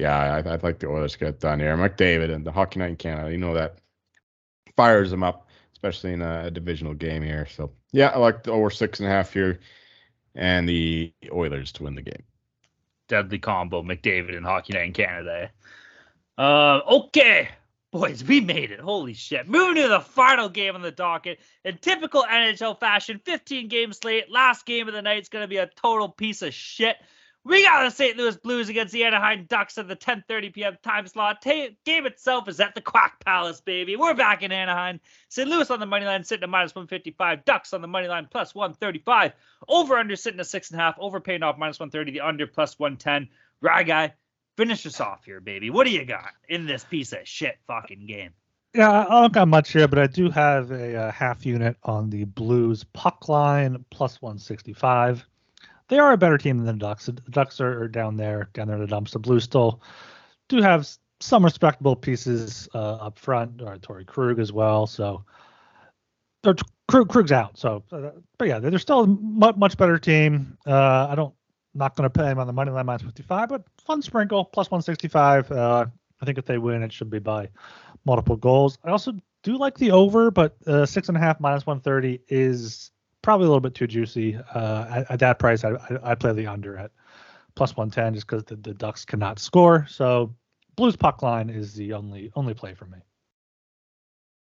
[0.00, 1.76] yeah, I, would like the Oilers to get done here.
[1.76, 3.78] McDavid and the Hockey Night in Canada, you know that
[4.76, 7.46] fires them up, especially in a, a divisional game here.
[7.46, 9.60] So yeah, I like the over six and a half here,
[10.34, 12.22] and the Oilers to win the game
[13.08, 15.50] deadly combo, McDavid and Hockey Night in Canada.
[16.36, 17.48] Uh, okay,
[17.90, 18.78] boys, we made it.
[18.78, 19.48] Holy shit.
[19.48, 21.40] Moving to the final game on the docket.
[21.64, 24.30] In typical NHL fashion, 15 game slate.
[24.30, 26.96] Last game of the night is going to be a total piece of shit.
[27.44, 28.16] We got the St.
[28.16, 30.76] Louis Blues against the Anaheim Ducks at the 10:30 p.m.
[30.82, 31.40] time slot.
[31.40, 33.96] Ta- game itself is at the Quack Palace, baby.
[33.96, 35.00] We're back in Anaheim.
[35.28, 35.48] St.
[35.48, 37.44] Louis on the money line sitting at minus 155.
[37.44, 39.32] Ducks on the money line plus 135.
[39.66, 40.96] Over under sitting at six and a half.
[40.98, 42.12] Over paying off minus 130.
[42.12, 43.28] The under plus 110.
[43.60, 44.14] Rye guy,
[44.56, 45.70] finish us off here, baby.
[45.70, 48.32] What do you got in this piece of shit fucking game?
[48.74, 52.10] Yeah, I don't got much here, but I do have a, a half unit on
[52.10, 55.27] the Blues puck line plus 165
[55.88, 57.06] they are a better team than the Ducks.
[57.06, 59.12] The Ducks are down there, down there in the dumps.
[59.12, 59.82] The Blues still
[60.48, 60.88] do have
[61.20, 64.86] some respectable pieces uh, up front, or Torey Krug as well.
[64.86, 65.24] So,
[66.46, 66.54] or
[66.88, 67.58] Krug, Krug's out.
[67.58, 70.56] So, uh, but yeah, they're still a much, much better team.
[70.66, 71.34] Uh, I don't,
[71.74, 74.70] not going to pay them on the money line minus 55, but fun sprinkle plus
[74.70, 75.50] 165.
[75.50, 75.86] Uh,
[76.20, 77.48] I think if they win, it should be by
[78.04, 78.78] multiple goals.
[78.84, 79.12] I also
[79.42, 82.90] do like the over, but uh, six and a half minus 130 is
[83.28, 84.38] probably a little bit too juicy.
[84.54, 86.90] Uh, at, at, that price, I, I, play the under at
[87.56, 89.86] plus 110 just because the, the Ducks cannot score.
[89.86, 90.34] So
[90.76, 92.96] Blues puck line is the only only play for me.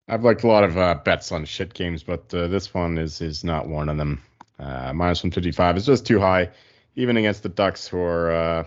[0.08, 3.20] I've liked a lot of uh, bets on shit games, but uh, this one is
[3.20, 4.24] is not one of them.
[4.58, 6.50] Uh, minus 155 is just too high,
[6.96, 8.64] even against the Ducks, who are uh,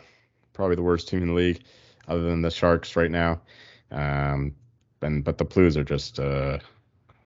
[0.53, 1.63] probably the worst team in the league,
[2.07, 3.41] other than the Sharks right now.
[3.91, 4.55] Um,
[5.01, 6.59] and but the Blues are just uh,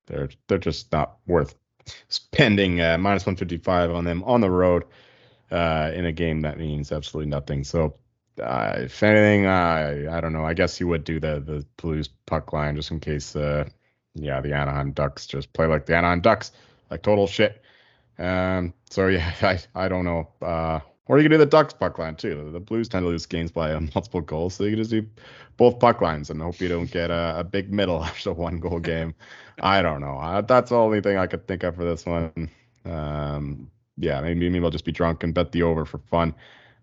[0.07, 1.57] they're they're just not worth
[2.09, 4.85] spending uh, minus 155 on them on the road
[5.51, 7.65] uh, in a game that means absolutely nothing.
[7.65, 7.95] So,
[8.43, 10.45] uh, if anything, I I don't know.
[10.45, 13.35] I guess you would do the the Blues puck line just in case.
[13.35, 13.69] Uh,
[14.15, 16.53] yeah, the Anaheim Ducks just play like the Anaheim Ducks,
[16.91, 17.63] like total shit.
[18.19, 20.29] Um, so yeah, I I don't know.
[20.43, 22.51] Uh, or you can do the Ducks puck line too.
[22.53, 25.07] The Blues tend to lose games by uh, multiple goals, so you can just do
[25.57, 28.81] both puck lines and hope you don't get a, a big middle after one goal
[28.81, 29.15] game.
[29.61, 30.19] I don't know.
[30.19, 32.51] I, that's the only thing I could think of for this one.
[32.85, 36.35] Um, yeah, maybe maybe I'll just be drunk and bet the over for fun.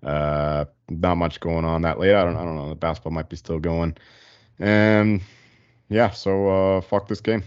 [0.01, 2.15] Uh, not much going on that late.
[2.15, 2.69] I don't I don't know.
[2.69, 3.95] The basketball might be still going.
[4.59, 5.21] And
[5.89, 7.43] yeah, so uh, fuck this game.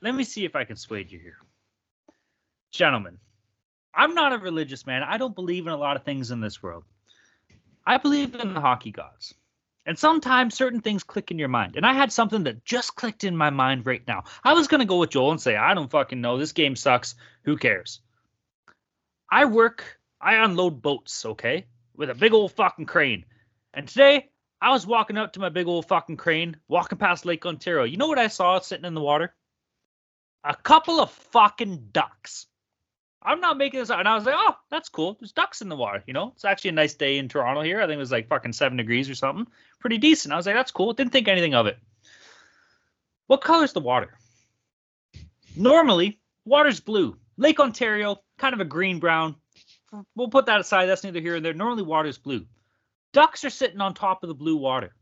[0.00, 1.38] Let me see if I can sway you here,
[2.70, 3.18] gentlemen.
[3.94, 5.02] I'm not a religious man.
[5.02, 6.84] I don't believe in a lot of things in this world.
[7.86, 9.34] I believe in the hockey gods.
[9.86, 11.76] And sometimes certain things click in your mind.
[11.76, 14.24] And I had something that just clicked in my mind right now.
[14.44, 16.36] I was going to go with Joel and say, I don't fucking know.
[16.36, 17.14] This game sucks.
[17.44, 18.02] Who cares?
[19.30, 21.64] I work, I unload boats, okay?
[21.96, 23.24] With a big old fucking crane.
[23.72, 24.28] And today,
[24.60, 27.84] I was walking up to my big old fucking crane, walking past Lake Ontario.
[27.84, 29.34] You know what I saw sitting in the water?
[30.44, 32.47] A couple of fucking ducks.
[33.22, 33.98] I'm not making this up.
[33.98, 35.16] And I was like, oh, that's cool.
[35.18, 36.02] There's ducks in the water.
[36.06, 37.80] You know, it's actually a nice day in Toronto here.
[37.80, 39.46] I think it was like fucking seven degrees or something.
[39.80, 40.32] Pretty decent.
[40.32, 40.92] I was like, that's cool.
[40.92, 41.78] Didn't think anything of it.
[43.26, 44.16] What color's the water?
[45.56, 47.16] Normally, water's blue.
[47.36, 49.36] Lake Ontario, kind of a green brown.
[50.14, 50.86] We'll put that aside.
[50.86, 51.54] That's neither here nor there.
[51.54, 52.46] Normally, water's blue.
[53.12, 54.94] Ducks are sitting on top of the blue water.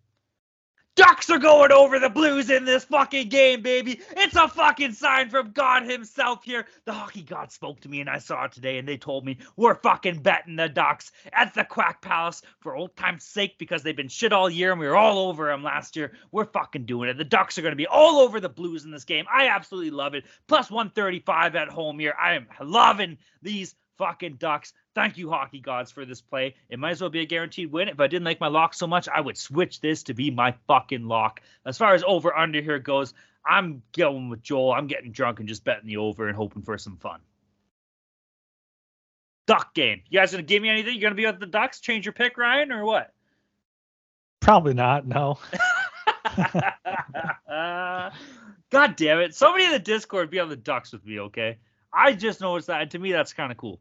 [0.96, 4.00] Ducks are going over the Blues in this fucking game, baby.
[4.16, 6.66] It's a fucking sign from God Himself here.
[6.86, 9.36] The hockey God spoke to me, and I saw it today, and they told me
[9.56, 13.94] we're fucking betting the Ducks at the Quack Palace for old time's sake because they've
[13.94, 16.12] been shit all year, and we were all over them last year.
[16.32, 17.18] We're fucking doing it.
[17.18, 19.26] The Ducks are going to be all over the Blues in this game.
[19.30, 20.24] I absolutely love it.
[20.48, 22.14] Plus 135 at home here.
[22.18, 24.72] I am loving these fucking Ducks.
[24.94, 26.54] Thank you, hockey gods, for this play.
[26.68, 27.88] It might as well be a guaranteed win.
[27.88, 30.54] If I didn't like my lock so much, I would switch this to be my
[30.66, 31.40] fucking lock.
[31.64, 33.14] As far as over under here goes,
[33.44, 34.72] I'm going with Joel.
[34.72, 37.20] I'm getting drunk and just betting the over and hoping for some fun.
[39.46, 40.02] Duck game.
[40.08, 40.94] You guys gonna give me anything?
[40.94, 41.80] You gonna be with the Ducks?
[41.80, 43.12] Change your pick, Ryan, or what?
[44.40, 45.06] Probably not.
[45.06, 45.38] No.
[48.70, 49.34] God damn it!
[49.34, 51.58] Somebody in the Discord be on the Ducks with me, okay?
[51.92, 53.80] I just noticed that, and to me, that's kind of cool.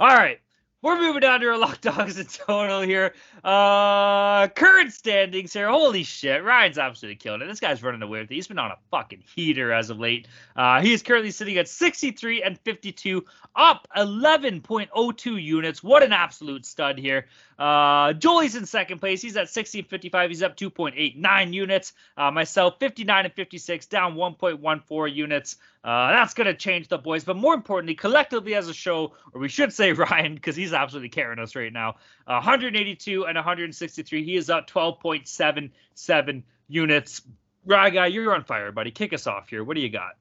[0.00, 0.40] All right.
[0.82, 3.14] We're moving down to our lock dogs in total here.
[3.44, 5.68] Uh current standings here.
[5.70, 6.42] Holy shit.
[6.42, 7.46] Ryan's absolutely killing it.
[7.46, 8.34] This guy's running away with it.
[8.34, 10.26] He's been on a fucking heater as of late.
[10.56, 13.24] Uh he is currently sitting at 63 and 52,
[13.54, 15.84] up 11.02 units.
[15.84, 17.26] What an absolute stud here.
[17.62, 19.22] Uh Joey's in second place.
[19.22, 20.30] He's at 60 and 55.
[20.30, 21.92] He's up 2.89 units.
[22.16, 25.56] Uh myself 59 and 56, down 1.14 units.
[25.84, 27.24] Uh, that's going to change the boys.
[27.24, 31.08] But more importantly, collectively as a show, or we should say Ryan, because he's absolutely
[31.08, 34.24] carrying us right now, uh, 182 and 163.
[34.24, 37.22] He is up 12.77 units.
[37.66, 38.90] Guy, you're on fire, buddy.
[38.90, 39.64] Kick us off here.
[39.64, 40.12] What do you got?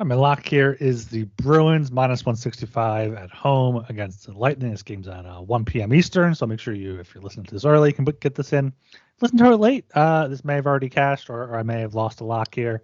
[0.00, 4.70] My lock here is the Bruins minus 165 at home against the Lightning.
[4.70, 5.92] This game's on uh, 1 p.m.
[5.92, 8.72] Eastern, so make sure you, if you're listening to this early, can get this in.
[9.20, 9.86] Listen to it late.
[9.92, 12.80] Uh, this may have already cashed, or, or I may have lost a lock here.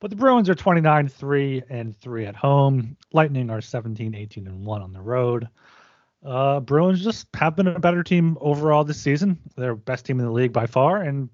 [0.00, 2.94] But the Bruins are 29 3 and 3 at home.
[3.14, 5.48] Lightning are 17 18 and 1 on the road.
[6.22, 9.38] Uh, Bruins just have been a better team overall this season.
[9.56, 11.30] They're best team in the league by far, and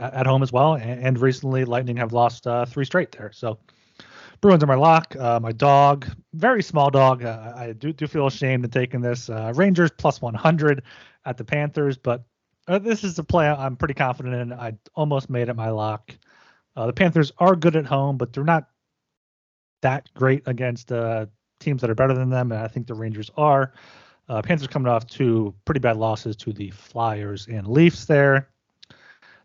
[0.00, 0.74] at, at home as well.
[0.74, 3.32] And, and, recently, Lightning have lost uh, three straight there.
[3.32, 3.58] So
[4.42, 5.14] Bruins are my lock.
[5.16, 6.04] Uh, my dog,
[6.34, 7.24] very small dog.
[7.24, 9.30] Uh, I do, do feel ashamed of taking this.
[9.30, 10.82] Uh, Rangers plus 100
[11.24, 12.24] at the Panthers, but
[12.66, 14.52] uh, this is a play I'm pretty confident in.
[14.52, 16.12] I almost made it my lock.
[16.74, 18.68] Uh, the Panthers are good at home, but they're not
[19.80, 21.26] that great against uh,
[21.60, 22.50] teams that are better than them.
[22.50, 23.72] And I think the Rangers are.
[24.28, 28.48] Panthers coming off two pretty bad losses to the Flyers and Leafs there.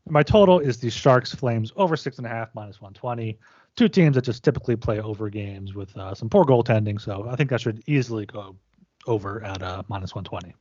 [0.07, 3.38] My total is the Sharks Flames over six and a half minus 120.
[3.77, 6.99] Two teams that just typically play over games with uh, some poor goaltending.
[6.99, 8.55] So I think that should easily go
[9.05, 10.53] over at uh, minus 120.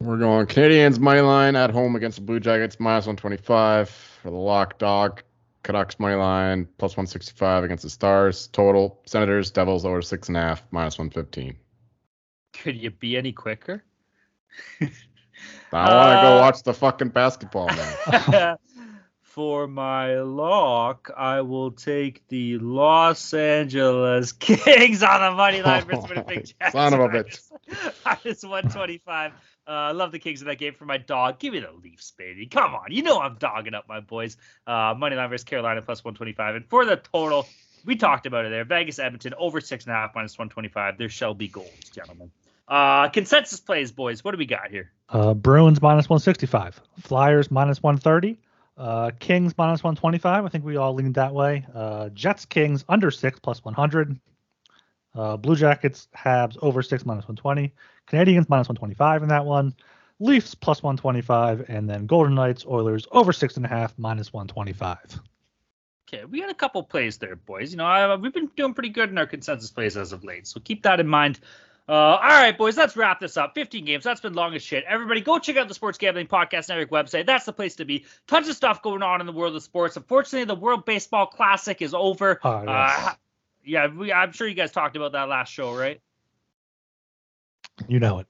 [0.00, 4.36] We're going Canadiens money line at home against the Blue Jackets minus 125 for the
[4.36, 5.22] lock dog.
[5.62, 8.46] Canucks money line plus 165 against the Stars.
[8.48, 11.56] Total Senators Devils over six and a half minus 115.
[12.52, 13.82] Could you be any quicker?
[14.80, 18.56] I want to go uh, watch the fucking basketball now.
[19.36, 26.08] For my lock, I will take the Los Angeles Kings on the money line versus
[26.08, 26.72] Winnipeg Jets.
[26.72, 27.42] Son of a bitch.
[28.02, 29.32] Minus 125.
[29.32, 29.34] Uh,
[29.70, 31.38] I love the Kings in that game for my dog.
[31.38, 32.46] Give me the Leafs, baby.
[32.46, 32.92] Come on.
[32.92, 34.38] You know I'm dogging up my boys.
[34.66, 36.54] Uh, money line versus Carolina plus 125.
[36.54, 37.46] And for the total,
[37.84, 38.64] we talked about it there.
[38.64, 40.96] Vegas Edmonton over six and a half minus 125.
[40.96, 42.30] There shall be goals, gentlemen.
[42.66, 44.24] Uh, consensus plays, boys.
[44.24, 44.92] What do we got here?
[45.10, 46.80] Uh, Bruins minus 165.
[47.00, 48.38] Flyers minus 130.
[48.76, 50.44] Uh, Kings minus 125.
[50.44, 51.64] I think we all leaned that way.
[51.74, 54.18] Uh, Jets Kings under six plus 100.
[55.14, 57.72] Uh, Blue Jackets Habs over six minus 120.
[58.06, 59.74] Canadiens minus 125 in that one.
[60.18, 65.20] Leafs plus 125, and then Golden Knights Oilers over six and a half minus 125.
[66.08, 67.72] Okay, we got a couple plays there, boys.
[67.72, 70.46] You know, I, we've been doing pretty good in our consensus plays as of late,
[70.46, 71.40] so keep that in mind.
[71.88, 73.54] Uh, all right, boys, let's wrap this up.
[73.54, 74.02] 15 games.
[74.02, 74.84] That's been long as shit.
[74.88, 77.26] Everybody, go check out the Sports Gambling Podcast Network website.
[77.26, 78.04] That's the place to be.
[78.26, 79.96] Tons of stuff going on in the world of sports.
[79.96, 82.40] Unfortunately, the World Baseball Classic is over.
[82.42, 83.06] Oh, yes.
[83.06, 83.14] uh,
[83.64, 86.00] yeah, we, I'm sure you guys talked about that last show, right?
[87.86, 88.26] You know it.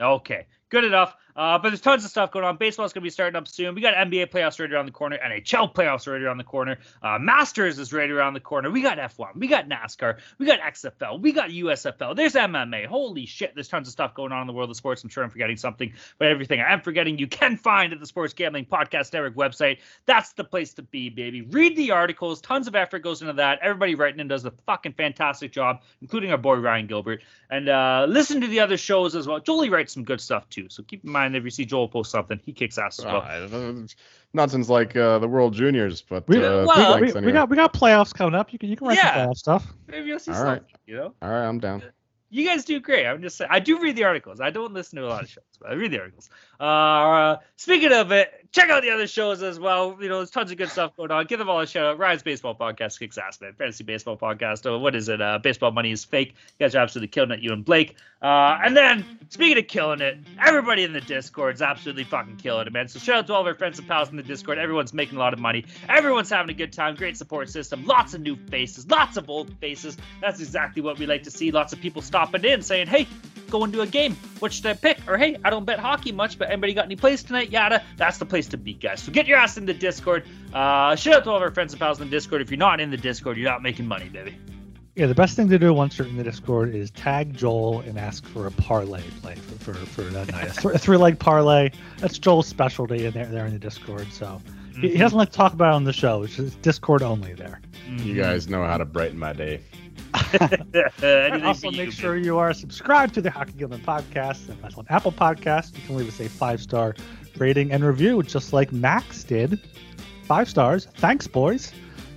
[0.00, 0.46] Okay.
[0.70, 1.14] good enough.
[1.36, 2.56] Uh, but there's tons of stuff going on.
[2.56, 3.74] Baseball's going to be starting up soon.
[3.74, 6.78] We got NBA playoffs right around the corner, NHL playoffs right around the corner.
[7.02, 8.70] Uh, Masters is right around the corner.
[8.70, 12.16] We got F1, we got NASCAR, we got XFL, we got USFL.
[12.16, 12.86] There's MMA.
[12.86, 15.04] Holy shit, there's tons of stuff going on in the world of sports.
[15.04, 18.06] I'm sure I'm forgetting something, but everything I am forgetting, you can find at the
[18.06, 19.78] Sports Gambling Podcast Network website.
[20.06, 21.42] That's the place to be, baby.
[21.42, 22.40] Read the articles.
[22.40, 23.58] Tons of effort goes into that.
[23.60, 27.22] Everybody writing in does a fucking fantastic job, including our boy Ryan Gilbert.
[27.50, 29.40] And uh, listen to the other shows as well.
[29.40, 30.68] Jolie writes some good stuff too.
[30.68, 33.22] So keep in mind if you see Joel post something, he kicks ass as well.
[33.22, 33.86] Uh,
[34.34, 37.56] nonsense like uh, the World Juniors, but We, uh, well, we, thanks we got we
[37.56, 38.52] got playoffs coming up.
[38.52, 39.14] You can you can write Yeah.
[39.14, 39.66] some playoff stuff.
[39.88, 40.76] Maybe you'll see All something, right.
[40.86, 41.14] you know?
[41.22, 41.82] All right, I'm down.
[42.36, 43.06] You guys do great.
[43.06, 43.48] I'm just saying.
[43.50, 44.42] I do read the articles.
[44.42, 46.28] I don't listen to a lot of shows, but I read the articles.
[46.60, 49.96] Uh, speaking of it, check out the other shows as well.
[49.98, 51.24] You know, there's tons of good stuff going on.
[51.24, 51.98] Give them all a shout out.
[51.98, 53.54] Ryan's Baseball Podcast kicks ass, man.
[53.54, 54.66] Fantasy Baseball Podcast.
[54.66, 55.22] Oh, what is it?
[55.22, 56.34] Uh, Baseball Money is fake.
[56.58, 57.96] You guys are absolutely killing it, you and Blake.
[58.20, 62.66] Uh, and then, speaking of killing it, everybody in the Discord is absolutely fucking killing
[62.66, 62.88] it, man.
[62.88, 64.58] So shout out to all of our friends and pals in the Discord.
[64.58, 65.64] Everyone's making a lot of money.
[65.88, 66.96] Everyone's having a good time.
[66.96, 67.84] Great support system.
[67.84, 68.86] Lots of new faces.
[68.90, 69.98] Lots of old faces.
[70.20, 71.50] That's exactly what we like to see.
[71.50, 73.06] Lots of people stopping in saying, hey,
[73.50, 74.16] go into a game.
[74.40, 74.98] What should I pick?
[75.08, 77.50] Or hey, I don't bet hockey much, but anybody got any plays tonight?
[77.50, 77.82] Yada.
[77.96, 79.02] That's the place to be, guys.
[79.02, 80.24] So get your ass in the Discord.
[80.52, 82.42] Uh, shout out to all of our friends and pals in the Discord.
[82.42, 84.36] If you're not in the Discord, you're not making money, baby.
[84.96, 87.98] Yeah, the best thing to do once you're in the Discord is tag Joel and
[87.98, 90.56] ask for a parlay play for, for, for that night.
[90.56, 91.70] A th- a three leg parlay.
[91.98, 94.10] That's Joel's specialty in there, there in the Discord.
[94.10, 94.40] So
[94.80, 96.22] he, he doesn't like to talk about it on the show.
[96.22, 97.60] It's just Discord only there.
[97.88, 99.60] You guys know how to brighten my day.
[101.02, 104.48] And also make sure you are subscribed to the Hockey Gambling podcast.
[104.48, 105.76] And that's on Apple Podcasts.
[105.76, 106.94] You can leave us a five star
[107.38, 109.60] rating and review, just like Max did.
[110.24, 110.86] Five stars.
[110.96, 111.72] Thanks, boys.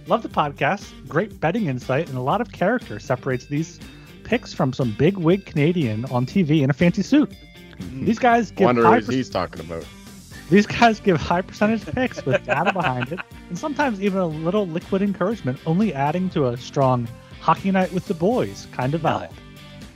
[0.08, 0.92] Love the podcast.
[1.08, 3.80] Great betting insight and a lot of character separates these
[4.24, 7.32] picks from some big wig Canadian on TV in a fancy suit.
[7.94, 9.86] These guys give Wonder high who per- he's talking about.
[10.50, 13.20] these guys give high percentage picks with data behind it,
[13.50, 17.08] and sometimes even a little liquid encouragement, only adding to a strong
[17.42, 19.32] hockey night with the boys kind of vibe.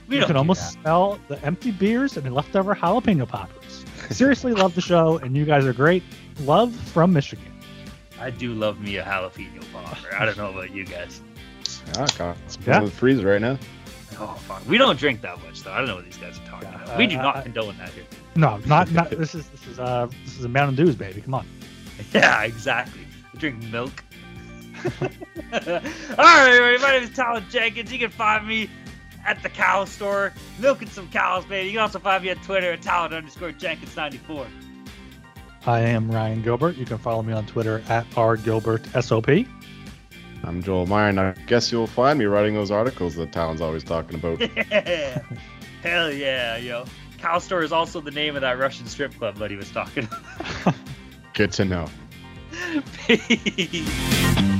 [0.08, 3.84] We you can do almost smell the empty beers and the leftover jalapeno poppers.
[4.10, 6.02] Seriously, love the show, and you guys are great.
[6.40, 7.50] Love from Michigan.
[8.20, 10.14] I do love me a jalapeno popper.
[10.14, 11.20] I don't know about you guys.
[11.96, 12.78] Ah, got some Yeah.
[12.78, 13.58] in the freezer right now.
[14.20, 14.62] Oh fuck.
[14.68, 15.72] We don't drink that much though.
[15.72, 16.98] I don't know what these guys are talking Yeah, about.
[16.98, 18.04] We do uh, not I- condone that here.
[18.36, 19.10] No, not not.
[19.10, 21.20] this is this is uh this is a Mountain Dews, baby.
[21.20, 21.46] Come on.
[22.12, 23.00] Yeah, exactly.
[23.32, 24.04] We drink milk.
[25.52, 25.60] All
[26.18, 26.78] right, everybody.
[26.78, 27.90] My name is Talon Jenkins.
[27.92, 28.68] You can find me
[29.24, 31.68] at the cow store, milking some cows, baby.
[31.68, 34.46] You can also find me on Twitter at Talon underscore Jenkins 94.
[35.66, 36.76] I am Ryan Gilbert.
[36.76, 39.48] You can follow me on Twitter at rgilbertsop.
[40.42, 43.82] I'm Joel Meyer, and I guess you'll find me writing those articles that Talon's always
[43.82, 44.40] talking about.
[44.40, 45.22] Yeah.
[45.82, 46.84] Hell yeah, yo.
[47.16, 50.06] Cow store is also the name of that Russian strip club that he was talking
[50.06, 50.74] about.
[51.32, 51.86] Good to know.
[53.06, 54.50] Peace.